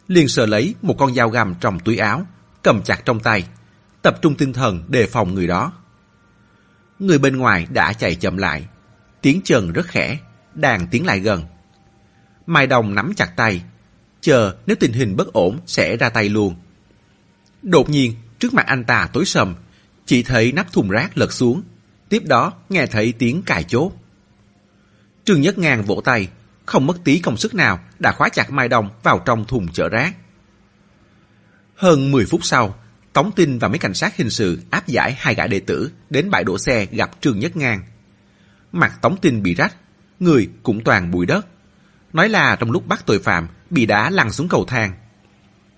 Liền 0.09 0.29
sờ 0.29 0.46
lấy 0.46 0.74
một 0.83 0.94
con 0.98 1.14
dao 1.14 1.31
găm 1.31 1.55
trong 1.61 1.81
túi 1.81 1.96
áo, 1.96 2.27
cầm 2.62 2.83
chặt 2.83 3.05
trong 3.05 3.20
tay, 3.20 3.44
tập 4.03 4.18
trung 4.22 4.35
tinh 4.35 4.53
thần 4.53 4.85
đề 4.88 5.07
phòng 5.07 5.35
người 5.35 5.46
đó. 5.46 5.72
Người 6.98 7.18
bên 7.18 7.37
ngoài 7.37 7.66
đã 7.70 7.92
chạy 7.92 8.14
chậm 8.14 8.37
lại, 8.37 8.66
tiếng 9.22 9.40
chân 9.44 9.72
rất 9.72 9.87
khẽ, 9.87 10.18
đang 10.55 10.87
tiến 10.87 11.07
lại 11.07 11.20
gần. 11.20 11.44
Mai 12.48 12.66
Đồng 12.66 12.94
nắm 12.94 13.12
chặt 13.16 13.37
tay, 13.37 13.62
chờ 14.20 14.56
nếu 14.66 14.76
tình 14.80 14.92
hình 14.92 15.16
bất 15.16 15.32
ổn 15.32 15.61
sẽ 15.66 15.96
ra 15.96 16.08
tay 16.08 16.28
luôn. 16.28 16.54
Đột 17.62 17.90
nhiên, 17.90 18.14
trước 18.38 18.54
mặt 18.54 18.66
anh 18.66 18.84
ta 18.84 19.08
tối 19.12 19.24
sầm, 19.24 19.54
chỉ 20.06 20.22
thấy 20.22 20.52
nắp 20.52 20.72
thùng 20.72 20.90
rác 20.90 21.18
lật 21.18 21.32
xuống, 21.32 21.62
tiếp 22.08 22.22
đó 22.24 22.52
nghe 22.68 22.87
thấy 22.87 23.12
tiếng 23.18 23.42
cài 23.42 23.64
chốt. 23.64 23.92
Trương 25.24 25.40
Nhất 25.40 25.58
Ngang 25.58 25.82
vỗ 25.82 26.00
tay, 26.04 26.28
không 26.66 26.87
mất 26.87 27.04
tí 27.04 27.18
công 27.18 27.37
sức 27.37 27.54
nào 27.54 27.80
đã 27.98 28.12
khóa 28.12 28.28
chặt 28.28 28.50
Mai 28.50 28.68
đồng 28.68 28.90
vào 29.02 29.18
trong 29.18 29.44
thùng 29.44 29.68
chở 29.72 29.88
rác. 29.88 30.16
Hơn 31.76 32.11
10 32.11 32.26
phút 32.26 32.44
sau, 32.44 32.78
Tống 33.12 33.32
Tinh 33.32 33.58
và 33.58 33.68
mấy 33.68 33.78
cảnh 33.78 33.94
sát 33.94 34.16
hình 34.16 34.30
sự 34.30 34.61
áp 34.70 34.87
giải 34.87 35.16
hai 35.18 35.34
gã 35.34 35.46
đệ 35.46 35.61
tử 35.61 35.90
đến 36.11 36.30
bãi 36.30 36.44
đổ 36.44 36.58
xe 36.58 36.87
gặp 36.87 37.11
Trương 37.20 37.38
Nhất 37.38 37.56
Ngang. 37.56 37.82
Mặt 38.72 38.98
Tống 39.02 39.16
Tinh 39.16 39.42
bị 39.42 39.54
rách, 39.54 39.74
người 40.20 40.48
cũng 40.62 40.84
toàn 40.84 41.11
bụi 41.11 41.26
đất. 41.26 41.46
Nói 42.12 42.29
là 42.29 42.57
trong 42.57 42.71
lúc 42.71 42.87
bắt 42.87 43.07
tội 43.07 43.18
phạm, 43.18 43.49
bị 43.71 43.87
đá 43.87 44.11
lăn 44.11 44.33
xuống 44.33 44.49
cầu 44.49 44.64
thang. 44.64 44.92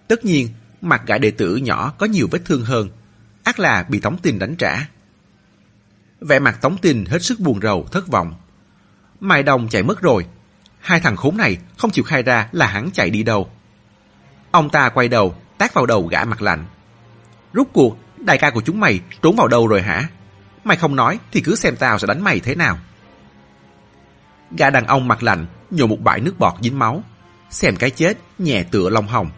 Tất 0.09 0.25
nhiên, 0.25 0.49
mặt 0.81 1.03
gã 1.07 1.19
đệ 1.19 1.31
tử 1.31 1.57
nhỏ 1.57 1.93
có 1.99 2.07
nhiều 2.07 2.29
vết 2.31 2.41
thương 2.45 2.65
hơn, 2.65 2.89
ác 3.45 3.59
là 3.59 3.83
bị 3.89 4.01
Tống 4.01 4.19
Tình 4.19 4.39
đánh 4.39 4.57
trả. 4.57 4.87
Vẻ 6.21 6.39
mặt 6.39 6.59
Tống 6.61 6.79
Tình 6.79 7.05
hết 7.05 7.23
sức 7.23 7.41
buồn 7.41 7.61
rầu, 7.61 7.87
thất 7.93 8.09
vọng. 8.09 8.35
Mai 9.21 9.43
đồng 9.43 9.69
chạy 9.69 9.83
mất 9.83 10.01
rồi. 10.01 10.27
Hai 10.81 11.01
thằng 11.01 11.17
khốn 11.17 11.37
này 11.37 11.59
không 11.79 11.91
chịu 11.91 12.05
khai 12.05 12.23
ra 12.23 12.49
là 12.53 12.67
hắn 12.67 12.91
chạy 12.93 13.11
đi 13.11 13.23
đâu. 13.23 13.51
Ông 14.51 14.71
ta 14.71 14.89
quay 14.89 15.09
đầu, 15.09 15.35
tác 15.59 15.75
vào 15.75 15.87
đầu 15.87 16.07
gã 16.07 16.25
mặt 16.25 16.43
lạnh. 16.43 16.65
Rút 17.53 17.69
cuộc, 17.73 17.99
đại 18.17 18.39
ca 18.39 18.51
của 18.51 18.61
chúng 18.61 18.81
mày 18.81 19.01
trốn 19.23 19.37
vào 19.37 19.49
đâu 19.49 19.67
rồi 19.67 19.83
hả? 19.83 20.09
Mày 20.65 20.77
không 20.77 20.97
nói 20.97 21.19
thì 21.33 21.41
cứ 21.41 21.57
xem 21.57 21.77
tao 21.77 21.99
sẽ 21.99 22.07
đánh 22.07 22.25
mày 22.25 22.41
thế 22.41 22.55
nào. 22.55 22.79
Gã 24.59 24.71
đàn 24.71 24.87
ông 24.87 25.09
mặt 25.09 25.23
lạnh 25.23 25.47
nhổ 25.71 25.87
một 25.87 26.01
bãi 26.01 26.21
nước 26.21 26.39
bọt 26.39 26.55
dính 26.61 26.79
máu. 26.79 27.03
Xem 27.51 27.77
cái 27.77 27.91
chết 27.91 28.19
nhẹ 28.39 28.63
tựa 28.63 28.89
long 28.89 29.07
hồng. 29.07 29.31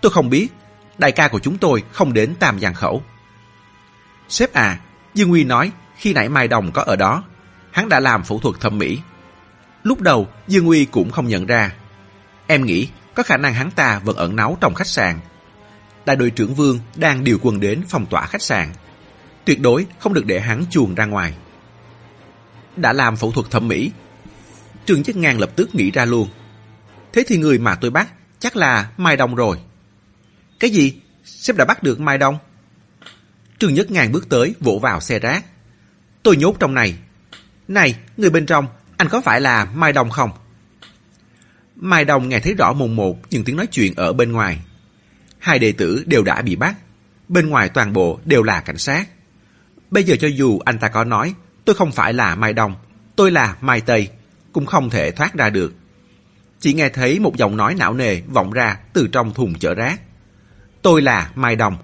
Tôi 0.00 0.12
không 0.12 0.30
biết, 0.30 0.48
đại 0.98 1.12
ca 1.12 1.28
của 1.28 1.38
chúng 1.38 1.58
tôi 1.58 1.82
không 1.92 2.12
đến 2.12 2.34
Tam 2.38 2.60
Giang 2.60 2.74
Khẩu. 2.74 3.02
Sếp 4.28 4.52
à, 4.52 4.78
Dương 5.14 5.28
Nguy 5.28 5.44
nói 5.44 5.72
khi 5.96 6.12
nãy 6.12 6.28
Mai 6.28 6.48
Đồng 6.48 6.72
có 6.72 6.82
ở 6.82 6.96
đó, 6.96 7.24
hắn 7.70 7.88
đã 7.88 8.00
làm 8.00 8.22
phẫu 8.22 8.38
thuật 8.38 8.60
thẩm 8.60 8.78
mỹ. 8.78 8.98
Lúc 9.82 10.00
đầu 10.00 10.28
Dương 10.48 10.64
Nguy 10.64 10.84
cũng 10.84 11.10
không 11.10 11.28
nhận 11.28 11.46
ra. 11.46 11.72
Em 12.46 12.66
nghĩ 12.66 12.88
có 13.14 13.22
khả 13.22 13.36
năng 13.36 13.54
hắn 13.54 13.70
ta 13.70 13.98
vẫn 13.98 14.16
ẩn 14.16 14.36
náu 14.36 14.56
trong 14.60 14.74
khách 14.74 14.86
sạn. 14.86 15.18
Đại 16.04 16.16
đội 16.16 16.30
trưởng 16.30 16.54
Vương 16.54 16.78
đang 16.96 17.24
điều 17.24 17.38
quân 17.42 17.60
đến 17.60 17.82
phòng 17.88 18.06
tỏa 18.06 18.26
khách 18.26 18.42
sạn. 18.42 18.72
Tuyệt 19.44 19.60
đối 19.60 19.86
không 19.98 20.14
được 20.14 20.26
để 20.26 20.40
hắn 20.40 20.64
chuồn 20.70 20.94
ra 20.94 21.04
ngoài. 21.04 21.34
Đã 22.76 22.92
làm 22.92 23.16
phẫu 23.16 23.32
thuật 23.32 23.50
thẩm 23.50 23.68
mỹ. 23.68 23.90
Trương 24.86 25.02
Chất 25.02 25.16
Ngang 25.16 25.40
lập 25.40 25.50
tức 25.56 25.74
nghĩ 25.74 25.90
ra 25.90 26.04
luôn. 26.04 26.28
Thế 27.12 27.24
thì 27.26 27.36
người 27.36 27.58
mà 27.58 27.74
tôi 27.74 27.90
bắt 27.90 28.08
chắc 28.38 28.56
là 28.56 28.90
Mai 28.96 29.16
Đông 29.16 29.34
rồi. 29.34 29.58
Cái 30.60 30.70
gì? 30.70 31.00
Sếp 31.24 31.56
đã 31.56 31.64
bắt 31.64 31.82
được 31.82 32.00
Mai 32.00 32.18
Đông? 32.18 32.38
Trương 33.58 33.74
Nhất 33.74 33.90
Ngang 33.90 34.12
bước 34.12 34.28
tới 34.28 34.54
vỗ 34.60 34.78
vào 34.82 35.00
xe 35.00 35.18
rác. 35.18 35.44
Tôi 36.22 36.36
nhốt 36.36 36.56
trong 36.60 36.74
này. 36.74 36.94
Này, 37.68 37.96
người 38.16 38.30
bên 38.30 38.46
trong, 38.46 38.66
anh 38.96 39.08
có 39.08 39.20
phải 39.20 39.40
là 39.40 39.64
Mai 39.64 39.92
Đông 39.92 40.10
không? 40.10 40.30
Mai 41.76 42.04
Đông 42.04 42.28
nghe 42.28 42.40
thấy 42.40 42.54
rõ 42.54 42.72
mồn 42.72 42.96
một 42.96 43.30
những 43.30 43.44
tiếng 43.44 43.56
nói 43.56 43.66
chuyện 43.66 43.94
ở 43.96 44.12
bên 44.12 44.32
ngoài. 44.32 44.58
Hai 45.38 45.58
đệ 45.58 45.72
tử 45.72 46.04
đều 46.06 46.24
đã 46.24 46.42
bị 46.42 46.56
bắt. 46.56 46.74
Bên 47.28 47.48
ngoài 47.48 47.68
toàn 47.68 47.92
bộ 47.92 48.20
đều 48.24 48.42
là 48.42 48.60
cảnh 48.60 48.78
sát. 48.78 49.08
Bây 49.90 50.04
giờ 50.04 50.16
cho 50.20 50.28
dù 50.28 50.58
anh 50.64 50.78
ta 50.78 50.88
có 50.88 51.04
nói 51.04 51.34
tôi 51.64 51.74
không 51.74 51.92
phải 51.92 52.12
là 52.12 52.34
Mai 52.34 52.52
Đông, 52.52 52.74
tôi 53.16 53.30
là 53.30 53.56
Mai 53.60 53.80
Tây, 53.80 54.08
cũng 54.52 54.66
không 54.66 54.90
thể 54.90 55.10
thoát 55.10 55.34
ra 55.34 55.50
được. 55.50 55.74
Chỉ 56.60 56.74
nghe 56.74 56.88
thấy 56.88 57.18
một 57.18 57.36
giọng 57.36 57.56
nói 57.56 57.74
não 57.74 57.94
nề 57.94 58.20
vọng 58.20 58.52
ra 58.52 58.78
từ 58.92 59.08
trong 59.12 59.34
thùng 59.34 59.54
chở 59.58 59.74
rác. 59.74 60.00
Tôi 60.82 61.02
là 61.02 61.30
Mai 61.34 61.56
đồng. 61.56 61.76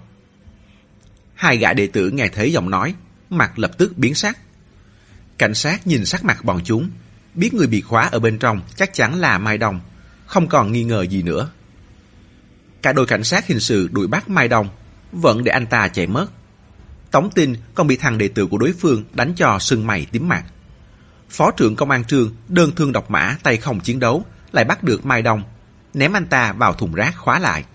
Hai 1.35 1.57
gã 1.57 1.73
đệ 1.73 1.87
tử 1.87 2.09
nghe 2.09 2.27
thấy 2.27 2.51
giọng 2.51 2.69
nói, 2.69 2.95
mặt 3.29 3.59
lập 3.59 3.71
tức 3.77 3.97
biến 3.97 4.15
sắc. 4.15 4.37
Cảnh 5.37 5.53
sát 5.53 5.87
nhìn 5.87 6.05
sắc 6.05 6.23
mặt 6.23 6.45
bọn 6.45 6.61
chúng, 6.63 6.89
biết 7.33 7.53
người 7.53 7.67
bị 7.67 7.81
khóa 7.81 8.07
ở 8.11 8.19
bên 8.19 8.39
trong 8.39 8.61
chắc 8.75 8.93
chắn 8.93 9.19
là 9.19 9.37
Mai 9.37 9.57
đồng, 9.57 9.79
không 10.25 10.47
còn 10.47 10.71
nghi 10.71 10.83
ngờ 10.83 11.01
gì 11.01 11.21
nữa. 11.21 11.51
Cả 12.81 12.93
đội 12.93 13.05
cảnh 13.05 13.23
sát 13.23 13.47
hình 13.47 13.59
sự 13.59 13.89
đuổi 13.91 14.07
bắt 14.07 14.29
Mai 14.29 14.47
đồng, 14.47 14.69
vẫn 15.11 15.43
để 15.43 15.51
anh 15.51 15.67
ta 15.67 15.87
chạy 15.87 16.07
mất. 16.07 16.27
Tống 17.11 17.29
tin 17.31 17.53
còn 17.75 17.87
bị 17.87 17.97
thằng 17.97 18.17
đệ 18.17 18.27
tử 18.27 18.47
của 18.47 18.57
đối 18.57 18.73
phương 18.73 19.03
đánh 19.13 19.33
cho 19.35 19.59
sưng 19.59 19.87
mày 19.87 20.07
tím 20.11 20.27
mặt. 20.27 20.43
Phó 21.29 21.51
trưởng 21.51 21.75
công 21.75 21.91
an 21.91 22.03
trường 22.03 22.35
đơn 22.47 22.71
thương 22.75 22.91
độc 22.91 23.11
mã 23.11 23.37
tay 23.43 23.57
không 23.57 23.79
chiến 23.79 23.99
đấu 23.99 24.25
lại 24.51 24.65
bắt 24.65 24.83
được 24.83 25.05
Mai 25.05 25.21
Đông, 25.21 25.43
ném 25.93 26.13
anh 26.13 26.25
ta 26.25 26.53
vào 26.53 26.73
thùng 26.73 26.93
rác 26.93 27.17
khóa 27.17 27.39
lại. 27.39 27.65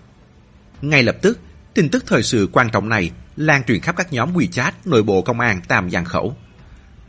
Ngay 0.81 1.03
lập 1.03 1.15
tức, 1.21 1.39
tin 1.73 1.89
tức 1.89 2.03
thời 2.07 2.23
sự 2.23 2.49
quan 2.51 2.69
trọng 2.69 2.89
này 2.89 3.11
lan 3.35 3.63
truyền 3.63 3.81
khắp 3.81 3.95
các 3.97 4.13
nhóm 4.13 4.33
WeChat 4.33 4.71
nội 4.85 5.03
bộ 5.03 5.21
công 5.21 5.39
an 5.39 5.61
Tam 5.67 5.91
Giang 5.91 6.05
Khẩu. 6.05 6.35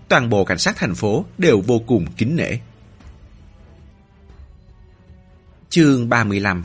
Toàn 0.09 0.31
bộ 0.31 0.45
cảnh 0.45 0.59
sát 0.59 0.77
thành 0.77 0.95
phố 0.95 1.25
đều 1.39 1.61
vô 1.61 1.79
cùng 1.79 2.07
kính 2.17 2.37
nể. 2.37 2.59
Chương 5.71 6.09
35 6.09 6.65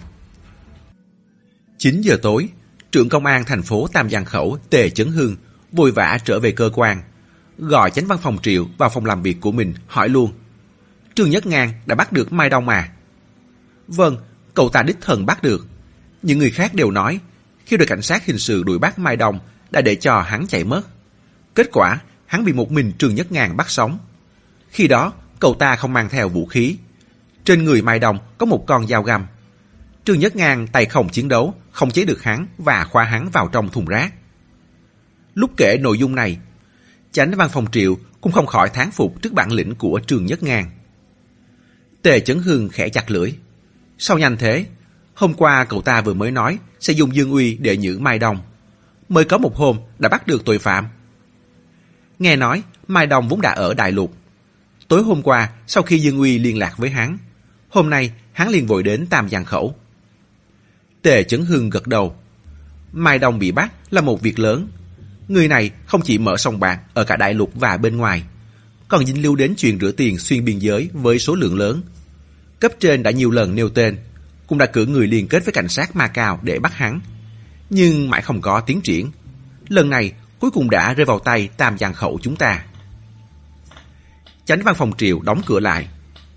9 1.78 2.02
giờ 2.02 2.18
tối, 2.22 2.50
trưởng 2.92 3.10
công 3.10 3.26
an 3.26 3.46
thành 3.46 3.62
phố 3.62 3.88
Tam 3.88 4.10
Giang 4.10 4.26
Khẩu 4.26 4.58
Tề 4.70 4.90
Chấn 4.90 5.08
Hương 5.08 5.36
vội 5.72 5.92
vã 5.92 6.18
trở 6.26 6.40
về 6.40 6.52
cơ 6.52 6.70
quan, 6.74 7.02
gọi 7.62 7.92
chánh 7.92 8.08
văn 8.08 8.18
phòng 8.22 8.38
Triệu 8.44 8.68
vào 8.78 8.90
phòng 8.90 9.06
làm 9.06 9.22
việc 9.22 9.42
của 9.42 9.52
mình 9.52 9.74
hỏi 9.88 10.10
luôn. 10.10 10.34
Trương 11.16 11.30
Nhất 11.30 11.46
Ngang 11.46 11.72
đã 11.86 11.96
bắt 11.96 12.12
được 12.12 12.34
Mai 12.34 12.50
Đông 12.50 12.70
à? 12.70 12.90
Vâng, 13.88 14.18
cậu 14.54 14.70
ta 14.70 14.84
đích 14.84 15.02
thần 15.02 15.26
bắt 15.26 15.44
được. 15.44 15.68
Những 16.22 16.40
người 16.40 16.52
khác 16.52 16.74
đều 16.74 16.92
nói, 16.92 17.20
khi 17.66 17.78
đội 17.78 17.88
cảnh 17.88 18.02
sát 18.02 18.26
hình 18.26 18.38
sự 18.38 18.64
đuổi 18.64 18.80
bắt 18.80 19.00
Mai 19.00 19.16
Đông 19.16 19.40
đã 19.72 19.82
để 19.82 19.96
cho 19.96 20.22
hắn 20.22 20.48
chạy 20.48 20.64
mất. 20.64 20.82
Kết 21.56 21.70
quả, 21.72 22.00
hắn 22.26 22.46
bị 22.46 22.54
một 22.54 22.72
mình 22.72 22.92
Trương 22.98 23.16
Nhất 23.16 23.32
Ngang 23.32 23.58
bắt 23.58 23.70
sống. 23.70 24.00
Khi 24.70 24.88
đó, 24.88 25.14
cậu 25.40 25.54
ta 25.54 25.76
không 25.76 25.94
mang 25.94 26.10
theo 26.10 26.30
vũ 26.30 26.46
khí. 26.46 26.78
Trên 27.44 27.64
người 27.64 27.82
Mai 27.82 28.00
Đông 28.00 28.18
có 28.38 28.46
một 28.46 28.64
con 28.68 28.88
dao 28.88 29.04
găm. 29.04 29.26
Trương 30.06 30.20
Nhất 30.20 30.36
Ngang 30.36 30.68
tay 30.68 30.86
không 30.86 31.10
chiến 31.10 31.28
đấu, 31.28 31.54
không 31.72 31.92
chế 31.92 32.06
được 32.06 32.24
hắn 32.24 32.48
và 32.58 32.84
khoa 32.84 33.04
hắn 33.04 33.30
vào 33.30 33.48
trong 33.48 33.70
thùng 33.70 33.86
rác. 33.86 34.14
Lúc 35.34 35.52
kể 35.58 35.78
nội 35.82 35.98
dung 35.98 36.16
này, 36.16 36.40
chánh 37.12 37.32
văn 37.36 37.50
phòng 37.50 37.66
triệu 37.72 37.98
cũng 38.22 38.32
không 38.32 38.46
khỏi 38.46 38.70
thán 38.70 38.92
phục 38.92 39.22
trước 39.22 39.34
bản 39.34 39.52
lĩnh 39.52 39.76
của 39.76 40.00
trường 40.08 40.26
Nhất 40.26 40.44
Ngang. 40.44 40.70
Tề 42.02 42.20
Chấn 42.20 42.40
Hương 42.40 42.70
khẽ 42.70 42.90
chặt 42.90 43.12
lưỡi. 43.12 43.34
Sao 43.98 44.18
nhanh 44.18 44.38
thế? 44.38 44.66
Hôm 45.14 45.34
qua 45.34 45.66
cậu 45.66 45.82
ta 45.82 46.02
vừa 46.02 46.14
mới 46.14 46.32
nói 46.32 46.58
sẽ 46.80 46.94
dùng 46.94 47.16
dương 47.16 47.32
uy 47.32 47.58
để 47.62 47.78
nhử 47.78 48.00
Mai 48.00 48.20
đồng, 48.20 48.38
Mới 49.12 49.26
có 49.26 49.38
một 49.38 49.56
hôm 49.56 49.78
đã 50.00 50.10
bắt 50.10 50.28
được 50.28 50.46
tội 50.46 50.60
phạm. 50.60 50.88
Nghe 52.20 52.36
nói 52.36 52.64
Mai 52.88 53.08
đồng 53.08 53.28
vốn 53.28 53.42
đã 53.42 53.52
ở 53.52 53.74
Đại 53.74 53.92
Lục. 53.92 54.14
Tối 54.88 55.04
hôm 55.04 55.22
qua 55.22 55.52
sau 55.68 55.84
khi 55.84 56.00
Dương 56.00 56.20
Uy 56.20 56.40
liên 56.40 56.58
lạc 56.58 56.78
với 56.78 56.90
hắn, 56.90 57.18
hôm 57.70 57.90
nay 57.90 58.12
hắn 58.32 58.50
liền 58.50 58.68
vội 58.68 58.84
đến 58.84 59.06
Tam 59.10 59.30
Giang 59.30 59.46
Khẩu. 59.46 59.76
Tề 61.02 61.24
Chấn 61.24 61.46
Hương 61.46 61.70
gật 61.70 61.88
đầu. 61.88 62.16
Mai 62.92 63.20
đồng 63.20 63.40
bị 63.40 63.52
bắt 63.52 63.72
là 63.90 64.02
một 64.02 64.22
việc 64.22 64.40
lớn. 64.40 64.68
Người 65.28 65.48
này 65.48 65.72
không 65.86 66.02
chỉ 66.02 66.18
mở 66.18 66.38
sòng 66.38 66.60
bạc 66.60 66.80
ở 66.94 67.04
cả 67.04 67.16
đại 67.16 67.34
lục 67.34 67.52
và 67.56 67.78
bên 67.78 67.98
ngoài, 67.98 68.24
còn 68.88 69.06
dính 69.06 69.22
lưu 69.22 69.36
đến 69.36 69.54
chuyện 69.58 69.80
rửa 69.80 69.92
tiền 69.92 70.18
xuyên 70.18 70.46
biên 70.46 70.60
giới 70.60 70.90
với 70.94 71.20
số 71.20 71.36
lượng 71.36 71.58
lớn. 71.58 71.82
Cấp 72.60 72.72
trên 72.80 73.04
đã 73.04 73.12
nhiều 73.12 73.32
lần 73.32 73.56
nêu 73.56 73.70
tên, 73.70 73.98
cũng 74.48 74.58
đã 74.58 74.66
cử 74.66 74.86
người 74.86 75.08
liên 75.08 75.28
kết 75.28 75.46
với 75.46 75.54
cảnh 75.54 75.68
sát 75.68 75.96
Macau 75.96 76.40
để 76.44 76.60
bắt 76.60 76.74
hắn. 76.74 77.00
Nhưng 77.70 78.10
mãi 78.10 78.22
không 78.22 78.42
có 78.42 78.60
tiến 78.62 78.82
triển. 78.82 79.12
Lần 79.68 79.90
này 79.90 80.14
cuối 80.40 80.52
cùng 80.52 80.70
đã 80.70 80.94
rơi 80.94 81.06
vào 81.06 81.20
tay 81.20 81.50
Tam 81.58 81.78
Giang 81.78 81.94
Khẩu 81.94 82.20
chúng 82.22 82.36
ta. 82.36 82.64
Chánh 84.46 84.62
văn 84.64 84.76
phòng 84.76 84.92
triều 84.98 85.22
đóng 85.22 85.42
cửa 85.46 85.60
lại, 85.60 85.88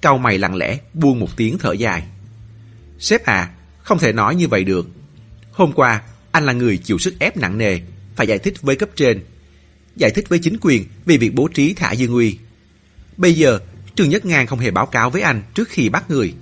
cau 0.00 0.18
mày 0.18 0.38
lặng 0.38 0.56
lẽ 0.56 0.78
buông 0.94 1.20
một 1.20 1.36
tiếng 1.36 1.58
thở 1.58 1.72
dài. 1.72 2.02
Sếp 2.98 3.24
à, 3.24 3.50
không 3.82 3.98
thể 3.98 4.12
nói 4.12 4.34
như 4.34 4.48
vậy 4.48 4.64
được. 4.64 4.88
Hôm 5.52 5.72
qua, 5.72 6.02
anh 6.30 6.46
là 6.46 6.52
người 6.52 6.78
chịu 6.78 6.98
sức 6.98 7.14
ép 7.18 7.36
nặng 7.36 7.58
nề, 7.58 7.80
phải 8.16 8.26
giải 8.26 8.38
thích 8.38 8.62
với 8.62 8.76
cấp 8.76 8.88
trên. 8.96 9.24
Giải 9.96 10.10
thích 10.10 10.28
với 10.28 10.38
chính 10.38 10.56
quyền 10.60 10.84
về 11.06 11.16
việc 11.16 11.34
bố 11.34 11.48
trí 11.48 11.74
thả 11.74 11.92
Dương 11.92 12.14
Uy. 12.14 12.38
Bây 13.16 13.34
giờ, 13.34 13.58
Trương 13.94 14.08
Nhất 14.08 14.24
Ngang 14.24 14.46
không 14.46 14.58
hề 14.58 14.70
báo 14.70 14.86
cáo 14.86 15.10
với 15.10 15.22
anh 15.22 15.42
trước 15.54 15.68
khi 15.68 15.88
bắt 15.88 16.10
người. 16.10 16.34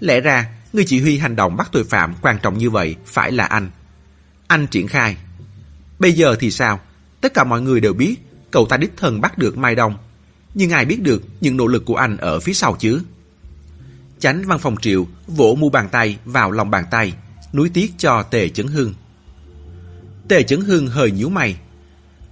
Lẽ 0.00 0.20
ra, 0.20 0.48
người 0.72 0.84
chỉ 0.84 1.00
huy 1.00 1.18
hành 1.18 1.36
động 1.36 1.56
bắt 1.56 1.68
tội 1.72 1.84
phạm 1.84 2.14
quan 2.22 2.38
trọng 2.42 2.58
như 2.58 2.70
vậy 2.70 2.96
phải 3.06 3.32
là 3.32 3.44
anh. 3.44 3.70
Anh 4.46 4.66
triển 4.66 4.88
khai. 4.88 5.16
Bây 5.98 6.12
giờ 6.12 6.36
thì 6.40 6.50
sao? 6.50 6.80
Tất 7.20 7.34
cả 7.34 7.44
mọi 7.44 7.62
người 7.62 7.80
đều 7.80 7.92
biết 7.92 8.16
cậu 8.50 8.66
ta 8.66 8.76
đích 8.76 8.96
thân 8.96 9.20
bắt 9.20 9.38
được 9.38 9.58
Mai 9.58 9.74
Đông. 9.74 9.96
Nhưng 10.54 10.70
ai 10.70 10.84
biết 10.84 11.02
được 11.02 11.22
những 11.40 11.56
nỗ 11.56 11.66
lực 11.66 11.84
của 11.84 11.96
anh 11.96 12.16
ở 12.16 12.40
phía 12.40 12.52
sau 12.52 12.76
chứ? 12.80 13.00
Chánh 14.18 14.42
văn 14.46 14.58
phòng 14.58 14.76
triệu 14.80 15.06
vỗ 15.26 15.56
mu 15.58 15.68
bàn 15.68 15.88
tay 15.92 16.18
vào 16.24 16.50
lòng 16.50 16.70
bàn 16.70 16.84
tay, 16.90 17.12
núi 17.52 17.70
tiếc 17.74 17.92
cho 17.98 18.22
Tề 18.22 18.48
Chấn 18.48 18.66
Hưng. 18.66 18.94
Tề 20.28 20.42
Chấn 20.42 20.60
Hưng 20.60 20.86
hơi 20.86 21.10
nhíu 21.10 21.28
mày. 21.28 21.56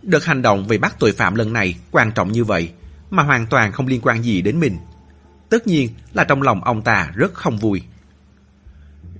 Đợt 0.02 0.24
hành 0.24 0.42
động 0.42 0.66
về 0.66 0.78
bắt 0.78 0.96
tội 0.98 1.12
phạm 1.12 1.34
lần 1.34 1.52
này 1.52 1.74
quan 1.90 2.12
trọng 2.12 2.32
như 2.32 2.44
vậy, 2.44 2.70
mà 3.10 3.22
hoàn 3.22 3.46
toàn 3.46 3.72
không 3.72 3.86
liên 3.86 4.00
quan 4.00 4.22
gì 4.22 4.42
đến 4.42 4.60
mình. 4.60 4.76
Tất 5.48 5.66
nhiên 5.66 5.90
là 6.14 6.24
trong 6.24 6.42
lòng 6.42 6.64
ông 6.64 6.82
ta 6.82 7.10
rất 7.14 7.34
không 7.34 7.58
vui. 7.58 7.82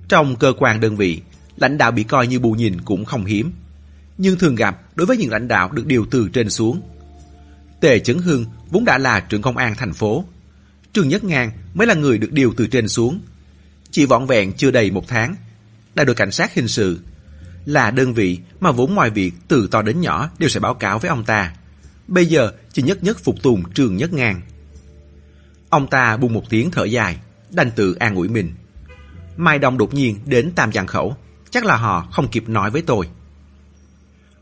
Trong 0.07 0.35
cơ 0.35 0.53
quan 0.57 0.79
đơn 0.79 0.97
vị, 0.97 1.21
lãnh 1.57 1.77
đạo 1.77 1.91
bị 1.91 2.03
coi 2.03 2.27
như 2.27 2.39
bù 2.39 2.51
nhìn 2.51 2.81
cũng 2.81 3.05
không 3.05 3.25
hiếm. 3.25 3.51
Nhưng 4.17 4.37
thường 4.37 4.55
gặp 4.55 4.81
đối 4.95 5.07
với 5.07 5.17
những 5.17 5.31
lãnh 5.31 5.47
đạo 5.47 5.71
được 5.71 5.85
điều 5.85 6.05
từ 6.11 6.29
trên 6.33 6.49
xuống. 6.49 6.81
Tề 7.81 7.99
Chấn 7.99 8.17
Hưng 8.17 8.45
vốn 8.69 8.85
đã 8.85 8.97
là 8.97 9.19
trưởng 9.19 9.41
công 9.41 9.57
an 9.57 9.75
thành 9.77 9.93
phố, 9.93 10.25
Trương 10.93 11.07
Nhất 11.07 11.23
Ngang 11.23 11.51
mới 11.73 11.87
là 11.87 11.93
người 11.93 12.17
được 12.17 12.31
điều 12.31 12.53
từ 12.57 12.67
trên 12.67 12.87
xuống. 12.87 13.19
Chỉ 13.91 14.05
vọn 14.05 14.27
vẹn 14.27 14.53
chưa 14.53 14.71
đầy 14.71 14.91
một 14.91 15.07
tháng, 15.07 15.35
đại 15.95 16.05
đội 16.05 16.15
cảnh 16.15 16.31
sát 16.31 16.53
hình 16.53 16.67
sự, 16.67 16.99
là 17.65 17.91
đơn 17.91 18.13
vị 18.13 18.39
mà 18.59 18.71
vốn 18.71 18.95
ngoài 18.95 19.09
việc 19.09 19.33
từ 19.47 19.67
to 19.71 19.81
đến 19.81 20.01
nhỏ 20.01 20.29
đều 20.37 20.49
sẽ 20.49 20.59
báo 20.59 20.73
cáo 20.73 20.99
với 20.99 21.09
ông 21.09 21.23
ta. 21.23 21.53
Bây 22.07 22.25
giờ 22.25 22.51
chỉ 22.73 22.81
nhất 22.81 23.03
nhất 23.03 23.17
phục 23.23 23.35
tùng 23.43 23.63
trường 23.73 23.97
nhất 23.97 24.13
ngang. 24.13 24.41
Ông 25.69 25.87
ta 25.87 26.17
buông 26.17 26.33
một 26.33 26.43
tiếng 26.49 26.71
thở 26.71 26.83
dài, 26.83 27.17
đành 27.49 27.71
tự 27.71 27.93
an 27.93 28.15
ủi 28.15 28.27
mình. 28.27 28.53
Mai 29.37 29.59
Đông 29.59 29.77
đột 29.77 29.93
nhiên 29.93 30.19
đến 30.25 30.51
Tam 30.55 30.71
Giang 30.71 30.87
Khẩu, 30.87 31.15
chắc 31.49 31.65
là 31.65 31.75
họ 31.75 32.07
không 32.11 32.27
kịp 32.27 32.49
nói 32.49 32.71
với 32.71 32.81
tôi. 32.81 33.09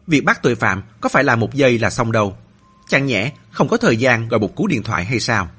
Việc 0.08 0.22
bắt 0.26 0.40
tội 0.44 0.56
phạm 0.56 0.82
có 1.02 1.10
phải 1.10 1.24
là 1.24 1.36
một 1.36 1.54
giây 1.54 1.80
là 1.80 1.90
xong 1.90 2.12
đâu. 2.12 2.38
Chẳng 2.88 3.06
nhẽ 3.06 3.32
không 3.52 3.68
có 3.68 3.78
thời 3.78 3.98
gian 3.98 4.28
gọi 4.28 4.40
một 4.40 4.56
cú 4.56 4.68
điện 4.68 4.84
thoại 4.84 5.06
hay 5.06 5.20
sao? 5.20 5.50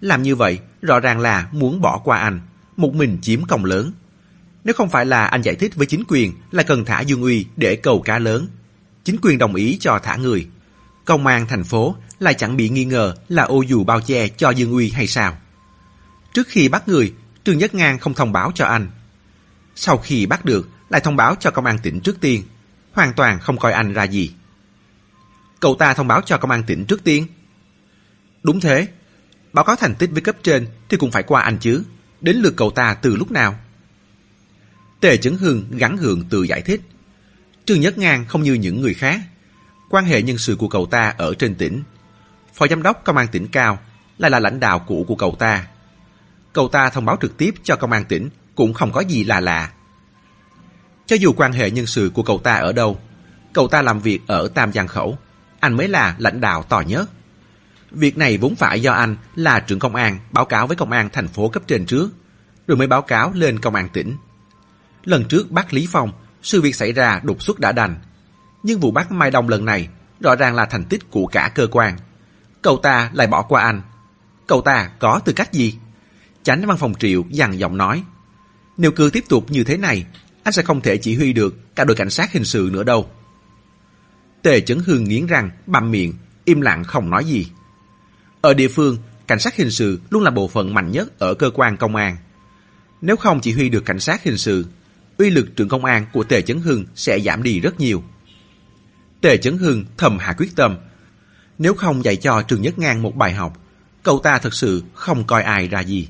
Làm 0.00 0.22
như 0.22 0.36
vậy 0.36 0.58
rõ 0.82 1.00
ràng 1.00 1.20
là 1.20 1.48
muốn 1.52 1.80
bỏ 1.80 2.00
qua 2.04 2.18
anh, 2.18 2.40
một 2.76 2.94
mình 2.94 3.18
chiếm 3.22 3.44
công 3.44 3.64
lớn. 3.64 3.92
Nếu 4.64 4.74
không 4.74 4.90
phải 4.90 5.06
là 5.06 5.26
anh 5.26 5.42
giải 5.42 5.54
thích 5.54 5.74
với 5.74 5.86
chính 5.86 6.04
quyền 6.08 6.32
là 6.50 6.62
cần 6.62 6.84
thả 6.84 7.00
Dương 7.00 7.22
Uy 7.22 7.46
để 7.56 7.76
cầu 7.76 8.02
cá 8.02 8.18
lớn, 8.18 8.48
chính 9.04 9.16
quyền 9.22 9.38
đồng 9.38 9.54
ý 9.54 9.78
cho 9.80 9.98
thả 10.02 10.16
người. 10.16 10.46
Công 11.04 11.26
an 11.26 11.46
thành 11.46 11.64
phố 11.64 11.96
lại 12.18 12.34
chẳng 12.34 12.56
bị 12.56 12.68
nghi 12.68 12.84
ngờ 12.84 13.14
là 13.28 13.42
ô 13.42 13.62
dù 13.62 13.84
bao 13.84 14.00
che 14.00 14.28
cho 14.28 14.50
Dương 14.50 14.72
Uy 14.72 14.90
hay 14.90 15.06
sao. 15.06 15.36
Trước 16.34 16.48
khi 16.48 16.68
bắt 16.68 16.88
người, 16.88 17.12
Trương 17.44 17.58
Nhất 17.58 17.74
Ngang 17.74 17.98
không 17.98 18.14
thông 18.14 18.32
báo 18.32 18.52
cho 18.54 18.66
anh. 18.66 18.90
Sau 19.74 19.98
khi 19.98 20.26
bắt 20.26 20.44
được, 20.44 20.68
lại 20.88 21.00
thông 21.00 21.16
báo 21.16 21.34
cho 21.40 21.50
công 21.50 21.64
an 21.64 21.78
tỉnh 21.82 22.00
trước 22.00 22.20
tiên. 22.20 22.42
Hoàn 22.92 23.12
toàn 23.12 23.38
không 23.40 23.58
coi 23.58 23.72
anh 23.72 23.92
ra 23.92 24.04
gì. 24.04 24.32
Cậu 25.60 25.74
ta 25.74 25.94
thông 25.94 26.08
báo 26.08 26.20
cho 26.20 26.38
công 26.38 26.50
an 26.50 26.62
tỉnh 26.66 26.84
trước 26.84 27.04
tiên. 27.04 27.26
Đúng 28.42 28.60
thế. 28.60 28.88
Báo 29.52 29.64
cáo 29.64 29.76
thành 29.76 29.94
tích 29.94 30.10
với 30.10 30.22
cấp 30.22 30.36
trên 30.42 30.66
thì 30.88 30.96
cũng 30.96 31.10
phải 31.10 31.22
qua 31.22 31.42
anh 31.42 31.58
chứ. 31.58 31.82
Đến 32.20 32.36
lượt 32.36 32.54
cậu 32.56 32.70
ta 32.70 32.94
từ 32.94 33.16
lúc 33.16 33.30
nào? 33.30 33.58
Tề 35.02 35.16
Chấn 35.16 35.36
Hưng 35.36 35.64
gắn 35.70 35.96
hưởng 35.96 36.24
tự 36.24 36.42
giải 36.42 36.62
thích. 36.62 36.80
Trương 37.64 37.80
Nhất 37.80 37.98
Ngang 37.98 38.24
không 38.28 38.42
như 38.42 38.54
những 38.54 38.80
người 38.80 38.94
khác. 38.94 39.20
Quan 39.90 40.04
hệ 40.04 40.22
nhân 40.22 40.38
sự 40.38 40.56
của 40.56 40.68
cậu 40.68 40.86
ta 40.86 41.14
ở 41.18 41.34
trên 41.34 41.54
tỉnh. 41.54 41.82
Phó 42.54 42.66
giám 42.66 42.82
đốc 42.82 43.04
công 43.04 43.16
an 43.16 43.28
tỉnh 43.32 43.48
cao 43.48 43.78
lại 44.18 44.30
là 44.30 44.38
lãnh 44.38 44.60
đạo 44.60 44.78
cũ 44.78 45.04
của 45.08 45.14
cậu 45.14 45.36
ta. 45.38 45.66
Cậu 46.52 46.68
ta 46.68 46.90
thông 46.90 47.04
báo 47.04 47.16
trực 47.22 47.36
tiếp 47.36 47.54
cho 47.62 47.76
công 47.76 47.92
an 47.92 48.04
tỉnh 48.04 48.30
cũng 48.54 48.74
không 48.74 48.92
có 48.92 49.00
gì 49.00 49.24
là 49.24 49.40
lạ. 49.40 49.72
Cho 51.06 51.16
dù 51.16 51.32
quan 51.36 51.52
hệ 51.52 51.70
nhân 51.70 51.86
sự 51.86 52.10
của 52.14 52.22
cậu 52.22 52.38
ta 52.38 52.54
ở 52.54 52.72
đâu, 52.72 53.00
cậu 53.52 53.68
ta 53.68 53.82
làm 53.82 54.00
việc 54.00 54.20
ở 54.26 54.48
Tam 54.48 54.72
Giang 54.72 54.88
Khẩu, 54.88 55.18
anh 55.60 55.74
mới 55.74 55.88
là 55.88 56.14
lãnh 56.18 56.40
đạo 56.40 56.62
to 56.62 56.80
nhất. 56.80 57.10
Việc 57.90 58.18
này 58.18 58.38
vốn 58.38 58.54
phải 58.54 58.82
do 58.82 58.92
anh 58.92 59.16
là 59.34 59.60
trưởng 59.60 59.78
công 59.78 59.94
an 59.94 60.18
báo 60.30 60.44
cáo 60.44 60.66
với 60.66 60.76
công 60.76 60.92
an 60.92 61.08
thành 61.12 61.28
phố 61.28 61.48
cấp 61.48 61.62
trên 61.66 61.86
trước, 61.86 62.10
rồi 62.66 62.76
mới 62.76 62.86
báo 62.86 63.02
cáo 63.02 63.32
lên 63.34 63.58
công 63.58 63.74
an 63.74 63.88
tỉnh. 63.92 64.16
Lần 65.04 65.24
trước 65.24 65.50
bắt 65.50 65.74
Lý 65.74 65.88
Phong, 65.90 66.12
sự 66.42 66.60
việc 66.60 66.74
xảy 66.74 66.92
ra 66.92 67.20
đột 67.24 67.42
xuất 67.42 67.60
đã 67.60 67.72
đành. 67.72 67.96
Nhưng 68.62 68.80
vụ 68.80 68.90
bắt 68.90 69.12
Mai 69.12 69.30
Đông 69.30 69.48
lần 69.48 69.64
này 69.64 69.88
rõ 70.20 70.36
ràng 70.36 70.54
là 70.54 70.66
thành 70.66 70.84
tích 70.84 71.10
của 71.10 71.26
cả 71.26 71.52
cơ 71.54 71.66
quan. 71.70 71.96
Cậu 72.62 72.76
ta 72.76 73.10
lại 73.14 73.26
bỏ 73.26 73.42
qua 73.42 73.62
anh. 73.62 73.82
Cậu 74.46 74.60
ta 74.62 74.90
có 74.98 75.20
tư 75.24 75.32
cách 75.32 75.52
gì? 75.52 75.78
Chánh 76.42 76.66
văn 76.66 76.76
phòng 76.76 76.94
triệu 76.94 77.24
dằn 77.30 77.58
giọng 77.58 77.76
nói. 77.76 78.02
Nếu 78.76 78.90
cứ 78.90 79.10
tiếp 79.12 79.24
tục 79.28 79.50
như 79.50 79.64
thế 79.64 79.76
này, 79.76 80.06
anh 80.42 80.52
sẽ 80.52 80.62
không 80.62 80.80
thể 80.80 80.96
chỉ 80.96 81.16
huy 81.16 81.32
được 81.32 81.74
cả 81.74 81.84
đội 81.84 81.96
cảnh 81.96 82.10
sát 82.10 82.32
hình 82.32 82.44
sự 82.44 82.70
nữa 82.72 82.84
đâu. 82.84 83.10
Tề 84.42 84.60
Chấn 84.60 84.78
Hương 84.86 85.04
nghiến 85.04 85.26
răng, 85.26 85.50
bằm 85.66 85.90
miệng, 85.90 86.12
im 86.44 86.60
lặng 86.60 86.84
không 86.84 87.10
nói 87.10 87.24
gì. 87.24 87.46
Ở 88.40 88.54
địa 88.54 88.68
phương, 88.68 88.96
cảnh 89.26 89.38
sát 89.38 89.56
hình 89.56 89.70
sự 89.70 90.00
luôn 90.10 90.22
là 90.22 90.30
bộ 90.30 90.48
phận 90.48 90.74
mạnh 90.74 90.92
nhất 90.92 91.18
ở 91.18 91.34
cơ 91.34 91.50
quan 91.54 91.76
công 91.76 91.96
an. 91.96 92.16
Nếu 93.00 93.16
không 93.16 93.40
chỉ 93.40 93.52
huy 93.52 93.68
được 93.68 93.84
cảnh 93.84 94.00
sát 94.00 94.22
hình 94.22 94.38
sự, 94.38 94.66
uy 95.18 95.30
lực 95.30 95.56
trưởng 95.56 95.68
công 95.68 95.84
an 95.84 96.06
của 96.12 96.24
Tề 96.24 96.42
Chấn 96.42 96.60
Hưng 96.60 96.84
sẽ 96.94 97.20
giảm 97.20 97.42
đi 97.42 97.60
rất 97.60 97.80
nhiều. 97.80 98.02
Tề 99.20 99.36
Chấn 99.36 99.58
Hưng 99.58 99.84
thầm 99.96 100.18
hạ 100.18 100.34
quyết 100.38 100.56
tâm. 100.56 100.76
Nếu 101.58 101.74
không 101.74 102.04
dạy 102.04 102.16
cho 102.16 102.42
Trường 102.42 102.62
Nhất 102.62 102.78
Ngang 102.78 103.02
một 103.02 103.16
bài 103.16 103.32
học, 103.32 103.58
cậu 104.02 104.18
ta 104.18 104.38
thật 104.38 104.54
sự 104.54 104.82
không 104.94 105.26
coi 105.26 105.42
ai 105.42 105.68
ra 105.68 105.80
gì. 105.80 106.08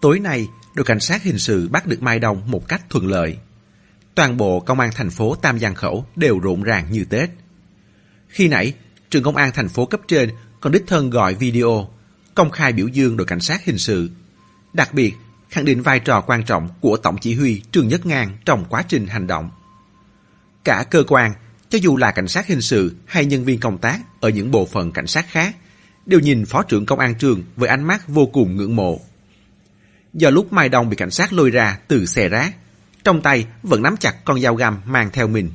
Tối 0.00 0.18
nay, 0.18 0.48
đội 0.74 0.84
cảnh 0.84 1.00
sát 1.00 1.22
hình 1.22 1.38
sự 1.38 1.68
bắt 1.68 1.86
được 1.86 2.02
Mai 2.02 2.18
Đông 2.18 2.50
một 2.50 2.68
cách 2.68 2.82
thuận 2.90 3.06
lợi. 3.06 3.38
Toàn 4.14 4.36
bộ 4.36 4.60
công 4.60 4.80
an 4.80 4.90
thành 4.94 5.10
phố 5.10 5.34
Tam 5.34 5.58
Giang 5.58 5.74
Khẩu 5.74 6.06
đều 6.16 6.38
rộn 6.38 6.62
ràng 6.62 6.92
như 6.92 7.04
Tết. 7.04 7.30
Khi 8.28 8.48
nãy, 8.48 8.74
trường 9.10 9.22
công 9.22 9.36
an 9.36 9.50
thành 9.54 9.68
phố 9.68 9.86
cấp 9.86 10.00
trên 10.08 10.30
còn 10.60 10.72
đích 10.72 10.84
thân 10.86 11.10
gọi 11.10 11.34
video, 11.34 11.88
công 12.34 12.50
khai 12.50 12.72
biểu 12.72 12.88
dương 12.88 13.16
đội 13.16 13.26
cảnh 13.26 13.40
sát 13.40 13.64
hình 13.64 13.78
sự. 13.78 14.10
Đặc 14.72 14.94
biệt, 14.94 15.14
khẳng 15.50 15.64
định 15.64 15.82
vai 15.82 16.00
trò 16.00 16.20
quan 16.20 16.44
trọng 16.44 16.68
của 16.80 16.96
Tổng 16.96 17.18
chỉ 17.20 17.34
huy 17.34 17.62
Trương 17.72 17.88
Nhất 17.88 18.06
Ngang 18.06 18.36
trong 18.44 18.64
quá 18.68 18.82
trình 18.88 19.06
hành 19.06 19.26
động. 19.26 19.50
Cả 20.64 20.84
cơ 20.90 21.04
quan, 21.08 21.32
cho 21.68 21.78
dù 21.82 21.96
là 21.96 22.10
cảnh 22.10 22.28
sát 22.28 22.46
hình 22.46 22.60
sự 22.60 22.94
hay 23.06 23.24
nhân 23.24 23.44
viên 23.44 23.60
công 23.60 23.78
tác 23.78 24.00
ở 24.20 24.28
những 24.28 24.50
bộ 24.50 24.66
phận 24.66 24.92
cảnh 24.92 25.06
sát 25.06 25.26
khác, 25.28 25.56
đều 26.06 26.20
nhìn 26.20 26.44
Phó 26.44 26.62
trưởng 26.62 26.86
Công 26.86 26.98
an 26.98 27.14
trường 27.14 27.42
với 27.56 27.68
ánh 27.68 27.84
mắt 27.84 28.08
vô 28.08 28.26
cùng 28.26 28.56
ngưỡng 28.56 28.76
mộ. 28.76 29.00
Do 30.14 30.30
lúc 30.30 30.52
Mai 30.52 30.68
Đông 30.68 30.88
bị 30.88 30.96
cảnh 30.96 31.10
sát 31.10 31.32
lôi 31.32 31.50
ra 31.50 31.78
từ 31.88 32.06
xe 32.06 32.28
rác, 32.28 32.54
trong 33.04 33.22
tay 33.22 33.46
vẫn 33.62 33.82
nắm 33.82 33.96
chặt 33.96 34.24
con 34.24 34.40
dao 34.40 34.54
găm 34.54 34.78
mang 34.84 35.10
theo 35.12 35.28
mình. 35.28 35.50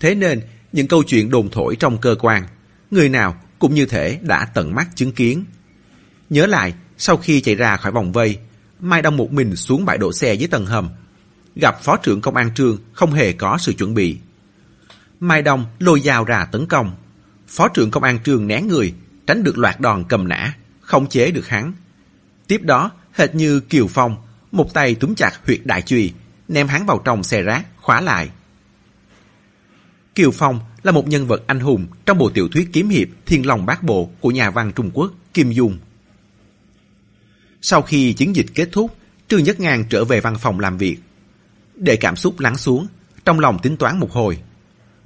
Thế 0.00 0.14
nên, 0.14 0.40
những 0.72 0.88
câu 0.88 1.02
chuyện 1.06 1.30
đồn 1.30 1.50
thổi 1.50 1.76
trong 1.76 1.98
cơ 1.98 2.16
quan, 2.20 2.46
người 2.90 3.08
nào 3.08 3.36
cũng 3.58 3.74
như 3.74 3.86
thể 3.86 4.18
đã 4.22 4.44
tận 4.44 4.74
mắt 4.74 4.88
chứng 4.94 5.12
kiến. 5.12 5.44
Nhớ 6.30 6.46
lại, 6.46 6.74
sau 6.98 7.16
khi 7.16 7.40
chạy 7.40 7.54
ra 7.54 7.76
khỏi 7.76 7.92
vòng 7.92 8.12
vây, 8.12 8.38
Mai 8.80 9.02
Đông 9.02 9.16
một 9.16 9.32
mình 9.32 9.56
xuống 9.56 9.84
bãi 9.84 9.98
đổ 9.98 10.12
xe 10.12 10.34
dưới 10.34 10.48
tầng 10.48 10.66
hầm. 10.66 10.88
Gặp 11.56 11.82
phó 11.82 11.96
trưởng 11.96 12.20
công 12.20 12.36
an 12.36 12.54
trương 12.54 12.78
không 12.92 13.12
hề 13.12 13.32
có 13.32 13.58
sự 13.60 13.72
chuẩn 13.72 13.94
bị. 13.94 14.18
Mai 15.20 15.42
Đông 15.42 15.64
lôi 15.78 16.00
dao 16.00 16.24
ra 16.24 16.44
tấn 16.44 16.66
công. 16.66 16.92
Phó 17.48 17.68
trưởng 17.68 17.90
công 17.90 18.02
an 18.02 18.18
trương 18.24 18.46
né 18.46 18.62
người, 18.62 18.94
tránh 19.26 19.42
được 19.42 19.58
loạt 19.58 19.80
đòn 19.80 20.04
cầm 20.08 20.28
nã, 20.28 20.54
không 20.80 21.08
chế 21.08 21.30
được 21.30 21.48
hắn. 21.48 21.72
Tiếp 22.46 22.62
đó, 22.62 22.90
hệt 23.12 23.34
như 23.34 23.60
Kiều 23.60 23.86
Phong, 23.86 24.16
một 24.52 24.74
tay 24.74 24.94
túm 24.94 25.14
chặt 25.14 25.32
huyệt 25.46 25.60
đại 25.64 25.82
chùy, 25.82 26.12
ném 26.48 26.68
hắn 26.68 26.86
vào 26.86 27.02
trong 27.04 27.22
xe 27.22 27.42
rác, 27.42 27.66
khóa 27.76 28.00
lại. 28.00 28.30
Kiều 30.14 30.30
Phong 30.30 30.60
là 30.82 30.92
một 30.92 31.08
nhân 31.08 31.26
vật 31.26 31.42
anh 31.46 31.60
hùng 31.60 31.86
trong 32.06 32.18
bộ 32.18 32.30
tiểu 32.30 32.48
thuyết 32.48 32.68
kiếm 32.72 32.88
hiệp 32.88 33.08
Thiên 33.26 33.46
Long 33.46 33.66
Bát 33.66 33.82
Bộ 33.82 34.10
của 34.20 34.30
nhà 34.30 34.50
văn 34.50 34.72
Trung 34.76 34.90
Quốc 34.94 35.12
Kim 35.34 35.50
Dung. 35.50 35.78
Sau 37.62 37.82
khi 37.82 38.12
chiến 38.12 38.36
dịch 38.36 38.46
kết 38.54 38.68
thúc, 38.72 38.96
Trương 39.28 39.44
Nhất 39.44 39.60
Ngang 39.60 39.84
trở 39.90 40.04
về 40.04 40.20
văn 40.20 40.38
phòng 40.38 40.60
làm 40.60 40.78
việc. 40.78 40.96
Để 41.74 41.96
cảm 41.96 42.16
xúc 42.16 42.40
lắng 42.40 42.56
xuống, 42.56 42.86
trong 43.24 43.40
lòng 43.40 43.58
tính 43.62 43.76
toán 43.76 43.98
một 43.98 44.12
hồi. 44.12 44.38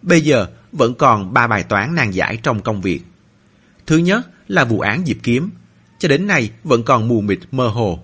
Bây 0.03 0.21
giờ 0.21 0.47
vẫn 0.73 0.95
còn 0.95 1.33
ba 1.33 1.47
bài 1.47 1.63
toán 1.63 1.95
nan 1.95 2.11
giải 2.11 2.39
trong 2.43 2.63
công 2.63 2.81
việc. 2.81 3.01
Thứ 3.87 3.97
nhất 3.97 4.29
là 4.49 4.65
vụ 4.65 4.81
án 4.81 5.07
Diệp 5.07 5.17
Kiếm, 5.23 5.51
cho 5.99 6.09
đến 6.09 6.27
nay 6.27 6.51
vẫn 6.65 6.83
còn 6.83 7.09
mù 7.09 7.21
mịt 7.21 7.39
mơ 7.51 7.69
hồ. 7.69 8.01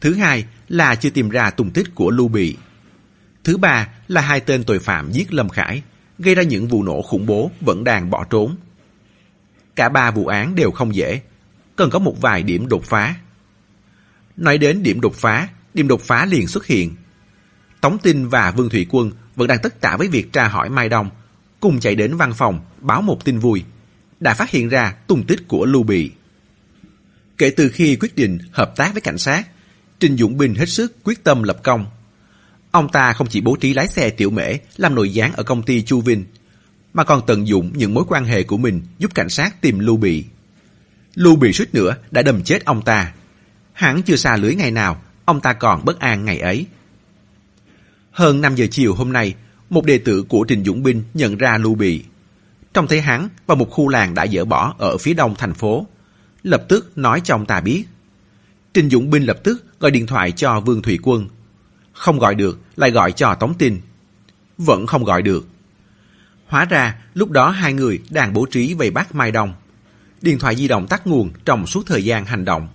Thứ 0.00 0.14
hai 0.14 0.44
là 0.68 0.94
chưa 0.94 1.10
tìm 1.10 1.28
ra 1.28 1.50
tung 1.50 1.70
tích 1.70 1.94
của 1.94 2.10
Lưu 2.10 2.28
Bị. 2.28 2.56
Thứ 3.44 3.56
ba 3.56 3.88
là 4.08 4.20
hai 4.20 4.40
tên 4.40 4.64
tội 4.64 4.78
phạm 4.78 5.12
giết 5.12 5.34
Lâm 5.34 5.48
Khải, 5.48 5.82
gây 6.18 6.34
ra 6.34 6.42
những 6.42 6.68
vụ 6.68 6.82
nổ 6.82 7.02
khủng 7.02 7.26
bố 7.26 7.50
vẫn 7.60 7.84
đang 7.84 8.10
bỏ 8.10 8.24
trốn. 8.24 8.56
Cả 9.76 9.88
ba 9.88 10.10
vụ 10.10 10.26
án 10.26 10.54
đều 10.54 10.70
không 10.70 10.94
dễ, 10.94 11.20
cần 11.76 11.90
có 11.90 11.98
một 11.98 12.20
vài 12.20 12.42
điểm 12.42 12.68
đột 12.68 12.84
phá. 12.84 13.14
Nói 14.36 14.58
đến 14.58 14.82
điểm 14.82 15.00
đột 15.00 15.14
phá, 15.14 15.48
điểm 15.74 15.88
đột 15.88 16.00
phá 16.00 16.26
liền 16.26 16.46
xuất 16.46 16.66
hiện. 16.66 16.94
Tống 17.80 17.98
Tinh 17.98 18.28
và 18.28 18.50
Vương 18.50 18.68
Thủy 18.68 18.86
Quân 18.90 19.10
vẫn 19.36 19.48
đang 19.48 19.58
tất 19.62 19.80
tả 19.80 19.96
với 19.96 20.08
việc 20.08 20.32
tra 20.32 20.48
hỏi 20.48 20.68
Mai 20.68 20.88
Đông, 20.88 21.10
cùng 21.60 21.80
chạy 21.80 21.94
đến 21.94 22.16
văn 22.16 22.32
phòng 22.34 22.60
báo 22.80 23.02
một 23.02 23.24
tin 23.24 23.38
vui, 23.38 23.62
đã 24.20 24.34
phát 24.34 24.50
hiện 24.50 24.68
ra 24.68 24.94
tung 25.06 25.26
tích 25.26 25.48
của 25.48 25.66
Lưu 25.66 25.82
Bị. 25.82 26.10
Kể 27.38 27.50
từ 27.50 27.68
khi 27.68 27.96
quyết 27.96 28.16
định 28.16 28.38
hợp 28.52 28.76
tác 28.76 28.92
với 28.92 29.00
cảnh 29.00 29.18
sát, 29.18 29.48
Trình 30.00 30.16
Dũng 30.16 30.36
Bình 30.36 30.54
hết 30.54 30.68
sức 30.68 30.96
quyết 31.04 31.24
tâm 31.24 31.42
lập 31.42 31.58
công. 31.62 31.86
Ông 32.70 32.88
ta 32.88 33.12
không 33.12 33.26
chỉ 33.26 33.40
bố 33.40 33.56
trí 33.56 33.74
lái 33.74 33.88
xe 33.88 34.10
tiểu 34.10 34.30
mễ 34.30 34.58
làm 34.76 34.94
nội 34.94 35.12
gián 35.12 35.32
ở 35.32 35.42
công 35.42 35.62
ty 35.62 35.82
Chu 35.82 36.00
Vinh, 36.00 36.24
mà 36.94 37.04
còn 37.04 37.26
tận 37.26 37.48
dụng 37.48 37.72
những 37.74 37.94
mối 37.94 38.04
quan 38.08 38.24
hệ 38.24 38.42
của 38.42 38.56
mình 38.56 38.82
giúp 38.98 39.14
cảnh 39.14 39.28
sát 39.28 39.60
tìm 39.60 39.78
Lưu 39.78 39.96
Bị. 39.96 40.24
Lưu 41.14 41.36
Bị 41.36 41.52
suýt 41.52 41.74
nữa 41.74 41.96
đã 42.10 42.22
đâm 42.22 42.42
chết 42.42 42.64
ông 42.64 42.82
ta. 42.82 43.12
Hẳn 43.72 44.02
chưa 44.02 44.16
xa 44.16 44.36
lưới 44.36 44.54
ngày 44.54 44.70
nào, 44.70 45.02
ông 45.24 45.40
ta 45.40 45.52
còn 45.52 45.84
bất 45.84 46.00
an 46.00 46.24
ngày 46.24 46.38
ấy. 46.38 46.66
Hơn 48.10 48.40
5 48.40 48.54
giờ 48.54 48.66
chiều 48.70 48.94
hôm 48.94 49.12
nay, 49.12 49.34
một 49.70 49.84
đệ 49.84 49.98
tử 49.98 50.22
của 50.22 50.44
Trình 50.44 50.64
Dũng 50.64 50.82
Binh 50.82 51.02
nhận 51.14 51.36
ra 51.36 51.58
Lưu 51.58 51.74
Bị. 51.74 52.04
Trông 52.74 52.86
thấy 52.86 53.00
hắn 53.00 53.28
vào 53.46 53.56
một 53.56 53.70
khu 53.70 53.88
làng 53.88 54.14
đã 54.14 54.26
dỡ 54.26 54.44
bỏ 54.44 54.74
ở 54.78 54.96
phía 54.98 55.14
đông 55.14 55.34
thành 55.34 55.54
phố. 55.54 55.86
Lập 56.42 56.64
tức 56.68 56.98
nói 56.98 57.20
cho 57.24 57.34
ông 57.34 57.46
ta 57.46 57.60
biết. 57.60 57.84
Trình 58.74 58.90
Dũng 58.90 59.10
Binh 59.10 59.22
lập 59.22 59.38
tức 59.44 59.64
gọi 59.80 59.90
điện 59.90 60.06
thoại 60.06 60.32
cho 60.32 60.60
Vương 60.60 60.82
Thủy 60.82 60.98
Quân. 61.02 61.28
Không 61.92 62.18
gọi 62.18 62.34
được, 62.34 62.60
lại 62.76 62.90
gọi 62.90 63.12
cho 63.12 63.34
Tống 63.34 63.54
Tin. 63.54 63.80
Vẫn 64.58 64.86
không 64.86 65.04
gọi 65.04 65.22
được. 65.22 65.48
Hóa 66.46 66.64
ra, 66.64 66.96
lúc 67.14 67.30
đó 67.30 67.50
hai 67.50 67.72
người 67.72 68.02
đang 68.10 68.32
bố 68.32 68.46
trí 68.46 68.74
về 68.74 68.90
bắt 68.90 69.14
Mai 69.14 69.30
Đông. 69.30 69.54
Điện 70.22 70.38
thoại 70.38 70.56
di 70.56 70.68
động 70.68 70.86
tắt 70.86 71.06
nguồn 71.06 71.30
trong 71.44 71.66
suốt 71.66 71.86
thời 71.86 72.04
gian 72.04 72.24
hành 72.24 72.44
động. 72.44 72.68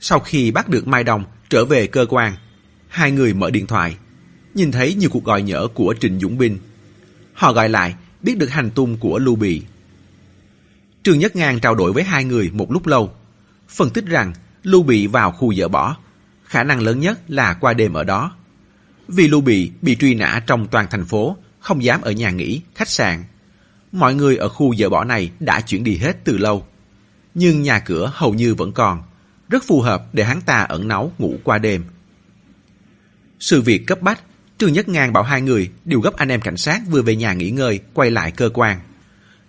Sau 0.00 0.20
khi 0.20 0.50
bắt 0.50 0.68
được 0.68 0.88
Mai 0.88 1.04
đồng 1.04 1.24
trở 1.50 1.64
về 1.64 1.86
cơ 1.86 2.06
quan, 2.08 2.34
hai 2.88 3.10
người 3.10 3.34
mở 3.34 3.50
điện 3.50 3.66
thoại, 3.66 3.96
nhìn 4.54 4.72
thấy 4.72 4.94
nhiều 4.94 5.10
cuộc 5.10 5.24
gọi 5.24 5.42
nhỡ 5.42 5.68
của 5.74 5.94
Trịnh 6.00 6.20
Dũng 6.20 6.38
Binh. 6.38 6.58
Họ 7.34 7.52
gọi 7.52 7.68
lại, 7.68 7.94
biết 8.22 8.38
được 8.38 8.50
hành 8.50 8.70
tung 8.70 8.96
của 8.96 9.18
Lưu 9.18 9.36
Bị. 9.36 9.62
Trương 11.02 11.18
Nhất 11.18 11.36
Ngang 11.36 11.60
trao 11.60 11.74
đổi 11.74 11.92
với 11.92 12.02
hai 12.02 12.24
người 12.24 12.50
một 12.50 12.72
lúc 12.72 12.86
lâu, 12.86 13.12
phân 13.68 13.90
tích 13.90 14.06
rằng 14.06 14.32
Lưu 14.62 14.82
Bị 14.82 15.06
vào 15.06 15.32
khu 15.32 15.54
dỡ 15.54 15.68
bỏ, 15.68 15.96
khả 16.44 16.64
năng 16.64 16.80
lớn 16.80 17.00
nhất 17.00 17.20
là 17.28 17.54
qua 17.54 17.74
đêm 17.74 17.92
ở 17.92 18.04
đó. 18.04 18.32
Vì 19.08 19.28
Lưu 19.28 19.40
Bị 19.40 19.70
bị 19.82 19.96
truy 19.96 20.14
nã 20.14 20.42
trong 20.46 20.66
toàn 20.66 20.86
thành 20.90 21.04
phố, 21.04 21.36
không 21.60 21.84
dám 21.84 22.00
ở 22.00 22.12
nhà 22.12 22.30
nghỉ, 22.30 22.60
khách 22.74 22.88
sạn. 22.88 23.24
Mọi 23.92 24.14
người 24.14 24.36
ở 24.36 24.48
khu 24.48 24.74
dỡ 24.74 24.88
bỏ 24.88 25.04
này 25.04 25.30
đã 25.40 25.60
chuyển 25.60 25.84
đi 25.84 25.96
hết 25.96 26.24
từ 26.24 26.38
lâu. 26.38 26.66
Nhưng 27.34 27.62
nhà 27.62 27.78
cửa 27.78 28.12
hầu 28.14 28.34
như 28.34 28.54
vẫn 28.54 28.72
còn, 28.72 29.02
rất 29.48 29.64
phù 29.66 29.80
hợp 29.80 30.02
để 30.12 30.24
hắn 30.24 30.40
ta 30.40 30.58
ẩn 30.58 30.88
náu 30.88 31.12
ngủ 31.18 31.36
qua 31.44 31.58
đêm. 31.58 31.84
Sự 33.40 33.62
việc 33.62 33.86
cấp 33.86 34.02
bách, 34.02 34.20
Trương 34.58 34.72
Nhất 34.72 34.88
Ngang 34.88 35.12
bảo 35.12 35.22
hai 35.22 35.42
người 35.42 35.70
điều 35.84 36.00
gấp 36.00 36.16
anh 36.16 36.28
em 36.28 36.40
cảnh 36.40 36.56
sát 36.56 36.80
vừa 36.90 37.02
về 37.02 37.16
nhà 37.16 37.32
nghỉ 37.32 37.50
ngơi, 37.50 37.80
quay 37.94 38.10
lại 38.10 38.30
cơ 38.30 38.50
quan. 38.54 38.80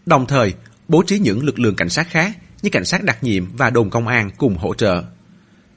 Đồng 0.06 0.26
thời, 0.26 0.54
bố 0.88 1.04
trí 1.08 1.20
những 1.20 1.46
lực 1.46 1.60
lượng 1.60 1.76
cảnh 1.76 1.90
sát 1.90 2.08
khác 2.10 2.38
như 2.62 2.70
cảnh 2.70 2.86
sát 2.86 3.04
đặc 3.04 3.24
nhiệm 3.24 3.46
và 3.58 3.70
đồn 3.70 3.90
công 3.90 4.08
an 4.08 4.30
cùng 4.38 4.58
hỗ 4.58 4.74
trợ. 4.74 5.04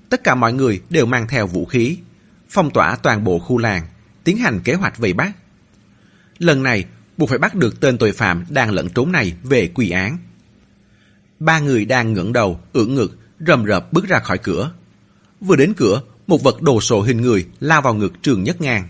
Tất 0.08 0.24
cả 0.24 0.34
mọi 0.34 0.52
người 0.52 0.80
đều 0.90 1.06
mang 1.06 1.28
theo 1.28 1.46
vũ 1.46 1.64
khí, 1.64 1.98
phong 2.48 2.70
tỏa 2.70 2.96
toàn 2.96 3.24
bộ 3.24 3.38
khu 3.38 3.58
làng, 3.58 3.86
tiến 4.24 4.36
hành 4.36 4.60
kế 4.64 4.74
hoạch 4.74 4.98
vây 4.98 5.12
bắt. 5.12 5.32
Lần 6.38 6.62
này, 6.62 6.84
buộc 7.16 7.28
phải 7.28 7.38
bắt 7.38 7.54
được 7.54 7.80
tên 7.80 7.98
tội 7.98 8.12
phạm 8.12 8.44
đang 8.48 8.70
lẫn 8.70 8.88
trốn 8.88 9.12
này 9.12 9.34
về 9.42 9.68
quy 9.74 9.90
án. 9.90 10.18
Ba 11.38 11.58
người 11.58 11.84
đang 11.84 12.12
ngẩng 12.12 12.32
đầu, 12.32 12.60
ưỡn 12.72 12.94
ngực, 12.94 13.18
rầm 13.46 13.66
rập 13.66 13.92
bước 13.92 14.08
ra 14.08 14.18
khỏi 14.18 14.38
cửa. 14.38 14.72
Vừa 15.40 15.56
đến 15.56 15.74
cửa, 15.76 16.02
một 16.26 16.42
vật 16.42 16.62
đồ 16.62 16.80
sộ 16.80 17.00
hình 17.00 17.20
người 17.20 17.46
lao 17.60 17.82
vào 17.82 17.94
ngực 17.94 18.22
trường 18.22 18.42
nhất 18.44 18.60
ngang. 18.60 18.88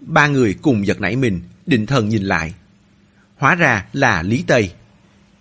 Ba 0.00 0.26
người 0.26 0.54
cùng 0.62 0.86
giật 0.86 1.00
nảy 1.00 1.16
mình, 1.16 1.40
định 1.66 1.86
thần 1.86 2.08
nhìn 2.08 2.22
lại. 2.22 2.54
Hóa 3.36 3.54
ra 3.54 3.86
là 3.92 4.22
Lý 4.22 4.44
Tây. 4.46 4.72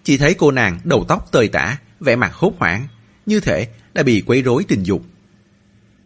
Chỉ 0.03 0.17
thấy 0.17 0.33
cô 0.33 0.51
nàng 0.51 0.79
đầu 0.83 1.05
tóc 1.07 1.31
tơi 1.31 1.47
tả, 1.47 1.77
vẻ 1.99 2.15
mặt 2.15 2.33
hốt 2.33 2.53
hoảng, 2.57 2.87
như 3.25 3.39
thể 3.39 3.67
đã 3.93 4.03
bị 4.03 4.23
quấy 4.25 4.41
rối 4.41 4.63
tình 4.67 4.83
dục. 4.83 5.05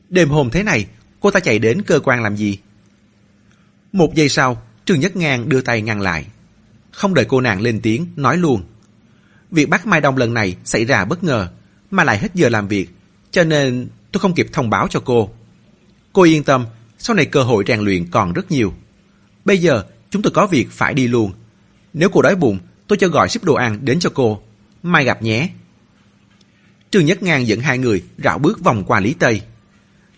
Đêm 0.09 0.29
hôm 0.29 0.49
thế 0.49 0.63
này, 0.63 0.87
cô 1.19 1.31
ta 1.31 1.39
chạy 1.39 1.59
đến 1.59 1.81
cơ 1.81 1.99
quan 1.99 2.23
làm 2.23 2.35
gì? 2.35 2.59
Một 3.91 4.15
giây 4.15 4.29
sau, 4.29 4.61
trường 4.85 4.99
Nhất 4.99 5.15
Ngang 5.15 5.49
đưa 5.49 5.61
tay 5.61 5.81
ngăn 5.81 6.01
lại. 6.01 6.25
Không 6.91 7.13
đợi 7.13 7.25
cô 7.25 7.41
nàng 7.41 7.61
lên 7.61 7.79
tiếng, 7.81 8.07
nói 8.15 8.37
luôn. 8.37 8.63
Việc 9.51 9.69
bắt 9.69 9.85
Mai 9.85 10.01
Đông 10.01 10.17
lần 10.17 10.33
này 10.33 10.55
xảy 10.63 10.85
ra 10.85 11.05
bất 11.05 11.23
ngờ, 11.23 11.49
mà 11.91 12.03
lại 12.03 12.17
hết 12.17 12.35
giờ 12.35 12.49
làm 12.49 12.67
việc, 12.67 12.89
cho 13.31 13.43
nên 13.43 13.87
tôi 14.11 14.19
không 14.19 14.33
kịp 14.33 14.47
thông 14.53 14.69
báo 14.69 14.87
cho 14.89 14.99
cô. 14.99 15.29
Cô 16.13 16.23
yên 16.23 16.43
tâm, 16.43 16.65
sau 16.97 17.15
này 17.15 17.25
cơ 17.25 17.43
hội 17.43 17.63
rèn 17.67 17.79
luyện 17.79 18.05
còn 18.11 18.33
rất 18.33 18.51
nhiều. 18.51 18.73
Bây 19.45 19.57
giờ, 19.57 19.83
chúng 20.09 20.21
tôi 20.21 20.31
có 20.31 20.47
việc 20.47 20.71
phải 20.71 20.93
đi 20.93 21.07
luôn. 21.07 21.31
Nếu 21.93 22.09
cô 22.09 22.21
đói 22.21 22.35
bụng, 22.35 22.59
tôi 22.87 22.97
cho 22.97 23.07
gọi 23.07 23.29
ship 23.29 23.43
đồ 23.43 23.53
ăn 23.53 23.85
đến 23.85 23.99
cho 23.99 24.09
cô. 24.13 24.41
Mai 24.83 25.03
gặp 25.05 25.23
nhé. 25.23 25.49
Trương 26.91 27.05
Nhất 27.05 27.23
Ngang 27.23 27.47
dẫn 27.47 27.59
hai 27.59 27.77
người 27.77 28.03
rảo 28.17 28.39
bước 28.39 28.63
vòng 28.63 28.83
qua 28.83 28.99
Lý 28.99 29.13
Tây. 29.13 29.41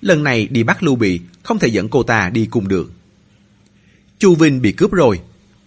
Lần 0.02 0.24
này 0.24 0.48
đi 0.48 0.64
bắt 0.64 0.84
Lưu 0.84 0.96
Bị, 0.96 1.22
không 1.44 1.60
thể 1.60 1.68
dẫn 1.68 1.90
cô 1.90 2.04
ta 2.04 2.30
đi 2.30 2.46
cùng 2.46 2.68
được. 2.68 2.92
Chu 4.20 4.36
Vinh 4.36 4.62
bị 4.62 4.72
cướp 4.72 4.92
rồi. 4.92 5.20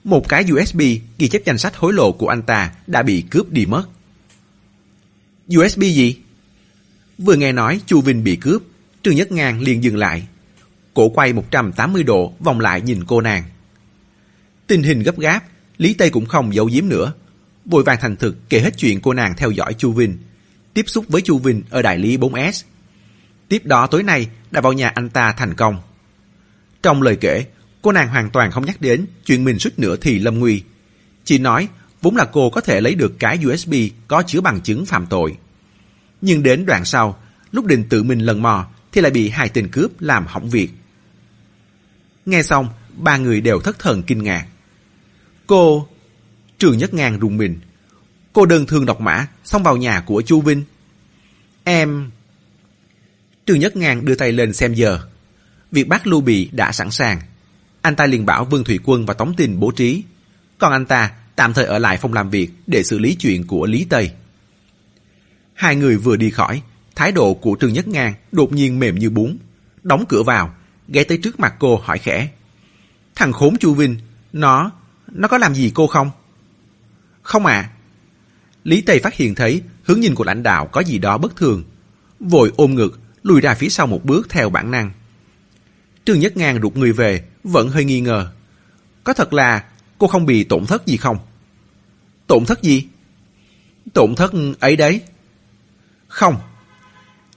Một 0.04 0.28
cái 0.28 0.44
USB 0.52 0.80
ghi 1.18 1.28
chép 1.28 1.42
danh 1.44 1.58
sách 1.58 1.76
hối 1.76 1.92
lộ 1.92 2.12
của 2.12 2.28
anh 2.28 2.42
ta 2.42 2.72
đã 2.86 3.02
bị 3.02 3.24
cướp 3.30 3.50
đi 3.50 3.66
mất. 3.66 3.84
USB 5.48 5.80
gì? 5.80 6.16
Vừa 7.18 7.34
nghe 7.34 7.52
nói 7.52 7.80
Chu 7.86 8.00
Vinh 8.00 8.24
bị 8.24 8.36
cướp, 8.36 8.62
Trương 9.02 9.16
Nhất 9.16 9.32
Ngang 9.32 9.60
liền 9.60 9.84
dừng 9.84 9.96
lại. 9.96 10.26
Cổ 10.94 11.08
quay 11.08 11.32
180 11.32 12.02
độ 12.02 12.32
vòng 12.40 12.60
lại 12.60 12.80
nhìn 12.80 13.04
cô 13.04 13.20
nàng. 13.20 13.44
Tình 14.66 14.82
hình 14.82 15.02
gấp 15.02 15.18
gáp, 15.18 15.44
Lý 15.78 15.94
Tây 15.94 16.10
cũng 16.10 16.26
không 16.26 16.54
giấu 16.54 16.66
giếm 16.72 16.88
nữa. 16.88 17.12
Vội 17.64 17.82
vàng 17.82 17.98
thành 18.00 18.16
thực 18.16 18.48
kể 18.48 18.60
hết 18.60 18.78
chuyện 18.78 19.00
cô 19.00 19.12
nàng 19.12 19.34
theo 19.36 19.50
dõi 19.50 19.74
Chu 19.74 19.92
Vinh, 19.92 20.18
tiếp 20.74 20.84
xúc 20.88 21.04
với 21.08 21.22
Chu 21.22 21.38
Vinh 21.38 21.62
ở 21.70 21.82
đại 21.82 21.98
lý 21.98 22.16
4S. 22.16 22.62
Tiếp 23.48 23.64
đó 23.64 23.86
tối 23.86 24.02
nay 24.02 24.28
đã 24.50 24.60
vào 24.60 24.72
nhà 24.72 24.88
anh 24.88 25.10
ta 25.10 25.32
thành 25.32 25.54
công. 25.54 25.82
Trong 26.82 27.02
lời 27.02 27.16
kể, 27.20 27.44
cô 27.82 27.92
nàng 27.92 28.08
hoàn 28.08 28.30
toàn 28.30 28.50
không 28.50 28.66
nhắc 28.66 28.80
đến 28.80 29.06
chuyện 29.24 29.44
mình 29.44 29.58
suýt 29.58 29.78
nữa 29.78 29.96
thì 30.00 30.18
lâm 30.18 30.38
nguy. 30.38 30.62
Chỉ 31.24 31.38
nói 31.38 31.68
vốn 32.02 32.16
là 32.16 32.24
cô 32.24 32.50
có 32.50 32.60
thể 32.60 32.80
lấy 32.80 32.94
được 32.94 33.18
cái 33.18 33.38
USB 33.46 33.74
có 34.08 34.22
chứa 34.26 34.40
bằng 34.40 34.60
chứng 34.60 34.86
phạm 34.86 35.06
tội. 35.06 35.36
Nhưng 36.20 36.42
đến 36.42 36.66
đoạn 36.66 36.84
sau, 36.84 37.18
lúc 37.52 37.66
định 37.66 37.84
tự 37.88 38.02
mình 38.02 38.18
lần 38.18 38.42
mò 38.42 38.66
thì 38.92 39.00
lại 39.00 39.10
bị 39.10 39.28
hai 39.28 39.48
tên 39.48 39.68
cướp 39.68 40.00
làm 40.00 40.26
hỏng 40.26 40.50
việc. 40.50 40.70
Nghe 42.26 42.42
xong, 42.42 42.68
ba 42.96 43.16
người 43.16 43.40
đều 43.40 43.60
thất 43.60 43.78
thần 43.78 44.02
kinh 44.02 44.24
ngạc. 44.24 44.46
Cô... 45.46 45.88
Trường 46.58 46.78
Nhất 46.78 46.94
Ngang 46.94 47.18
rùng 47.18 47.36
mình. 47.36 47.60
Cô 48.32 48.46
đơn 48.46 48.66
thương 48.66 48.86
độc 48.86 49.00
mã, 49.00 49.26
xong 49.44 49.62
vào 49.62 49.76
nhà 49.76 50.00
của 50.00 50.22
Chu 50.22 50.40
Vinh. 50.40 50.64
Em... 51.64 52.10
Trường 53.46 53.58
Nhất 53.58 53.76
Ngang 53.76 54.04
đưa 54.04 54.14
tay 54.14 54.32
lên 54.32 54.52
xem 54.52 54.74
giờ. 54.74 55.00
Việc 55.72 55.88
bắt 55.88 56.06
Lưu 56.06 56.20
Bị 56.20 56.48
đã 56.52 56.72
sẵn 56.72 56.90
sàng. 56.90 57.20
Anh 57.82 57.96
ta 57.96 58.06
liền 58.06 58.26
bảo 58.26 58.44
Vương 58.44 58.64
Thủy 58.64 58.78
Quân 58.84 59.06
và 59.06 59.14
Tống 59.14 59.34
Tình 59.36 59.60
bố 59.60 59.70
trí. 59.70 60.02
Còn 60.58 60.72
anh 60.72 60.86
ta 60.86 61.12
tạm 61.36 61.52
thời 61.52 61.64
ở 61.64 61.78
lại 61.78 61.96
phòng 61.96 62.12
làm 62.12 62.30
việc 62.30 62.50
để 62.66 62.82
xử 62.82 62.98
lý 62.98 63.14
chuyện 63.14 63.46
của 63.46 63.66
Lý 63.66 63.84
Tây. 63.84 64.12
Hai 65.54 65.76
người 65.76 65.96
vừa 65.96 66.16
đi 66.16 66.30
khỏi, 66.30 66.62
thái 66.94 67.12
độ 67.12 67.34
của 67.34 67.56
Trương 67.60 67.72
Nhất 67.72 67.88
Ngang 67.88 68.14
đột 68.32 68.52
nhiên 68.52 68.78
mềm 68.78 68.98
như 68.98 69.10
bún. 69.10 69.36
Đóng 69.82 70.04
cửa 70.08 70.22
vào, 70.22 70.54
ghé 70.88 71.04
tới 71.04 71.18
trước 71.18 71.40
mặt 71.40 71.54
cô 71.58 71.76
hỏi 71.76 71.98
khẽ. 71.98 72.28
Thằng 73.14 73.32
khốn 73.32 73.56
Chu 73.56 73.74
Vinh, 73.74 73.96
nó, 74.32 74.70
nó 75.12 75.28
có 75.28 75.38
làm 75.38 75.54
gì 75.54 75.72
cô 75.74 75.86
không? 75.86 76.10
Không 77.22 77.46
ạ. 77.46 77.54
À. 77.54 77.70
Lý 78.64 78.80
Tây 78.80 79.00
phát 79.00 79.14
hiện 79.14 79.34
thấy 79.34 79.62
hướng 79.84 80.00
nhìn 80.00 80.14
của 80.14 80.24
lãnh 80.24 80.42
đạo 80.42 80.66
có 80.66 80.80
gì 80.80 80.98
đó 80.98 81.18
bất 81.18 81.36
thường. 81.36 81.64
Vội 82.20 82.52
ôm 82.56 82.74
ngực, 82.74 83.00
lùi 83.22 83.40
ra 83.40 83.54
phía 83.54 83.68
sau 83.68 83.86
một 83.86 84.04
bước 84.04 84.28
theo 84.28 84.50
bản 84.50 84.70
năng. 84.70 84.90
Trương 86.04 86.20
Nhất 86.20 86.36
Ngang 86.36 86.62
rụt 86.62 86.76
người 86.76 86.92
về, 86.92 87.24
vẫn 87.44 87.68
hơi 87.68 87.84
nghi 87.84 88.00
ngờ. 88.00 88.32
Có 89.04 89.12
thật 89.12 89.32
là 89.32 89.64
cô 90.02 90.08
không 90.08 90.26
bị 90.26 90.44
tổn 90.44 90.66
thất 90.66 90.86
gì 90.86 90.96
không? 90.96 91.18
Tổn 92.26 92.44
thất 92.44 92.62
gì? 92.62 92.86
Tổn 93.92 94.14
thất 94.14 94.32
ấy 94.60 94.76
đấy. 94.76 95.00
Không. 96.08 96.36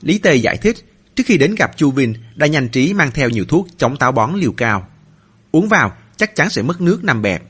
Lý 0.01 0.17
Tề 0.17 0.35
giải 0.35 0.57
thích, 0.57 0.77
trước 1.15 1.23
khi 1.25 1.37
đến 1.37 1.55
gặp 1.55 1.77
Chu 1.77 1.91
Vinh 1.91 2.15
đã 2.35 2.47
nhanh 2.47 2.69
trí 2.69 2.93
mang 2.93 3.11
theo 3.11 3.29
nhiều 3.29 3.45
thuốc 3.45 3.67
chống 3.77 3.97
táo 3.97 4.11
bón 4.11 4.35
liều 4.35 4.51
cao. 4.51 4.87
Uống 5.51 5.67
vào 5.67 5.91
chắc 6.17 6.35
chắn 6.35 6.49
sẽ 6.49 6.61
mất 6.61 6.81
nước 6.81 7.03
nằm 7.03 7.21
bẹp. 7.21 7.43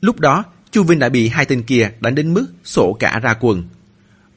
Lúc 0.00 0.20
đó, 0.20 0.44
Chu 0.70 0.82
Vinh 0.82 0.98
đã 0.98 1.08
bị 1.08 1.28
hai 1.28 1.44
tên 1.44 1.62
kia 1.62 1.90
đánh 2.00 2.14
đến 2.14 2.34
mức 2.34 2.46
sổ 2.64 2.96
cả 3.00 3.20
ra 3.22 3.34
quần. 3.40 3.68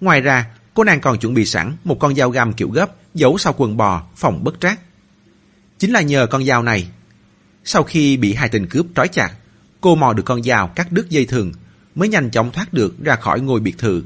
Ngoài 0.01 0.22
ra, 0.22 0.45
cô 0.74 0.84
nàng 0.84 1.01
còn 1.01 1.20
chuẩn 1.20 1.34
bị 1.34 1.45
sẵn 1.45 1.78
một 1.84 1.99
con 1.99 2.16
dao 2.16 2.30
găm 2.30 2.53
kiểu 2.53 2.70
gấp 2.70 2.91
giấu 3.13 3.38
sau 3.38 3.53
quần 3.57 3.78
bò 3.78 4.03
phòng 4.16 4.43
bất 4.43 4.61
trắc. 4.61 4.80
Chính 5.78 5.91
là 5.91 6.01
nhờ 6.01 6.28
con 6.28 6.45
dao 6.45 6.63
này. 6.63 6.88
Sau 7.63 7.84
khi 7.84 8.18
bị 8.18 8.34
hai 8.34 8.49
tên 8.49 8.68
cướp 8.68 8.86
trói 8.95 9.07
chặt, 9.07 9.32
cô 9.86 9.96
mò 9.96 10.14
được 10.14 10.24
con 10.26 10.44
dao 10.44 10.68
cắt 10.68 10.92
đứt 10.92 11.10
dây 11.10 11.26
thừng 11.26 11.52
mới 11.96 12.10
nhanh 12.10 12.32
chóng 12.32 12.52
thoát 12.52 12.74
được 12.74 13.04
ra 13.04 13.16
khỏi 13.16 13.42
ngôi 13.42 13.60
biệt 13.60 13.78
thự. 13.78 14.04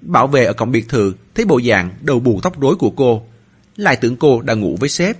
Bảo 0.00 0.26
vệ 0.26 0.44
ở 0.44 0.52
cổng 0.52 0.70
biệt 0.70 0.88
thự 0.88 1.14
thấy 1.34 1.44
bộ 1.44 1.60
dạng 1.60 1.94
đầu 2.00 2.20
buồn 2.20 2.40
tóc 2.42 2.60
rối 2.60 2.76
của 2.76 2.90
cô, 2.90 3.26
lại 3.76 3.96
tưởng 3.96 4.16
cô 4.16 4.42
đang 4.42 4.60
ngủ 4.60 4.76
với 4.80 4.88
sếp, 4.88 5.16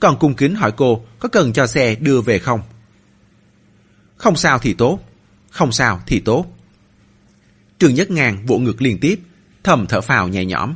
còn 0.00 0.18
cung 0.18 0.34
kính 0.34 0.54
hỏi 0.54 0.72
cô 0.76 1.04
có 1.18 1.28
cần 1.28 1.52
cho 1.52 1.66
xe 1.66 1.94
đưa 1.94 2.20
về 2.20 2.38
không. 2.38 2.60
Không 4.16 4.36
sao 4.36 4.58
thì 4.58 4.74
tốt, 4.74 5.00
không 5.50 5.72
sao 5.72 6.00
thì 6.06 6.20
tốt. 6.20 6.46
Trường 7.78 7.94
Nhất 7.94 8.10
Ngàn 8.10 8.46
vỗ 8.46 8.58
ngực 8.58 8.82
liên 8.82 8.98
tiếp, 9.00 9.20
thầm 9.64 9.86
thở 9.86 10.00
phào 10.00 10.28
nhẹ 10.28 10.44
nhõm. 10.44 10.74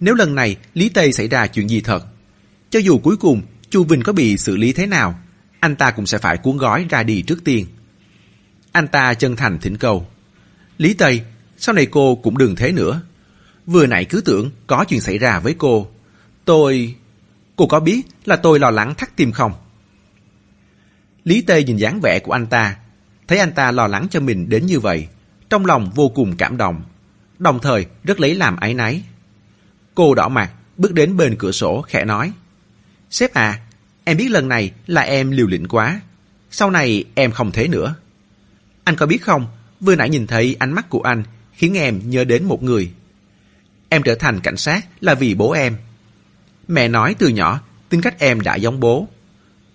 Nếu 0.00 0.14
lần 0.14 0.34
này 0.34 0.56
Lý 0.74 0.88
Tây 0.88 1.12
xảy 1.12 1.28
ra 1.28 1.46
chuyện 1.46 1.68
gì 1.68 1.80
thật, 1.80 2.06
cho 2.70 2.78
dù 2.78 2.98
cuối 2.98 3.16
cùng 3.16 3.42
Chu 3.70 3.84
Vinh 3.84 4.02
có 4.02 4.12
bị 4.12 4.36
xử 4.36 4.56
lý 4.56 4.72
thế 4.72 4.86
nào, 4.86 5.20
anh 5.60 5.76
ta 5.76 5.90
cũng 5.90 6.06
sẽ 6.06 6.18
phải 6.18 6.36
cuốn 6.36 6.56
gói 6.56 6.86
ra 6.90 7.02
đi 7.02 7.22
trước 7.22 7.44
tiên. 7.44 7.66
Anh 8.72 8.88
ta 8.88 9.14
chân 9.14 9.36
thành 9.36 9.58
thỉnh 9.58 9.76
cầu. 9.76 10.06
Lý 10.78 10.94
Tây, 10.94 11.22
sau 11.58 11.74
này 11.74 11.86
cô 11.86 12.14
cũng 12.14 12.38
đừng 12.38 12.56
thế 12.56 12.72
nữa. 12.72 13.02
Vừa 13.66 13.86
nãy 13.86 14.04
cứ 14.04 14.20
tưởng 14.20 14.50
có 14.66 14.84
chuyện 14.88 15.00
xảy 15.00 15.18
ra 15.18 15.40
với 15.40 15.54
cô. 15.58 15.88
Tôi... 16.44 16.94
Cô 17.56 17.66
có 17.66 17.80
biết 17.80 18.02
là 18.24 18.36
tôi 18.36 18.58
lo 18.58 18.70
lắng 18.70 18.94
thắt 18.94 19.16
tim 19.16 19.32
không? 19.32 19.52
Lý 21.24 21.42
Tây 21.42 21.64
nhìn 21.64 21.76
dáng 21.76 22.00
vẻ 22.00 22.18
của 22.18 22.32
anh 22.32 22.46
ta, 22.46 22.76
thấy 23.28 23.38
anh 23.38 23.52
ta 23.52 23.70
lo 23.70 23.86
lắng 23.86 24.06
cho 24.10 24.20
mình 24.20 24.48
đến 24.48 24.66
như 24.66 24.80
vậy, 24.80 25.08
trong 25.50 25.66
lòng 25.66 25.90
vô 25.94 26.08
cùng 26.08 26.36
cảm 26.36 26.56
động, 26.56 26.82
đồng 27.38 27.58
thời 27.58 27.86
rất 28.04 28.20
lấy 28.20 28.34
làm 28.34 28.56
áy 28.56 28.74
náy. 28.74 29.02
Cô 29.94 30.14
đỏ 30.14 30.28
mặt, 30.28 30.50
bước 30.76 30.94
đến 30.94 31.16
bên 31.16 31.36
cửa 31.38 31.52
sổ 31.52 31.82
khẽ 31.82 32.04
nói. 32.04 32.32
Sếp 33.10 33.34
à, 33.34 33.58
em 34.10 34.16
biết 34.16 34.30
lần 34.30 34.48
này 34.48 34.72
là 34.86 35.00
em 35.00 35.30
liều 35.30 35.46
lĩnh 35.46 35.68
quá, 35.68 36.00
sau 36.50 36.70
này 36.70 37.04
em 37.14 37.32
không 37.32 37.52
thế 37.52 37.68
nữa. 37.68 37.94
Anh 38.84 38.96
có 38.96 39.06
biết 39.06 39.22
không, 39.22 39.46
vừa 39.80 39.96
nãy 39.96 40.10
nhìn 40.10 40.26
thấy 40.26 40.56
ánh 40.58 40.72
mắt 40.72 40.88
của 40.88 41.00
anh 41.00 41.22
khiến 41.52 41.78
em 41.78 42.10
nhớ 42.10 42.24
đến 42.24 42.44
một 42.44 42.62
người. 42.62 42.90
Em 43.88 44.02
trở 44.02 44.14
thành 44.14 44.40
cảnh 44.40 44.56
sát 44.56 44.86
là 45.00 45.14
vì 45.14 45.34
bố 45.34 45.52
em. 45.52 45.76
Mẹ 46.68 46.88
nói 46.88 47.14
từ 47.18 47.28
nhỏ, 47.28 47.60
tính 47.88 48.00
cách 48.00 48.18
em 48.18 48.40
đã 48.40 48.56
giống 48.56 48.80
bố. 48.80 49.08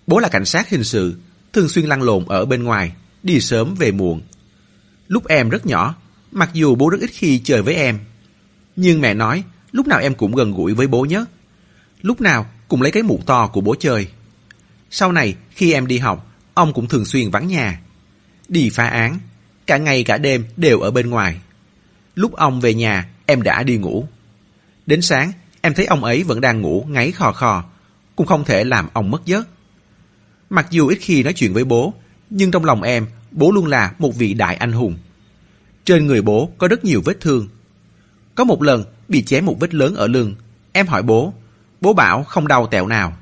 Bố 0.06 0.18
là 0.18 0.28
cảnh 0.28 0.44
sát 0.44 0.70
hình 0.70 0.84
sự, 0.84 1.14
thường 1.52 1.68
xuyên 1.68 1.86
lăn 1.86 2.02
lộn 2.02 2.24
ở 2.28 2.44
bên 2.44 2.62
ngoài, 2.62 2.92
đi 3.22 3.40
sớm 3.40 3.74
về 3.74 3.90
muộn. 3.90 4.20
Lúc 5.08 5.26
em 5.28 5.48
rất 5.48 5.66
nhỏ, 5.66 5.94
mặc 6.32 6.50
dù 6.52 6.74
bố 6.74 6.88
rất 6.88 7.00
ít 7.00 7.10
khi 7.12 7.38
chơi 7.38 7.62
với 7.62 7.74
em. 7.74 7.98
Nhưng 8.76 9.00
mẹ 9.00 9.14
nói, 9.14 9.42
lúc 9.72 9.86
nào 9.86 10.00
em 10.00 10.14
cũng 10.14 10.34
gần 10.34 10.52
gũi 10.52 10.74
với 10.74 10.86
bố 10.86 11.04
nhất. 11.04 11.30
Lúc 12.02 12.20
nào 12.20 12.46
cũng 12.68 12.82
lấy 12.82 12.92
cái 12.92 13.02
mũ 13.02 13.20
to 13.26 13.46
của 13.46 13.60
bố 13.60 13.74
chơi. 13.74 14.08
Sau 14.98 15.12
này, 15.12 15.36
khi 15.50 15.72
em 15.72 15.86
đi 15.86 15.98
học, 15.98 16.26
ông 16.54 16.72
cũng 16.72 16.88
thường 16.88 17.04
xuyên 17.04 17.30
vắng 17.30 17.48
nhà. 17.48 17.80
Đi 18.48 18.70
phá 18.70 18.86
án, 18.86 19.18
cả 19.66 19.78
ngày 19.78 20.04
cả 20.04 20.18
đêm 20.18 20.44
đều 20.56 20.80
ở 20.80 20.90
bên 20.90 21.10
ngoài. 21.10 21.40
Lúc 22.14 22.32
ông 22.32 22.60
về 22.60 22.74
nhà, 22.74 23.08
em 23.26 23.42
đã 23.42 23.62
đi 23.62 23.76
ngủ. 23.76 24.06
Đến 24.86 25.02
sáng, 25.02 25.32
em 25.60 25.74
thấy 25.74 25.86
ông 25.86 26.04
ấy 26.04 26.22
vẫn 26.22 26.40
đang 26.40 26.60
ngủ 26.60 26.86
ngáy 26.88 27.12
khò 27.12 27.32
khò, 27.32 27.64
cũng 28.16 28.26
không 28.26 28.44
thể 28.44 28.64
làm 28.64 28.88
ông 28.92 29.10
mất 29.10 29.26
giấc. 29.26 29.48
Mặc 30.50 30.66
dù 30.70 30.88
ít 30.88 30.98
khi 31.00 31.22
nói 31.22 31.32
chuyện 31.32 31.54
với 31.54 31.64
bố, 31.64 31.94
nhưng 32.30 32.50
trong 32.50 32.64
lòng 32.64 32.82
em, 32.82 33.06
bố 33.30 33.50
luôn 33.50 33.66
là 33.66 33.92
một 33.98 34.16
vị 34.16 34.34
đại 34.34 34.56
anh 34.56 34.72
hùng. 34.72 34.96
Trên 35.84 36.06
người 36.06 36.22
bố 36.22 36.50
có 36.58 36.68
rất 36.68 36.84
nhiều 36.84 37.02
vết 37.04 37.20
thương. 37.20 37.48
Có 38.34 38.44
một 38.44 38.62
lần 38.62 38.84
bị 39.08 39.22
chém 39.22 39.46
một 39.46 39.56
vết 39.60 39.74
lớn 39.74 39.94
ở 39.94 40.06
lưng, 40.06 40.34
em 40.72 40.86
hỏi 40.86 41.02
bố, 41.02 41.34
bố 41.80 41.92
bảo 41.92 42.24
không 42.24 42.48
đau 42.48 42.66
tẹo 42.66 42.86
nào. 42.86 43.16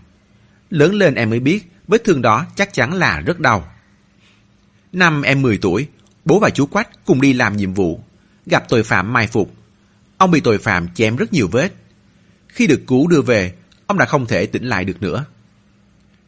Lớn 0.70 0.94
lên 0.94 1.14
em 1.14 1.30
mới 1.30 1.40
biết 1.40 1.72
vết 1.88 2.04
thương 2.04 2.22
đó 2.22 2.46
chắc 2.56 2.72
chắn 2.72 2.94
là 2.94 3.20
rất 3.20 3.40
đau. 3.40 3.72
Năm 4.92 5.22
em 5.22 5.42
10 5.42 5.58
tuổi, 5.58 5.88
bố 6.24 6.38
và 6.38 6.50
chú 6.50 6.66
Quách 6.66 6.88
cùng 7.04 7.20
đi 7.20 7.32
làm 7.32 7.56
nhiệm 7.56 7.74
vụ, 7.74 8.00
gặp 8.46 8.68
tội 8.68 8.82
phạm 8.82 9.12
mai 9.12 9.26
phục. 9.26 9.54
Ông 10.16 10.30
bị 10.30 10.40
tội 10.40 10.58
phạm 10.58 10.88
chém 10.94 11.16
rất 11.16 11.32
nhiều 11.32 11.48
vết. 11.52 11.72
Khi 12.48 12.66
được 12.66 12.80
cứu 12.86 13.06
đưa 13.06 13.22
về, 13.22 13.54
ông 13.86 13.98
đã 13.98 14.04
không 14.04 14.26
thể 14.26 14.46
tỉnh 14.46 14.64
lại 14.64 14.84
được 14.84 15.02
nữa. 15.02 15.24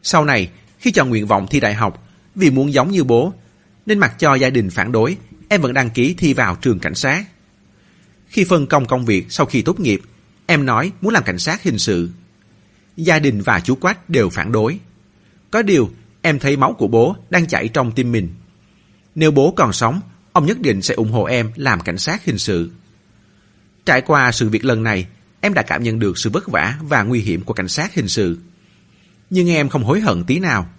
Sau 0.03 0.25
này, 0.25 0.49
khi 0.79 0.91
chọn 0.91 1.09
nguyện 1.09 1.27
vọng 1.27 1.47
thi 1.49 1.59
đại 1.59 1.73
học, 1.73 2.07
vì 2.35 2.49
muốn 2.51 2.73
giống 2.73 2.91
như 2.91 3.03
bố, 3.03 3.33
nên 3.85 3.99
mặc 3.99 4.15
cho 4.19 4.35
gia 4.35 4.49
đình 4.49 4.69
phản 4.69 4.91
đối, 4.91 5.17
em 5.49 5.61
vẫn 5.61 5.73
đăng 5.73 5.89
ký 5.89 6.15
thi 6.17 6.33
vào 6.33 6.55
trường 6.55 6.79
cảnh 6.79 6.95
sát. 6.95 7.25
Khi 8.27 8.43
phân 8.43 8.67
công 8.67 8.85
công 8.85 9.05
việc 9.05 9.25
sau 9.29 9.45
khi 9.45 9.61
tốt 9.61 9.79
nghiệp, 9.79 10.01
em 10.45 10.65
nói 10.65 10.91
muốn 11.01 11.13
làm 11.13 11.23
cảnh 11.23 11.39
sát 11.39 11.63
hình 11.63 11.79
sự. 11.79 12.09
Gia 12.97 13.19
đình 13.19 13.41
và 13.41 13.59
chú 13.59 13.75
Quách 13.75 14.09
đều 14.09 14.29
phản 14.29 14.51
đối. 14.51 14.79
Có 15.51 15.61
điều, 15.61 15.89
em 16.21 16.39
thấy 16.39 16.57
máu 16.57 16.73
của 16.73 16.87
bố 16.87 17.15
đang 17.29 17.47
chảy 17.47 17.67
trong 17.67 17.91
tim 17.91 18.11
mình. 18.11 18.29
Nếu 19.15 19.31
bố 19.31 19.53
còn 19.55 19.73
sống, 19.73 20.01
ông 20.33 20.45
nhất 20.45 20.59
định 20.59 20.81
sẽ 20.81 20.93
ủng 20.93 21.11
hộ 21.11 21.23
em 21.23 21.51
làm 21.55 21.81
cảnh 21.81 21.97
sát 21.97 22.25
hình 22.25 22.37
sự. 22.37 22.71
Trải 23.85 24.01
qua 24.01 24.31
sự 24.31 24.49
việc 24.49 24.65
lần 24.65 24.83
này, 24.83 25.07
em 25.41 25.53
đã 25.53 25.61
cảm 25.61 25.83
nhận 25.83 25.99
được 25.99 26.17
sự 26.17 26.29
vất 26.29 26.47
vả 26.47 26.77
và 26.81 27.03
nguy 27.03 27.19
hiểm 27.19 27.43
của 27.43 27.53
cảnh 27.53 27.67
sát 27.67 27.93
hình 27.93 28.07
sự. 28.07 28.37
Nhưng 29.29 29.49
em 29.49 29.69
không 29.69 29.83
hối 29.83 29.99
hận 29.99 30.23
tí 30.23 30.39
nào. 30.39 30.69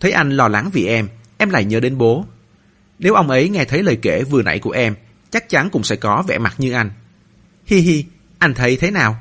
Thấy 0.00 0.12
anh 0.12 0.30
lo 0.30 0.48
lắng 0.48 0.70
vì 0.72 0.86
em, 0.86 1.08
em 1.38 1.50
lại 1.50 1.64
nhớ 1.64 1.80
đến 1.80 1.98
bố. 1.98 2.26
Nếu 2.98 3.14
ông 3.14 3.30
ấy 3.30 3.48
nghe 3.48 3.64
thấy 3.64 3.82
lời 3.82 3.98
kể 4.02 4.22
vừa 4.24 4.42
nãy 4.42 4.58
của 4.58 4.70
em, 4.70 4.94
chắc 5.30 5.48
chắn 5.48 5.70
cũng 5.70 5.84
sẽ 5.84 5.96
có 5.96 6.24
vẻ 6.28 6.38
mặt 6.38 6.54
như 6.58 6.72
anh. 6.72 6.90
Hi 7.66 7.78
hi, 7.78 8.04
anh 8.38 8.54
thấy 8.54 8.76
thế 8.76 8.90
nào? 8.90 9.18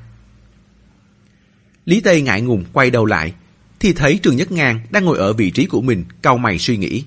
Lý 1.86 2.00
Tây 2.00 2.22
ngại 2.22 2.42
ngùng 2.42 2.64
quay 2.74 2.92
đầu 2.92 3.06
lại, 3.06 3.34
thì 3.80 3.94
thấy 3.94 4.20
Trường 4.24 4.36
Nhất 4.36 4.52
Ngang 4.52 4.80
đang 4.90 5.06
ngồi 5.06 5.18
ở 5.18 5.34
vị 5.34 5.52
trí 5.52 5.66
của 5.66 5.82
mình, 5.82 6.06
cau 6.22 6.38
mày 6.38 6.60
suy 6.60 6.78
nghĩ. 6.78 7.04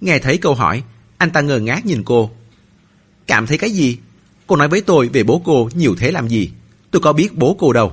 Nghe 0.00 0.18
thấy 0.18 0.38
câu 0.38 0.54
hỏi, 0.54 0.82
anh 1.18 1.30
ta 1.30 1.40
ngơ 1.40 1.60
ngác 1.60 1.86
nhìn 1.86 2.02
cô. 2.04 2.30
Cảm 3.26 3.46
thấy 3.46 3.58
cái 3.58 3.70
gì? 3.70 3.98
Cô 4.46 4.56
nói 4.56 4.68
với 4.68 4.80
tôi 4.80 5.08
về 5.08 5.22
bố 5.22 5.42
cô 5.44 5.68
nhiều 5.74 5.94
thế 5.98 6.10
làm 6.10 6.28
gì? 6.28 6.50
Tôi 6.90 7.02
có 7.02 7.12
biết 7.12 7.34
bố 7.34 7.56
cô 7.58 7.72
đâu. 7.72 7.92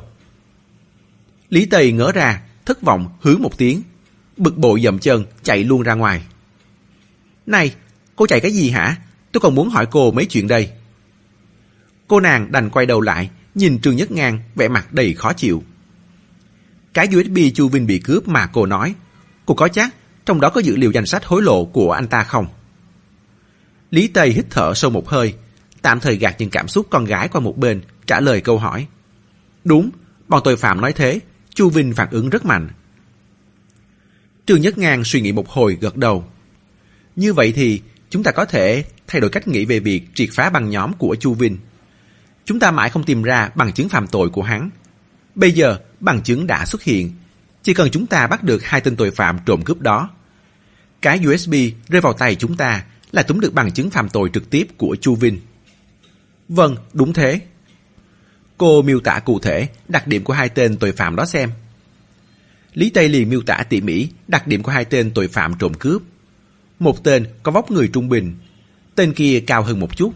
Lý 1.49 1.65
Tây 1.65 1.91
ngỡ 1.91 2.11
ra, 2.11 2.41
thất 2.65 2.81
vọng 2.81 3.09
hứ 3.21 3.37
một 3.37 3.57
tiếng. 3.57 3.81
Bực 4.37 4.57
bội 4.57 4.81
dậm 4.81 4.99
chân, 4.99 5.25
chạy 5.43 5.63
luôn 5.63 5.81
ra 5.81 5.93
ngoài. 5.93 6.21
Này, 7.45 7.75
cô 8.15 8.27
chạy 8.27 8.39
cái 8.39 8.51
gì 8.51 8.69
hả? 8.69 8.95
Tôi 9.31 9.41
còn 9.41 9.55
muốn 9.55 9.69
hỏi 9.69 9.85
cô 9.91 10.11
mấy 10.11 10.25
chuyện 10.25 10.47
đây. 10.47 10.71
Cô 12.07 12.19
nàng 12.19 12.51
đành 12.51 12.69
quay 12.69 12.85
đầu 12.85 13.01
lại, 13.01 13.29
nhìn 13.55 13.81
Trương 13.81 13.95
Nhất 13.95 14.11
Ngang, 14.11 14.39
vẻ 14.55 14.67
mặt 14.67 14.93
đầy 14.93 15.13
khó 15.13 15.33
chịu. 15.33 15.63
Cái 16.93 17.07
USB 17.15 17.37
Chu 17.55 17.67
Vinh 17.67 17.87
bị 17.87 17.99
cướp 17.99 18.27
mà 18.27 18.47
cô 18.47 18.65
nói, 18.65 18.95
cô 19.45 19.55
có 19.55 19.67
chắc 19.67 19.95
trong 20.25 20.41
đó 20.41 20.49
có 20.49 20.61
dữ 20.61 20.75
liệu 20.75 20.91
danh 20.91 21.05
sách 21.05 21.25
hối 21.25 21.41
lộ 21.41 21.65
của 21.65 21.91
anh 21.91 22.07
ta 22.07 22.23
không? 22.23 22.47
Lý 23.91 24.07
Tây 24.07 24.29
hít 24.29 24.45
thở 24.49 24.73
sâu 24.73 24.91
một 24.91 25.09
hơi, 25.09 25.33
tạm 25.81 25.99
thời 25.99 26.15
gạt 26.15 26.35
những 26.39 26.49
cảm 26.49 26.67
xúc 26.67 26.87
con 26.89 27.05
gái 27.05 27.27
qua 27.27 27.41
một 27.41 27.57
bên, 27.57 27.81
trả 28.07 28.19
lời 28.19 28.41
câu 28.41 28.57
hỏi. 28.57 28.87
Đúng, 29.63 29.89
bọn 30.27 30.41
tội 30.43 30.57
phạm 30.57 30.81
nói 30.81 30.93
thế, 30.93 31.19
Chu 31.53 31.69
Vinh 31.69 31.93
phản 31.93 32.07
ứng 32.11 32.29
rất 32.29 32.45
mạnh. 32.45 32.69
Trương 34.45 34.61
Nhất 34.61 34.77
Ngang 34.77 35.03
suy 35.03 35.21
nghĩ 35.21 35.31
một 35.31 35.49
hồi 35.49 35.77
gật 35.81 35.97
đầu. 35.97 36.25
Như 37.15 37.33
vậy 37.33 37.51
thì 37.55 37.81
chúng 38.09 38.23
ta 38.23 38.31
có 38.31 38.45
thể 38.45 38.83
thay 39.07 39.21
đổi 39.21 39.29
cách 39.29 39.47
nghĩ 39.47 39.65
về 39.65 39.79
việc 39.79 40.03
triệt 40.13 40.29
phá 40.33 40.49
băng 40.49 40.69
nhóm 40.69 40.93
của 40.93 41.15
Chu 41.19 41.33
Vinh. 41.33 41.57
Chúng 42.45 42.59
ta 42.59 42.71
mãi 42.71 42.89
không 42.89 43.03
tìm 43.03 43.23
ra 43.23 43.49
bằng 43.55 43.73
chứng 43.73 43.89
phạm 43.89 44.07
tội 44.07 44.29
của 44.29 44.43
hắn. 44.43 44.69
Bây 45.35 45.51
giờ 45.51 45.77
bằng 46.01 46.21
chứng 46.23 46.47
đã 46.47 46.65
xuất 46.65 46.83
hiện. 46.83 47.11
Chỉ 47.63 47.73
cần 47.73 47.89
chúng 47.91 48.07
ta 48.07 48.27
bắt 48.27 48.43
được 48.43 48.63
hai 48.63 48.81
tên 48.81 48.95
tội 48.95 49.11
phạm 49.11 49.39
trộm 49.45 49.61
cướp 49.61 49.81
đó. 49.81 50.09
Cái 51.01 51.19
USB 51.27 51.53
rơi 51.87 52.01
vào 52.01 52.13
tay 52.13 52.35
chúng 52.35 52.57
ta 52.57 52.83
là 53.11 53.23
túm 53.23 53.39
được 53.39 53.53
bằng 53.53 53.71
chứng 53.71 53.89
phạm 53.89 54.09
tội 54.09 54.29
trực 54.33 54.49
tiếp 54.49 54.67
của 54.77 54.95
Chu 55.01 55.15
Vinh. 55.15 55.39
Vâng, 56.49 56.75
đúng 56.93 57.13
thế. 57.13 57.41
Cô 58.57 58.81
miêu 58.81 58.99
tả 58.99 59.19
cụ 59.19 59.39
thể 59.39 59.67
đặc 59.87 60.07
điểm 60.07 60.23
của 60.23 60.33
hai 60.33 60.49
tên 60.49 60.77
tội 60.77 60.91
phạm 60.91 61.15
đó 61.15 61.25
xem. 61.25 61.51
Lý 62.73 62.89
Tây 62.89 63.09
liền 63.09 63.29
miêu 63.29 63.41
tả 63.41 63.63
tỉ 63.69 63.81
mỉ 63.81 64.09
đặc 64.27 64.47
điểm 64.47 64.63
của 64.63 64.71
hai 64.71 64.85
tên 64.85 65.11
tội 65.11 65.27
phạm 65.27 65.53
trộm 65.59 65.73
cướp. 65.73 66.01
Một 66.79 67.03
tên 67.03 67.27
có 67.43 67.51
vóc 67.51 67.71
người 67.71 67.89
trung 67.93 68.09
bình, 68.09 68.35
tên 68.95 69.13
kia 69.13 69.43
cao 69.47 69.63
hơn 69.63 69.79
một 69.79 69.97
chút. 69.97 70.13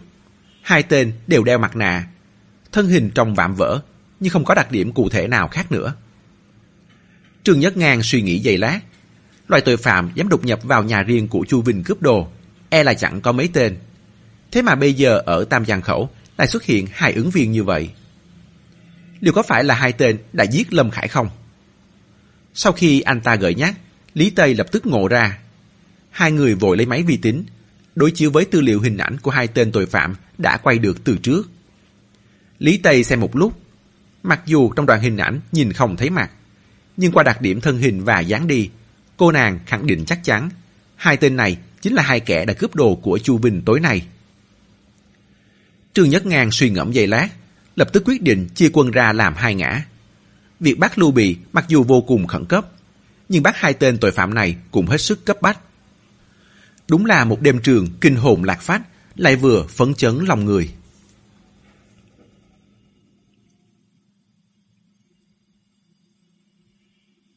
Hai 0.62 0.82
tên 0.82 1.12
đều 1.26 1.44
đeo 1.44 1.58
mặt 1.58 1.76
nạ, 1.76 2.06
thân 2.72 2.88
hình 2.88 3.10
trong 3.14 3.34
vạm 3.34 3.54
vỡ, 3.54 3.80
nhưng 4.20 4.32
không 4.32 4.44
có 4.44 4.54
đặc 4.54 4.70
điểm 4.70 4.92
cụ 4.92 5.08
thể 5.08 5.28
nào 5.28 5.48
khác 5.48 5.72
nữa. 5.72 5.94
Trương 7.42 7.60
Nhất 7.60 7.76
Ngang 7.76 8.02
suy 8.02 8.22
nghĩ 8.22 8.38
giây 8.38 8.58
lát. 8.58 8.80
Loại 9.48 9.62
tội 9.62 9.76
phạm 9.76 10.10
dám 10.14 10.28
đột 10.28 10.44
nhập 10.44 10.60
vào 10.62 10.82
nhà 10.82 11.02
riêng 11.02 11.28
của 11.28 11.44
Chu 11.48 11.62
Vinh 11.62 11.84
cướp 11.84 12.02
đồ, 12.02 12.28
e 12.68 12.82
là 12.82 12.94
chẳng 12.94 13.20
có 13.20 13.32
mấy 13.32 13.48
tên. 13.52 13.76
Thế 14.52 14.62
mà 14.62 14.74
bây 14.74 14.94
giờ 14.94 15.22
ở 15.26 15.44
Tam 15.44 15.64
Giang 15.64 15.82
Khẩu 15.82 16.10
lại 16.38 16.48
xuất 16.48 16.64
hiện 16.64 16.86
hai 16.92 17.12
ứng 17.12 17.30
viên 17.30 17.52
như 17.52 17.64
vậy. 17.64 17.90
Liệu 19.20 19.32
có 19.32 19.42
phải 19.42 19.64
là 19.64 19.74
hai 19.74 19.92
tên 19.92 20.18
đã 20.32 20.44
giết 20.44 20.72
Lâm 20.72 20.90
Khải 20.90 21.08
không? 21.08 21.28
Sau 22.54 22.72
khi 22.72 23.00
anh 23.00 23.20
ta 23.20 23.36
gợi 23.36 23.54
nhắc, 23.54 23.74
Lý 24.14 24.30
Tây 24.30 24.54
lập 24.54 24.66
tức 24.72 24.86
ngộ 24.86 25.08
ra. 25.08 25.38
Hai 26.10 26.32
người 26.32 26.54
vội 26.54 26.76
lấy 26.76 26.86
máy 26.86 27.02
vi 27.02 27.16
tính, 27.16 27.44
đối 27.94 28.10
chiếu 28.10 28.30
với 28.30 28.44
tư 28.44 28.60
liệu 28.60 28.80
hình 28.80 28.96
ảnh 28.96 29.16
của 29.22 29.30
hai 29.30 29.48
tên 29.48 29.72
tội 29.72 29.86
phạm 29.86 30.14
đã 30.38 30.56
quay 30.56 30.78
được 30.78 31.04
từ 31.04 31.18
trước. 31.22 31.50
Lý 32.58 32.78
Tây 32.78 33.04
xem 33.04 33.20
một 33.20 33.36
lúc, 33.36 33.60
mặc 34.26 34.40
dù 34.46 34.72
trong 34.72 34.86
đoạn 34.86 35.00
hình 35.00 35.16
ảnh 35.16 35.40
nhìn 35.52 35.72
không 35.72 35.96
thấy 35.96 36.10
mặt, 36.10 36.30
nhưng 36.96 37.12
qua 37.12 37.22
đặc 37.22 37.40
điểm 37.40 37.60
thân 37.60 37.78
hình 37.78 38.04
và 38.04 38.20
dáng 38.20 38.46
đi, 38.46 38.70
cô 39.16 39.32
nàng 39.32 39.58
khẳng 39.66 39.86
định 39.86 40.04
chắc 40.04 40.24
chắn 40.24 40.50
hai 40.96 41.16
tên 41.16 41.36
này 41.36 41.56
chính 41.80 41.94
là 41.94 42.02
hai 42.02 42.20
kẻ 42.20 42.44
đã 42.44 42.54
cướp 42.54 42.74
đồ 42.74 42.94
của 42.94 43.18
Chu 43.18 43.38
Vinh 43.38 43.62
tối 43.62 43.80
nay. 43.80 44.06
Trương 45.92 46.08
Nhất 46.08 46.26
Ngang 46.26 46.50
suy 46.50 46.70
ngẫm 46.70 46.92
giây 46.92 47.06
lát, 47.06 47.28
lập 47.76 47.88
tức 47.92 48.02
quyết 48.06 48.22
định 48.22 48.48
chia 48.54 48.70
quân 48.72 48.90
ra 48.90 49.12
làm 49.12 49.34
hai 49.34 49.54
ngã. 49.54 49.84
Việc 50.60 50.78
bắt 50.78 50.98
Lưu 50.98 51.10
Bị 51.10 51.36
mặc 51.52 51.64
dù 51.68 51.82
vô 51.82 52.00
cùng 52.00 52.26
khẩn 52.26 52.44
cấp, 52.44 52.66
nhưng 53.28 53.42
bắt 53.42 53.56
hai 53.56 53.74
tên 53.74 53.98
tội 53.98 54.12
phạm 54.12 54.34
này 54.34 54.56
cũng 54.70 54.86
hết 54.86 55.00
sức 55.00 55.24
cấp 55.24 55.42
bách. 55.42 55.58
Đúng 56.88 57.06
là 57.06 57.24
một 57.24 57.40
đêm 57.40 57.58
trường 57.58 57.88
kinh 58.00 58.16
hồn 58.16 58.44
lạc 58.44 58.60
phát 58.60 58.82
lại 59.16 59.36
vừa 59.36 59.66
phấn 59.68 59.94
chấn 59.94 60.24
lòng 60.28 60.44
người. 60.44 60.70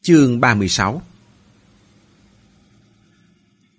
Chương 0.02 0.40
36 0.40 1.02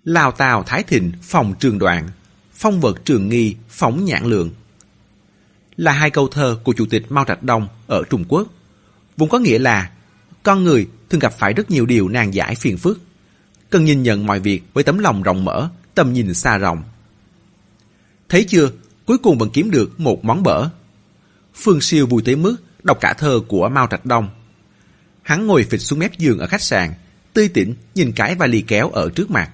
Lào 0.04 0.32
Tào 0.32 0.62
Thái 0.62 0.82
Thịnh 0.82 1.12
phòng 1.22 1.54
trường 1.60 1.78
đoạn, 1.78 2.08
phong 2.52 2.80
vật 2.80 3.04
trường 3.04 3.28
nghi 3.28 3.56
phóng 3.68 4.04
nhãn 4.04 4.24
lượng. 4.24 4.50
Là 5.76 5.92
hai 5.92 6.10
câu 6.10 6.28
thơ 6.28 6.58
của 6.64 6.72
Chủ 6.72 6.86
tịch 6.86 7.12
Mao 7.12 7.24
Trạch 7.24 7.42
Đông 7.42 7.68
ở 7.86 8.02
Trung 8.10 8.24
Quốc. 8.28 8.48
Vốn 9.16 9.28
có 9.28 9.38
nghĩa 9.38 9.58
là 9.58 9.90
con 10.42 10.64
người 10.64 10.88
thường 11.10 11.20
gặp 11.20 11.32
phải 11.38 11.52
rất 11.52 11.70
nhiều 11.70 11.86
điều 11.86 12.08
nan 12.08 12.30
giải 12.30 12.54
phiền 12.54 12.78
phức, 12.78 13.00
cần 13.70 13.84
nhìn 13.84 14.02
nhận 14.02 14.26
mọi 14.26 14.40
việc 14.40 14.62
với 14.72 14.84
tấm 14.84 14.98
lòng 14.98 15.22
rộng 15.22 15.44
mở, 15.44 15.68
tầm 15.94 16.12
nhìn 16.12 16.34
xa 16.34 16.58
rộng. 16.58 16.82
Thấy 18.28 18.44
chưa, 18.48 18.70
cuối 19.06 19.18
cùng 19.18 19.38
vẫn 19.38 19.50
kiếm 19.50 19.70
được 19.70 20.00
một 20.00 20.24
món 20.24 20.42
bở. 20.42 20.68
Phương 21.54 21.80
Siêu 21.80 22.06
vui 22.06 22.22
tới 22.24 22.36
mức 22.36 22.56
đọc 22.82 22.98
cả 23.00 23.14
thơ 23.18 23.40
của 23.48 23.68
Mao 23.68 23.86
Trạch 23.90 24.06
Đông. 24.06 24.28
Hắn 25.22 25.46
ngồi 25.46 25.66
phịch 25.70 25.80
xuống 25.80 25.98
mép 25.98 26.18
giường 26.18 26.38
ở 26.38 26.46
khách 26.46 26.62
sạn, 26.62 26.94
tươi 27.32 27.48
tỉnh 27.48 27.74
nhìn 27.94 28.12
cái 28.12 28.34
vali 28.34 28.60
kéo 28.60 28.90
ở 28.90 29.10
trước 29.14 29.30
mặt. 29.30 29.50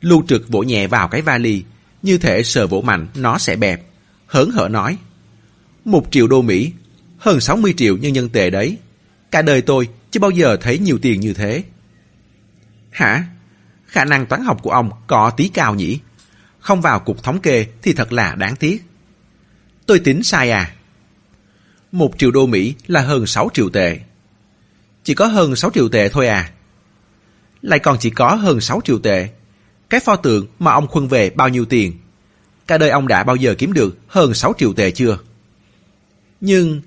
Lưu 0.00 0.24
trực 0.28 0.48
vỗ 0.48 0.62
nhẹ 0.62 0.86
vào 0.86 1.08
cái 1.08 1.22
vali, 1.22 1.64
như 2.02 2.18
thể 2.18 2.42
sờ 2.42 2.66
vỗ 2.66 2.80
mạnh 2.80 3.08
nó 3.14 3.38
sẽ 3.38 3.56
bẹp. 3.56 3.82
Hớn 4.26 4.50
hở 4.50 4.68
nói, 4.68 4.98
một 5.84 6.06
triệu 6.10 6.28
đô 6.28 6.42
Mỹ, 6.42 6.72
Hơn 7.20 7.40
60 7.40 7.74
triệu 7.76 7.96
nhân 7.96 8.14
dân 8.14 8.28
tệ 8.28 8.50
đấy. 8.50 8.76
Cả 9.30 9.42
đời 9.42 9.62
tôi 9.62 9.88
chưa 10.10 10.20
bao 10.20 10.30
giờ 10.30 10.56
thấy 10.60 10.78
nhiều 10.78 10.98
tiền 11.02 11.20
như 11.20 11.32
thế. 11.32 11.64
Hả? 12.90 13.24
Khả 13.86 14.04
năng 14.04 14.26
toán 14.26 14.42
học 14.42 14.58
của 14.62 14.70
ông 14.70 14.90
có 15.06 15.30
tí 15.30 15.48
cao 15.48 15.74
nhỉ? 15.74 15.98
Không 16.60 16.80
vào 16.80 17.00
cục 17.00 17.22
thống 17.22 17.40
kê 17.40 17.66
thì 17.82 17.92
thật 17.92 18.12
là 18.12 18.34
đáng 18.34 18.56
tiếc. 18.56 18.82
Tôi 19.86 19.98
tính 19.98 20.22
sai 20.22 20.50
à? 20.50 20.74
Một 21.92 22.18
triệu 22.18 22.30
đô 22.30 22.46
Mỹ 22.46 22.74
là 22.86 23.00
hơn 23.00 23.26
6 23.26 23.50
triệu 23.54 23.70
tệ. 23.70 23.98
Chỉ 25.10 25.14
có 25.14 25.26
hơn 25.26 25.56
6 25.56 25.70
triệu 25.70 25.88
tệ 25.88 26.08
thôi 26.08 26.26
à? 26.26 26.50
Lại 27.62 27.78
còn 27.78 27.96
chỉ 28.00 28.10
có 28.10 28.34
hơn 28.34 28.60
6 28.60 28.80
triệu 28.84 28.98
tệ. 28.98 29.28
Cái 29.88 30.00
pho 30.00 30.16
tượng 30.16 30.46
mà 30.58 30.72
ông 30.72 30.86
khuân 30.86 31.08
về 31.08 31.30
bao 31.30 31.48
nhiêu 31.48 31.64
tiền? 31.64 31.98
Cả 32.66 32.78
đời 32.78 32.90
ông 32.90 33.08
đã 33.08 33.24
bao 33.24 33.36
giờ 33.36 33.54
kiếm 33.58 33.72
được 33.72 33.98
hơn 34.06 34.34
6 34.34 34.54
triệu 34.58 34.72
tệ 34.72 34.90
chưa? 34.90 35.18
Nhưng, 36.40 36.80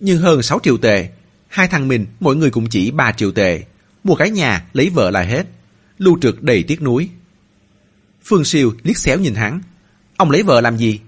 nhưng 0.00 0.18
hơn 0.18 0.42
6 0.42 0.60
triệu 0.62 0.76
tệ, 0.76 1.08
hai 1.48 1.68
thằng 1.68 1.88
mình 1.88 2.06
mỗi 2.20 2.36
người 2.36 2.50
cũng 2.50 2.68
chỉ 2.68 2.90
3 2.90 3.12
triệu 3.12 3.32
tệ. 3.32 3.64
Mua 4.04 4.14
cái 4.14 4.30
nhà, 4.30 4.66
lấy 4.72 4.90
vợ 4.90 5.10
là 5.10 5.22
hết. 5.22 5.46
Lưu 5.98 6.18
trực 6.22 6.42
đầy 6.42 6.62
tiếc 6.62 6.82
nuối. 6.82 7.08
Phương 8.24 8.44
Siêu 8.44 8.72
liếc 8.82 8.98
xéo 8.98 9.18
nhìn 9.18 9.34
hắn. 9.34 9.60
Ông 10.16 10.30
lấy 10.30 10.42
vợ 10.42 10.60
làm 10.60 10.76
gì? 10.76 11.00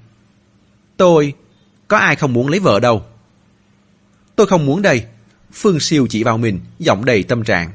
Tôi... 0.96 1.34
Có 1.88 1.96
ai 1.96 2.16
không 2.16 2.32
muốn 2.32 2.48
lấy 2.48 2.60
vợ 2.60 2.80
đâu. 2.80 3.04
Tôi 4.36 4.46
không 4.46 4.66
muốn 4.66 4.82
đây. 4.82 5.04
Phương 5.52 5.80
Siêu 5.80 6.06
chỉ 6.10 6.24
vào 6.24 6.38
mình, 6.38 6.60
giọng 6.78 7.04
đầy 7.04 7.22
tâm 7.22 7.44
trạng. 7.44 7.72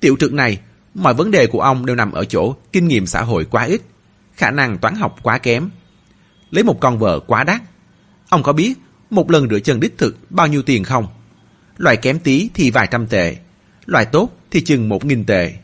Tiểu 0.00 0.16
trực 0.20 0.32
này, 0.32 0.58
mọi 0.94 1.14
vấn 1.14 1.30
đề 1.30 1.46
của 1.46 1.60
ông 1.60 1.86
đều 1.86 1.96
nằm 1.96 2.12
ở 2.12 2.24
chỗ 2.24 2.54
kinh 2.72 2.88
nghiệm 2.88 3.06
xã 3.06 3.22
hội 3.22 3.44
quá 3.44 3.64
ít, 3.64 3.80
khả 4.36 4.50
năng 4.50 4.78
toán 4.78 4.94
học 4.94 5.16
quá 5.22 5.38
kém. 5.38 5.70
Lấy 6.50 6.64
một 6.64 6.80
con 6.80 6.98
vợ 6.98 7.20
quá 7.20 7.44
đắt. 7.44 7.62
Ông 8.28 8.42
có 8.42 8.52
biết 8.52 8.74
một 9.10 9.30
lần 9.30 9.48
rửa 9.48 9.58
chân 9.58 9.80
đích 9.80 9.98
thực 9.98 10.30
bao 10.30 10.46
nhiêu 10.46 10.62
tiền 10.62 10.84
không? 10.84 11.06
Loại 11.76 11.96
kém 11.96 12.18
tí 12.18 12.48
thì 12.54 12.70
vài 12.70 12.88
trăm 12.90 13.06
tệ, 13.06 13.36
loại 13.86 14.04
tốt 14.04 14.28
thì 14.50 14.60
chừng 14.60 14.88
một 14.88 15.04
nghìn 15.04 15.24
tệ. 15.24 15.54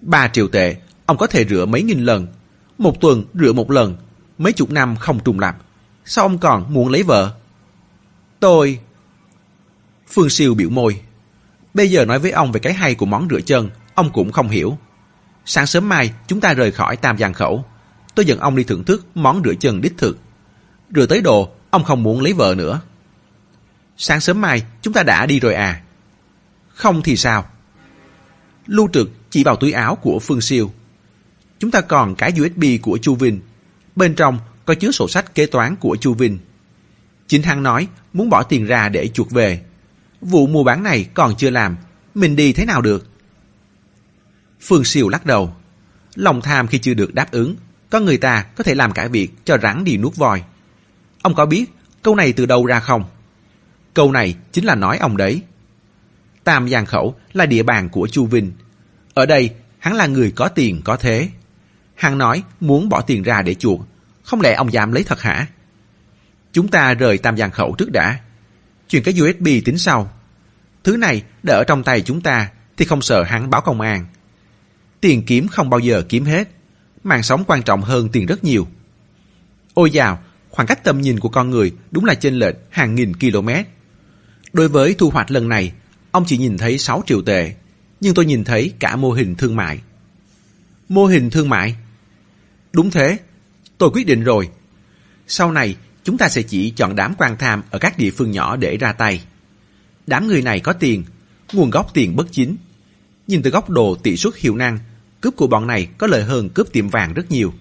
Ba 0.00 0.28
triệu 0.28 0.48
tệ, 0.48 0.76
ông 1.06 1.16
có 1.16 1.26
thể 1.26 1.44
rửa 1.44 1.66
mấy 1.66 1.82
nghìn 1.82 2.04
lần. 2.04 2.26
Một 2.78 3.00
tuần 3.00 3.24
rửa 3.34 3.52
một 3.52 3.70
lần, 3.70 3.96
mấy 4.38 4.52
chục 4.52 4.70
năm 4.70 4.96
không 4.96 5.20
trùng 5.24 5.40
lặp 5.40 5.56
Sao 6.04 6.24
ông 6.24 6.38
còn 6.38 6.74
muốn 6.74 6.88
lấy 6.88 7.02
vợ? 7.02 7.32
Tôi... 8.40 8.78
Phương 10.10 10.30
Siêu 10.30 10.54
biểu 10.54 10.70
môi. 10.70 11.00
Bây 11.74 11.90
giờ 11.90 12.04
nói 12.04 12.18
với 12.18 12.30
ông 12.30 12.52
về 12.52 12.60
cái 12.60 12.72
hay 12.72 12.94
của 12.94 13.06
món 13.06 13.28
rửa 13.30 13.40
chân, 13.40 13.70
ông 13.94 14.12
cũng 14.12 14.32
không 14.32 14.48
hiểu. 14.48 14.78
Sáng 15.44 15.66
sớm 15.66 15.88
mai, 15.88 16.12
chúng 16.26 16.40
ta 16.40 16.54
rời 16.54 16.72
khỏi 16.72 16.96
Tam 16.96 17.18
Giang 17.18 17.32
Khẩu. 17.32 17.64
Tôi 18.14 18.26
dẫn 18.26 18.38
ông 18.40 18.56
đi 18.56 18.64
thưởng 18.64 18.84
thức 18.84 19.06
món 19.14 19.42
rửa 19.44 19.54
chân 19.54 19.80
đích 19.80 19.98
thực. 19.98 20.18
Rửa 20.94 21.06
tới 21.06 21.20
đồ, 21.20 21.50
ông 21.70 21.84
không 21.84 22.02
muốn 22.02 22.20
lấy 22.20 22.32
vợ 22.32 22.54
nữa. 22.58 22.80
Sáng 23.96 24.20
sớm 24.20 24.40
mai, 24.40 24.62
chúng 24.82 24.94
ta 24.94 25.02
đã 25.02 25.26
đi 25.26 25.40
rồi 25.40 25.54
à? 25.54 25.82
Không 26.68 27.02
thì 27.02 27.16
sao? 27.16 27.46
Lưu 28.66 28.88
trực 28.92 29.10
chỉ 29.30 29.44
vào 29.44 29.56
túi 29.56 29.72
áo 29.72 29.94
của 29.94 30.18
Phương 30.18 30.40
Siêu. 30.40 30.72
Chúng 31.58 31.70
ta 31.70 31.80
còn 31.80 32.14
cái 32.14 32.32
USB 32.40 32.64
của 32.82 32.98
Chu 33.02 33.14
Vinh. 33.14 33.40
Bên 33.96 34.14
trong 34.14 34.38
có 34.64 34.74
chứa 34.74 34.90
sổ 34.90 35.08
sách 35.08 35.34
kế 35.34 35.46
toán 35.46 35.76
của 35.76 35.96
Chu 36.00 36.14
Vinh. 36.14 36.38
Chính 37.26 37.42
hắn 37.42 37.62
nói 37.62 37.88
muốn 38.12 38.30
bỏ 38.30 38.42
tiền 38.42 38.66
ra 38.66 38.88
để 38.88 39.08
chuột 39.08 39.30
về. 39.30 39.62
Vụ 40.20 40.46
mua 40.46 40.64
bán 40.64 40.82
này 40.82 41.08
còn 41.14 41.34
chưa 41.36 41.50
làm, 41.50 41.76
mình 42.14 42.36
đi 42.36 42.52
thế 42.52 42.64
nào 42.64 42.82
được? 42.82 43.06
Phương 44.60 44.84
Siêu 44.84 45.08
lắc 45.08 45.26
đầu. 45.26 45.54
Lòng 46.14 46.40
tham 46.40 46.66
khi 46.66 46.78
chưa 46.78 46.94
được 46.94 47.14
đáp 47.14 47.30
ứng, 47.30 47.56
có 47.90 48.00
người 48.00 48.18
ta 48.18 48.42
có 48.42 48.64
thể 48.64 48.74
làm 48.74 48.92
cả 48.92 49.08
việc 49.08 49.30
cho 49.44 49.58
rắn 49.58 49.84
đi 49.84 49.96
nuốt 49.96 50.16
voi. 50.16 50.42
Ông 51.22 51.34
có 51.34 51.46
biết 51.46 51.64
câu 52.02 52.14
này 52.14 52.32
từ 52.32 52.46
đâu 52.46 52.66
ra 52.66 52.80
không? 52.80 53.04
Câu 53.94 54.12
này 54.12 54.36
chính 54.52 54.64
là 54.64 54.74
nói 54.74 54.98
ông 54.98 55.16
đấy. 55.16 55.42
Tam 56.44 56.68
Giang 56.68 56.86
Khẩu 56.86 57.14
là 57.32 57.46
địa 57.46 57.62
bàn 57.62 57.88
của 57.88 58.08
Chu 58.08 58.26
Vinh. 58.26 58.52
Ở 59.14 59.26
đây, 59.26 59.50
hắn 59.78 59.94
là 59.94 60.06
người 60.06 60.30
có 60.30 60.48
tiền 60.48 60.80
có 60.84 60.96
thế. 60.96 61.28
Hắn 61.94 62.18
nói 62.18 62.42
muốn 62.60 62.88
bỏ 62.88 63.00
tiền 63.00 63.22
ra 63.22 63.42
để 63.42 63.54
chuộc. 63.54 63.80
Không 64.22 64.40
lẽ 64.40 64.54
ông 64.54 64.72
dám 64.72 64.92
lấy 64.92 65.04
thật 65.04 65.20
hả? 65.20 65.46
Chúng 66.52 66.68
ta 66.68 66.94
rời 66.94 67.18
Tam 67.18 67.36
Giang 67.36 67.50
Khẩu 67.50 67.74
trước 67.78 67.92
đã. 67.92 68.20
Chuyện 68.88 69.02
cái 69.02 69.14
USB 69.20 69.46
tính 69.64 69.78
sau. 69.78 70.10
Thứ 70.84 70.96
này 70.96 71.22
để 71.42 71.54
ở 71.54 71.64
trong 71.64 71.82
tay 71.82 72.00
chúng 72.00 72.20
ta 72.20 72.50
thì 72.76 72.84
không 72.84 73.02
sợ 73.02 73.22
hắn 73.22 73.50
báo 73.50 73.60
công 73.60 73.80
an. 73.80 74.06
Tiền 75.00 75.22
kiếm 75.26 75.48
không 75.48 75.70
bao 75.70 75.80
giờ 75.80 76.02
kiếm 76.08 76.24
hết. 76.24 76.48
Mạng 77.04 77.22
sống 77.22 77.44
quan 77.46 77.62
trọng 77.62 77.82
hơn 77.82 78.08
tiền 78.08 78.26
rất 78.26 78.44
nhiều. 78.44 78.68
Ôi 79.74 79.90
dào, 79.90 80.22
khoảng 80.50 80.68
cách 80.68 80.84
tầm 80.84 81.00
nhìn 81.00 81.20
của 81.20 81.28
con 81.28 81.50
người 81.50 81.72
đúng 81.90 82.04
là 82.04 82.14
chênh 82.14 82.34
lệch 82.34 82.54
hàng 82.70 82.94
nghìn 82.94 83.12
km. 83.16 83.48
Đối 84.52 84.68
với 84.68 84.94
thu 84.98 85.10
hoạch 85.10 85.30
lần 85.30 85.48
này, 85.48 85.72
ông 86.10 86.24
chỉ 86.26 86.38
nhìn 86.38 86.58
thấy 86.58 86.78
6 86.78 87.02
triệu 87.06 87.22
tệ, 87.22 87.54
nhưng 88.00 88.14
tôi 88.14 88.26
nhìn 88.26 88.44
thấy 88.44 88.72
cả 88.78 88.96
mô 88.96 89.12
hình 89.12 89.34
thương 89.34 89.56
mại. 89.56 89.80
Mô 90.88 91.06
hình 91.06 91.30
thương 91.30 91.48
mại? 91.48 91.76
Đúng 92.72 92.90
thế, 92.90 93.18
tôi 93.78 93.90
quyết 93.90 94.06
định 94.06 94.24
rồi. 94.24 94.48
Sau 95.26 95.52
này, 95.52 95.76
chúng 96.08 96.18
ta 96.18 96.28
sẽ 96.28 96.42
chỉ 96.42 96.70
chọn 96.70 96.96
đám 96.96 97.14
quan 97.18 97.36
tham 97.38 97.62
ở 97.70 97.78
các 97.78 97.98
địa 97.98 98.10
phương 98.10 98.30
nhỏ 98.30 98.56
để 98.56 98.76
ra 98.76 98.92
tay. 98.92 99.22
Đám 100.06 100.26
người 100.26 100.42
này 100.42 100.60
có 100.60 100.72
tiền, 100.72 101.04
nguồn 101.52 101.70
gốc 101.70 101.94
tiền 101.94 102.16
bất 102.16 102.26
chính. 102.32 102.56
Nhìn 103.26 103.42
từ 103.42 103.50
góc 103.50 103.70
độ 103.70 103.94
tỷ 104.02 104.16
suất 104.16 104.36
hiệu 104.36 104.56
năng, 104.56 104.78
cướp 105.20 105.36
của 105.36 105.46
bọn 105.46 105.66
này 105.66 105.88
có 105.98 106.06
lợi 106.06 106.24
hơn 106.24 106.48
cướp 106.48 106.72
tiệm 106.72 106.88
vàng 106.88 107.14
rất 107.14 107.30
nhiều. 107.30 107.52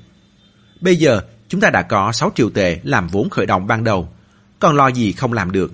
Bây 0.81 0.95
giờ, 0.95 1.21
chúng 1.47 1.61
ta 1.61 1.69
đã 1.69 1.81
có 1.81 2.11
6 2.11 2.31
triệu 2.35 2.49
tệ 2.49 2.79
làm 2.83 3.07
vốn 3.07 3.29
khởi 3.29 3.45
động 3.45 3.67
ban 3.67 3.83
đầu, 3.83 4.09
còn 4.59 4.75
lo 4.75 4.87
gì 4.87 5.11
không 5.11 5.33
làm 5.33 5.51
được. 5.51 5.71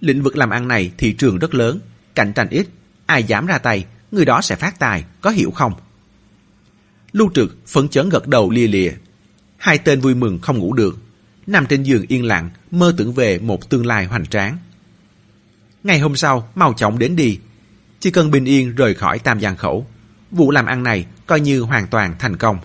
Lĩnh 0.00 0.22
vực 0.22 0.36
làm 0.36 0.50
ăn 0.50 0.68
này 0.68 0.90
thị 0.98 1.12
trường 1.12 1.38
rất 1.38 1.54
lớn, 1.54 1.80
cạnh 2.14 2.32
tranh 2.32 2.48
ít, 2.50 2.66
ai 3.06 3.24
dám 3.24 3.46
ra 3.46 3.58
tay, 3.58 3.84
người 4.12 4.24
đó 4.24 4.40
sẽ 4.40 4.56
phát 4.56 4.78
tài, 4.78 5.04
có 5.20 5.30
hiểu 5.30 5.50
không? 5.50 5.72
Lưu 7.12 7.30
trực 7.34 7.56
phấn 7.66 7.88
chấn 7.88 8.08
gật 8.08 8.28
đầu 8.28 8.50
lia 8.50 8.66
lịa. 8.66 8.92
Hai 9.56 9.78
tên 9.78 10.00
vui 10.00 10.14
mừng 10.14 10.38
không 10.38 10.58
ngủ 10.58 10.72
được, 10.72 10.98
nằm 11.48 11.66
trên 11.66 11.82
giường 11.82 12.04
yên 12.08 12.24
lặng, 12.24 12.50
mơ 12.70 12.94
tưởng 12.96 13.12
về 13.12 13.38
một 13.38 13.70
tương 13.70 13.86
lai 13.86 14.04
hoành 14.04 14.26
tráng. 14.26 14.58
Ngày 15.84 15.98
hôm 15.98 16.16
sau, 16.16 16.52
mau 16.54 16.72
chóng 16.72 16.98
đến 16.98 17.16
đi. 17.16 17.38
Chỉ 18.00 18.10
cần 18.10 18.30
bình 18.30 18.44
yên 18.44 18.74
rời 18.74 18.94
khỏi 18.94 19.18
Tam 19.18 19.40
Giang 19.40 19.56
Khẩu, 19.56 19.86
vụ 20.30 20.50
làm 20.50 20.66
ăn 20.66 20.82
này 20.82 21.06
coi 21.26 21.40
như 21.40 21.60
hoàn 21.60 21.86
toàn 21.86 22.14
thành 22.18 22.36
công. 22.36 22.58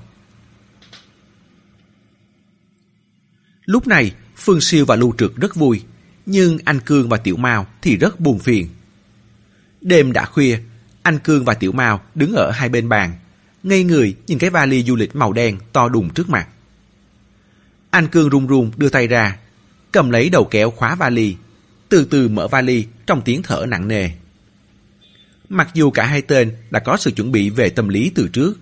Lúc 3.65 3.87
này, 3.87 4.11
Phương 4.35 4.61
Siêu 4.61 4.85
và 4.85 4.95
Lưu 4.95 5.13
Trực 5.17 5.35
rất 5.35 5.55
vui, 5.55 5.81
nhưng 6.25 6.57
anh 6.65 6.79
Cương 6.79 7.09
và 7.09 7.17
Tiểu 7.17 7.37
Mao 7.37 7.67
thì 7.81 7.97
rất 7.97 8.19
buồn 8.19 8.39
phiền. 8.39 8.67
Đêm 9.81 10.13
đã 10.13 10.25
khuya, 10.25 10.59
anh 11.01 11.19
Cương 11.19 11.45
và 11.45 11.53
Tiểu 11.53 11.71
Mao 11.71 12.01
đứng 12.15 12.33
ở 12.33 12.51
hai 12.51 12.69
bên 12.69 12.89
bàn, 12.89 13.13
ngây 13.63 13.83
người 13.83 14.15
nhìn 14.27 14.39
cái 14.39 14.49
vali 14.49 14.83
du 14.83 14.95
lịch 14.95 15.15
màu 15.15 15.33
đen 15.33 15.57
to 15.73 15.89
đùng 15.89 16.09
trước 16.09 16.29
mặt. 16.29 16.47
Anh 17.93 18.07
Cương 18.07 18.29
run 18.29 18.47
run 18.47 18.71
đưa 18.77 18.89
tay 18.89 19.07
ra, 19.07 19.37
cầm 19.91 20.09
lấy 20.09 20.29
đầu 20.29 20.47
kéo 20.51 20.71
khóa 20.71 20.95
vali, 20.95 21.35
từ 21.89 22.05
từ 22.05 22.27
mở 22.27 22.47
vali 22.47 22.85
trong 23.05 23.21
tiếng 23.21 23.43
thở 23.43 23.65
nặng 23.67 23.87
nề. 23.87 24.09
Mặc 25.49 25.69
dù 25.73 25.91
cả 25.91 26.05
hai 26.05 26.21
tên 26.21 26.55
đã 26.71 26.79
có 26.79 26.97
sự 26.97 27.11
chuẩn 27.11 27.31
bị 27.31 27.49
về 27.49 27.69
tâm 27.69 27.89
lý 27.89 28.11
từ 28.15 28.27
trước, 28.27 28.59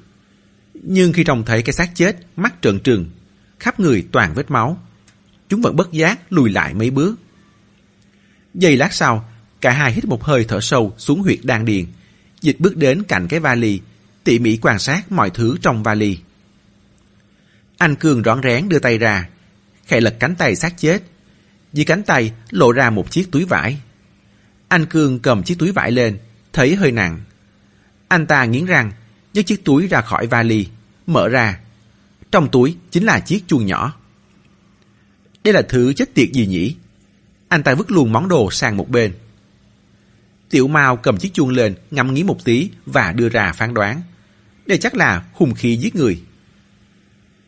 nhưng 0.74 1.14
khi 1.14 1.24
trông 1.24 1.44
thấy 1.46 1.62
cái 1.62 1.74
xác 1.74 1.96
chết, 1.96 2.16
mắt 2.36 2.54
trợn 2.62 2.80
trừng, 2.80 3.10
khắp 3.60 3.80
người 3.80 4.06
toàn 4.12 4.34
vết 4.34 4.52
máu, 4.52 4.82
chúng 5.50 5.62
vẫn 5.62 5.76
bất 5.76 5.92
giác 5.92 6.20
lùi 6.30 6.52
lại 6.52 6.74
mấy 6.74 6.90
bước. 6.90 7.16
Giây 8.54 8.78
lát 8.78 8.94
sau, 8.94 9.30
cả 9.62 9.72
hai 9.72 9.94
hít 9.94 10.06
một 10.06 10.24
hơi 10.24 10.46
thở 10.48 10.60
sâu 10.62 10.94
xuống 10.98 11.22
huyệt 11.22 11.40
đan 11.44 11.66
điền, 11.66 11.86
dịch 12.42 12.60
bước 12.60 12.78
đến 12.78 13.04
cạnh 13.04 13.28
cái 13.28 13.40
vali, 13.40 13.80
tỉ 14.24 14.40
mỉ 14.40 14.58
quan 14.58 14.80
sát 14.80 15.12
mọi 15.12 15.30
thứ 15.30 15.56
trong 15.62 15.84
vali. 15.84 16.18
Anh 17.82 17.96
Cường 17.96 18.22
rõn 18.22 18.42
rén 18.44 18.70
đưa 18.70 18.80
tay 18.80 18.98
ra, 18.98 19.30
khẽ 19.86 20.02
lật 20.02 20.16
cánh 20.20 20.36
tay 20.36 20.56
xác 20.56 20.78
chết. 20.78 21.04
Dưới 21.74 21.86
cánh 21.86 22.04
tay 22.04 22.32
lộ 22.50 22.72
ra 22.72 22.90
một 22.90 23.12
chiếc 23.12 23.32
túi 23.32 23.46
vải. 23.46 23.78
Anh 24.68 24.86
Cường 24.86 25.20
cầm 25.20 25.44
chiếc 25.44 25.60
túi 25.60 25.72
vải 25.72 25.92
lên, 25.92 26.18
thấy 26.54 26.76
hơi 26.76 26.92
nặng. 26.92 27.20
Anh 28.08 28.28
ta 28.28 28.46
nghiến 28.46 28.66
răng, 28.66 28.92
nhấc 29.34 29.46
chiếc 29.46 29.66
túi 29.66 29.88
ra 29.88 30.02
khỏi 30.02 30.28
vali, 30.28 30.68
mở 31.08 31.30
ra. 31.30 31.60
Trong 32.32 32.50
túi 32.52 32.78
chính 32.92 33.04
là 33.04 33.20
chiếc 33.20 33.44
chuông 33.48 33.66
nhỏ. 33.66 33.94
Đây 35.44 35.54
là 35.54 35.62
thứ 35.62 35.94
chết 35.94 36.14
tiệt 36.14 36.30
gì 36.32 36.48
nhỉ? 36.48 36.76
Anh 37.48 37.64
ta 37.64 37.76
vứt 37.76 37.92
luôn 37.92 38.12
món 38.12 38.28
đồ 38.28 38.52
sang 38.52 38.78
một 38.78 38.90
bên. 38.90 39.14
Tiểu 40.50 40.68
Mao 40.68 40.98
cầm 40.98 41.18
chiếc 41.18 41.34
chuông 41.34 41.50
lên, 41.50 41.76
ngắm 41.92 42.14
nghĩ 42.14 42.24
một 42.24 42.46
tí 42.46 42.70
và 42.86 43.12
đưa 43.12 43.30
ra 43.30 43.54
phán 43.54 43.74
đoán. 43.74 44.02
Đây 44.66 44.78
chắc 44.78 44.96
là 44.96 45.24
hung 45.34 45.54
khí 45.54 45.78
giết 45.78 45.96
người. 45.96 46.22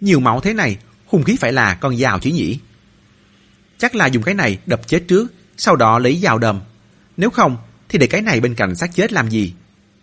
Nhiều 0.04 0.20
máu 0.20 0.42
thế 0.42 0.54
này, 0.54 0.78
hung 1.06 1.24
khí 1.24 1.38
phải 1.40 1.52
là 1.52 1.74
con 1.74 1.98
dao 1.98 2.20
chứ 2.20 2.30
nhỉ? 2.30 2.60
Chắc 3.78 3.96
là 3.96 4.06
dùng 4.08 4.24
cái 4.24 4.36
này 4.36 4.58
đập 4.66 4.88
chết 4.88 5.04
trước, 5.08 5.34
sau 5.58 5.76
đó 5.76 6.00
lấy 6.00 6.20
dao 6.24 6.38
đâm. 6.38 6.60
Nếu 7.18 7.30
không, 7.30 7.58
thì 7.90 8.00
để 8.00 8.08
cái 8.08 8.22
này 8.22 8.40
bên 8.40 8.56
cạnh 8.56 8.76
xác 8.76 8.96
chết 8.96 9.14
làm 9.14 9.30
gì? 9.30 9.54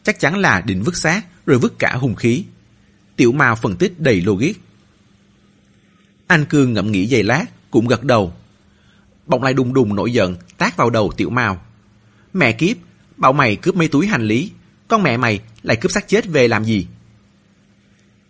Chắc 0.02 0.20
chắn 0.20 0.38
là 0.38 0.60
định 0.60 0.82
vứt 0.82 0.96
xác, 0.96 1.22
rồi 1.46 1.58
vứt 1.58 1.78
cả 1.78 1.94
hung 1.94 2.14
khí. 2.14 2.44
Tiểu 3.16 3.32
Mao 3.32 3.56
phân 3.56 3.76
tích 3.76 4.00
đầy 4.00 4.20
logic. 4.20 4.52
Anh 6.26 6.44
Cương 6.44 6.72
ngẫm 6.72 6.92
nghĩ 6.92 7.06
giây 7.06 7.22
lát, 7.22 7.44
cũng 7.70 7.86
gật 7.86 8.04
đầu. 8.04 8.32
bỗng 9.26 9.42
lại 9.42 9.54
đùng 9.54 9.74
đùng 9.74 9.94
nổi 9.94 10.12
giận, 10.12 10.36
tát 10.58 10.76
vào 10.76 10.90
đầu 10.90 11.12
tiểu 11.16 11.30
mao. 11.30 11.62
Mẹ 12.32 12.52
kiếp, 12.52 12.76
bảo 13.16 13.32
mày 13.32 13.56
cướp 13.56 13.76
mấy 13.76 13.88
túi 13.88 14.06
hành 14.06 14.22
lý, 14.22 14.52
con 14.88 15.02
mẹ 15.02 15.16
mày 15.16 15.40
lại 15.62 15.76
cướp 15.76 15.90
xác 15.90 16.08
chết 16.08 16.26
về 16.26 16.48
làm 16.48 16.64
gì? 16.64 16.86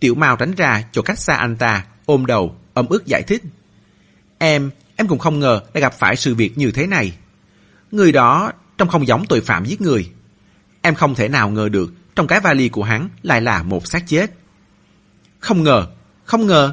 Tiểu 0.01 0.15
mao 0.15 0.37
tránh 0.37 0.55
ra 0.55 0.85
chỗ 0.93 1.03
cách 1.03 1.19
xa 1.19 1.35
anh 1.35 1.57
ta, 1.57 1.85
ôm 2.07 2.27
đầu, 2.27 2.57
ấm 2.75 2.87
ức 2.89 3.07
giải 3.07 3.23
thích. 3.23 3.43
Em, 4.39 4.71
em 4.97 5.09
cũng 5.09 5.19
không 5.19 5.41
ngờ 5.41 5.63
đã 5.75 5.81
gặp 5.81 5.95
phải 5.99 6.17
sự 6.17 6.35
việc 6.35 6.59
như 6.59 6.71
thế 6.71 6.87
này. 6.87 7.13
Người 7.91 8.13
đó 8.13 8.53
trông 8.79 8.89
không 8.89 9.07
giống 9.07 9.27
tội 9.27 9.41
phạm 9.41 9.65
giết 9.65 9.81
người. 9.81 10.11
Em 10.83 10.95
không 10.95 11.15
thể 11.15 11.29
nào 11.29 11.51
ngờ 11.51 11.69
được 11.69 11.93
trong 12.17 12.27
cái 12.27 12.41
vali 12.41 12.69
của 12.69 12.83
hắn 12.83 13.09
lại 13.23 13.41
là 13.41 13.63
một 13.63 13.87
xác 13.87 14.07
chết. 14.07 14.31
Không 15.39 15.63
ngờ, 15.63 15.87
không 16.25 16.47
ngờ. 16.47 16.73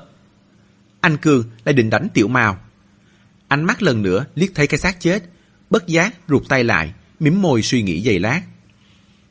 Anh 1.01 1.17
Cường 1.17 1.43
lại 1.65 1.73
định 1.73 1.89
đánh 1.89 2.07
Tiểu 2.13 2.27
Mao. 2.27 2.59
Ánh 3.47 3.63
mắt 3.63 3.81
lần 3.81 4.01
nữa 4.01 4.25
liếc 4.35 4.49
thấy 4.55 4.67
cái 4.67 4.79
xác 4.79 4.99
chết, 4.99 5.23
bất 5.69 5.87
giác 5.87 6.15
rụt 6.27 6.43
tay 6.49 6.63
lại, 6.63 6.93
mím 7.19 7.41
môi 7.41 7.61
suy 7.61 7.81
nghĩ 7.81 8.01
giây 8.01 8.19
lát. 8.19 8.41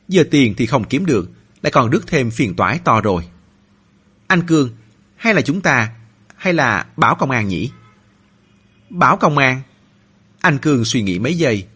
Giờ 0.07 0.23
tiền 0.31 0.53
thì 0.57 0.65
không 0.65 0.83
kiếm 0.83 1.05
được, 1.05 1.31
lại 1.61 1.71
còn 1.71 1.89
rước 1.89 2.07
thêm 2.07 2.31
phiền 2.31 2.55
toái 2.55 2.79
to 2.83 3.01
rồi. 3.01 3.23
Anh 4.27 4.47
Cương, 4.47 4.69
hay 5.15 5.33
là 5.33 5.41
chúng 5.41 5.61
ta, 5.61 5.91
hay 6.35 6.53
là 6.53 6.85
bảo 6.97 7.15
công 7.15 7.31
an 7.31 7.47
nhỉ? 7.47 7.71
Bảo 8.89 9.17
công 9.17 9.37
an? 9.37 9.61
Anh 10.41 10.57
Cương 10.57 10.85
suy 10.85 11.01
nghĩ 11.01 11.19
mấy 11.19 11.37
giây. 11.37 11.67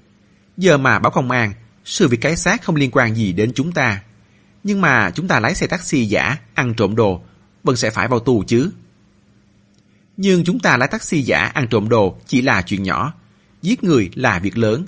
Giờ 0.57 0.77
mà 0.77 0.99
bảo 0.99 1.11
công 1.11 1.31
an, 1.31 1.53
sự 1.85 2.07
việc 2.07 2.21
cái 2.21 2.35
xác 2.35 2.63
không 2.63 2.75
liên 2.75 2.91
quan 2.91 3.15
gì 3.15 3.33
đến 3.33 3.51
chúng 3.55 3.71
ta. 3.71 4.01
Nhưng 4.63 4.81
mà 4.81 5.11
chúng 5.11 5.27
ta 5.27 5.39
lái 5.39 5.55
xe 5.55 5.67
taxi 5.67 6.05
giả, 6.05 6.37
ăn 6.53 6.73
trộm 6.73 6.95
đồ, 6.95 7.23
vẫn 7.63 7.75
sẽ 7.75 7.89
phải 7.89 8.07
vào 8.07 8.19
tù 8.19 8.43
chứ. 8.47 8.71
Nhưng 10.17 10.43
chúng 10.43 10.59
ta 10.59 10.77
lái 10.77 10.87
taxi 10.87 11.21
giả 11.21 11.39
ăn 11.39 11.67
trộm 11.67 11.89
đồ 11.89 12.17
chỉ 12.27 12.41
là 12.41 12.61
chuyện 12.61 12.83
nhỏ. 12.83 13.13
Giết 13.61 13.83
người 13.83 14.09
là 14.15 14.39
việc 14.39 14.57
lớn. 14.57 14.85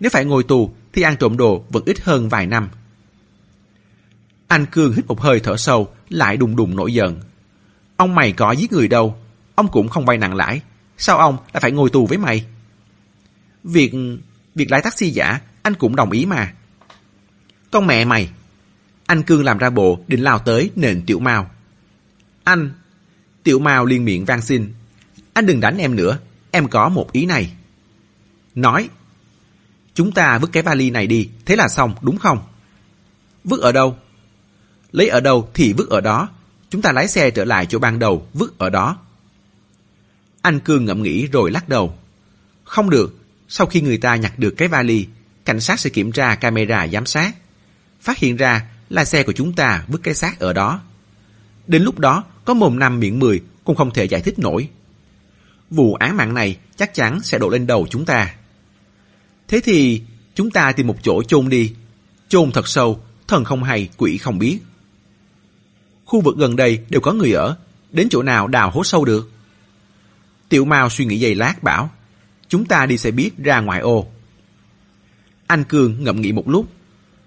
Nếu 0.00 0.10
phải 0.10 0.24
ngồi 0.24 0.42
tù 0.44 0.74
thì 0.92 1.02
ăn 1.02 1.16
trộm 1.16 1.36
đồ 1.36 1.64
vẫn 1.68 1.84
ít 1.86 2.00
hơn 2.00 2.28
vài 2.28 2.46
năm. 2.46 2.68
Anh 4.48 4.66
Cương 4.66 4.92
hít 4.92 5.06
một 5.06 5.20
hơi 5.20 5.40
thở 5.40 5.56
sâu, 5.56 5.94
lại 6.08 6.36
đùng 6.36 6.56
đùng 6.56 6.76
nổi 6.76 6.94
giận. 6.94 7.20
Ông 7.96 8.14
mày 8.14 8.32
có 8.32 8.52
giết 8.52 8.72
người 8.72 8.88
đâu, 8.88 9.16
ông 9.54 9.68
cũng 9.68 9.88
không 9.88 10.06
vay 10.06 10.18
nặng 10.18 10.34
lãi. 10.34 10.60
Sao 10.98 11.18
ông 11.18 11.36
lại 11.52 11.60
phải 11.60 11.72
ngồi 11.72 11.90
tù 11.90 12.06
với 12.06 12.18
mày? 12.18 12.44
Việc 13.64 13.92
việc 14.54 14.70
lái 14.70 14.82
taxi 14.82 15.10
giả, 15.10 15.40
anh 15.62 15.74
cũng 15.74 15.96
đồng 15.96 16.10
ý 16.10 16.26
mà. 16.26 16.52
Con 17.70 17.86
mẹ 17.86 18.04
mày! 18.04 18.28
Anh 19.06 19.22
Cương 19.22 19.44
làm 19.44 19.58
ra 19.58 19.70
bộ 19.70 20.00
định 20.08 20.20
lao 20.20 20.38
tới 20.38 20.70
nền 20.76 21.02
tiểu 21.06 21.18
mau. 21.18 21.50
Anh! 22.44 22.72
Tiểu 23.42 23.58
mau 23.58 23.86
liên 23.86 24.04
miệng 24.04 24.24
van 24.24 24.42
xin. 24.42 24.72
Anh 25.32 25.46
đừng 25.46 25.60
đánh 25.60 25.78
em 25.78 25.96
nữa, 25.96 26.18
em 26.50 26.68
có 26.68 26.88
một 26.88 27.12
ý 27.12 27.26
này. 27.26 27.52
Nói! 28.54 28.88
Chúng 29.94 30.12
ta 30.12 30.38
vứt 30.38 30.50
cái 30.52 30.62
vali 30.62 30.90
này 30.90 31.06
đi, 31.06 31.28
thế 31.46 31.56
là 31.56 31.68
xong, 31.68 31.94
đúng 32.00 32.18
không? 32.18 32.38
Vứt 33.44 33.60
ở 33.60 33.72
đâu? 33.72 33.96
Lấy 34.94 35.08
ở 35.08 35.20
đâu 35.20 35.48
thì 35.54 35.72
vứt 35.72 35.90
ở 35.90 36.00
đó. 36.00 36.28
Chúng 36.70 36.82
ta 36.82 36.92
lái 36.92 37.08
xe 37.08 37.30
trở 37.30 37.44
lại 37.44 37.66
chỗ 37.66 37.78
ban 37.78 37.98
đầu, 37.98 38.26
vứt 38.34 38.58
ở 38.58 38.70
đó. 38.70 38.98
Anh 40.42 40.60
Cương 40.60 40.84
ngẫm 40.84 41.02
nghĩ 41.02 41.26
rồi 41.26 41.50
lắc 41.50 41.68
đầu. 41.68 41.98
Không 42.64 42.90
được, 42.90 43.16
sau 43.48 43.66
khi 43.66 43.80
người 43.80 43.98
ta 43.98 44.16
nhặt 44.16 44.38
được 44.38 44.54
cái 44.56 44.68
vali, 44.68 45.06
cảnh 45.44 45.60
sát 45.60 45.80
sẽ 45.80 45.90
kiểm 45.90 46.12
tra 46.12 46.34
camera 46.34 46.88
giám 46.88 47.06
sát. 47.06 47.32
Phát 48.00 48.18
hiện 48.18 48.36
ra 48.36 48.66
là 48.90 49.04
xe 49.04 49.22
của 49.22 49.32
chúng 49.32 49.52
ta 49.52 49.84
vứt 49.88 50.00
cái 50.02 50.14
xác 50.14 50.38
ở 50.38 50.52
đó. 50.52 50.80
Đến 51.66 51.82
lúc 51.82 51.98
đó, 51.98 52.24
có 52.44 52.54
mồm 52.54 52.78
năm 52.78 53.00
miệng 53.00 53.18
mười 53.18 53.42
cũng 53.64 53.76
không 53.76 53.90
thể 53.90 54.04
giải 54.04 54.20
thích 54.20 54.38
nổi. 54.38 54.68
Vụ 55.70 55.94
án 55.94 56.16
mạng 56.16 56.34
này 56.34 56.56
chắc 56.76 56.94
chắn 56.94 57.20
sẽ 57.22 57.38
đổ 57.38 57.48
lên 57.48 57.66
đầu 57.66 57.86
chúng 57.90 58.04
ta. 58.04 58.34
Thế 59.48 59.60
thì 59.64 60.02
chúng 60.34 60.50
ta 60.50 60.72
tìm 60.72 60.86
một 60.86 60.96
chỗ 61.02 61.22
chôn 61.22 61.48
đi. 61.48 61.74
Chôn 62.28 62.52
thật 62.52 62.68
sâu, 62.68 63.00
thần 63.28 63.44
không 63.44 63.62
hay, 63.62 63.88
quỷ 63.96 64.18
không 64.18 64.38
biết. 64.38 64.58
Khu 66.04 66.20
vực 66.20 66.36
gần 66.36 66.56
đây 66.56 66.84
đều 66.88 67.00
có 67.00 67.12
người 67.12 67.32
ở, 67.32 67.56
đến 67.92 68.08
chỗ 68.10 68.22
nào 68.22 68.48
đào 68.48 68.70
hố 68.70 68.84
sâu 68.84 69.04
được. 69.04 69.30
Tiểu 70.48 70.64
Mao 70.64 70.90
suy 70.90 71.04
nghĩ 71.04 71.18
giây 71.18 71.34
lát 71.34 71.62
bảo, 71.62 71.90
chúng 72.48 72.64
ta 72.64 72.86
đi 72.86 72.98
xe 72.98 73.10
buýt 73.10 73.32
ra 73.38 73.60
ngoài 73.60 73.80
ô. 73.80 74.06
Anh 75.46 75.64
Cường 75.64 76.04
ngậm 76.04 76.20
nghĩ 76.20 76.32
một 76.32 76.48
lúc, 76.48 76.72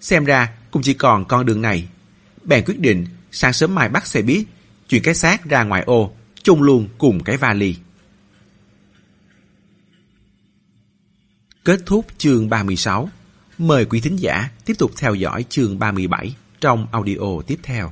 xem 0.02 0.26
ra 0.26 0.50
cũng 0.72 0.82
chỉ 0.82 0.94
còn 0.94 1.26
con 1.26 1.46
đường 1.46 1.62
này. 1.62 1.88
Bèn 2.44 2.64
quyết 2.66 2.80
định 2.80 3.06
sáng 3.32 3.54
sớm 3.54 3.76
mai 3.76 3.90
bắt 3.90 4.08
xe 4.08 4.22
buýt, 4.22 4.46
chuyển 4.90 5.04
cái 5.04 5.14
xác 5.16 5.46
ra 5.46 5.64
ngoài 5.64 5.84
ô, 5.86 6.14
chung 6.44 6.62
luôn 6.62 6.88
cùng 6.98 7.24
cái 7.24 7.38
vali. 7.38 7.76
Kết 11.66 11.80
thúc 11.86 12.06
chương 12.18 12.50
36. 12.50 13.10
Mời 13.58 13.86
quý 13.86 14.02
thính 14.02 14.16
giả 14.16 14.50
tiếp 14.66 14.74
tục 14.78 14.92
theo 14.98 15.16
dõi 15.16 15.46
chương 15.50 15.80
37 15.80 16.36
trong 16.62 16.88
audio 16.92 17.42
tiếp 17.48 17.60
theo. 17.64 17.92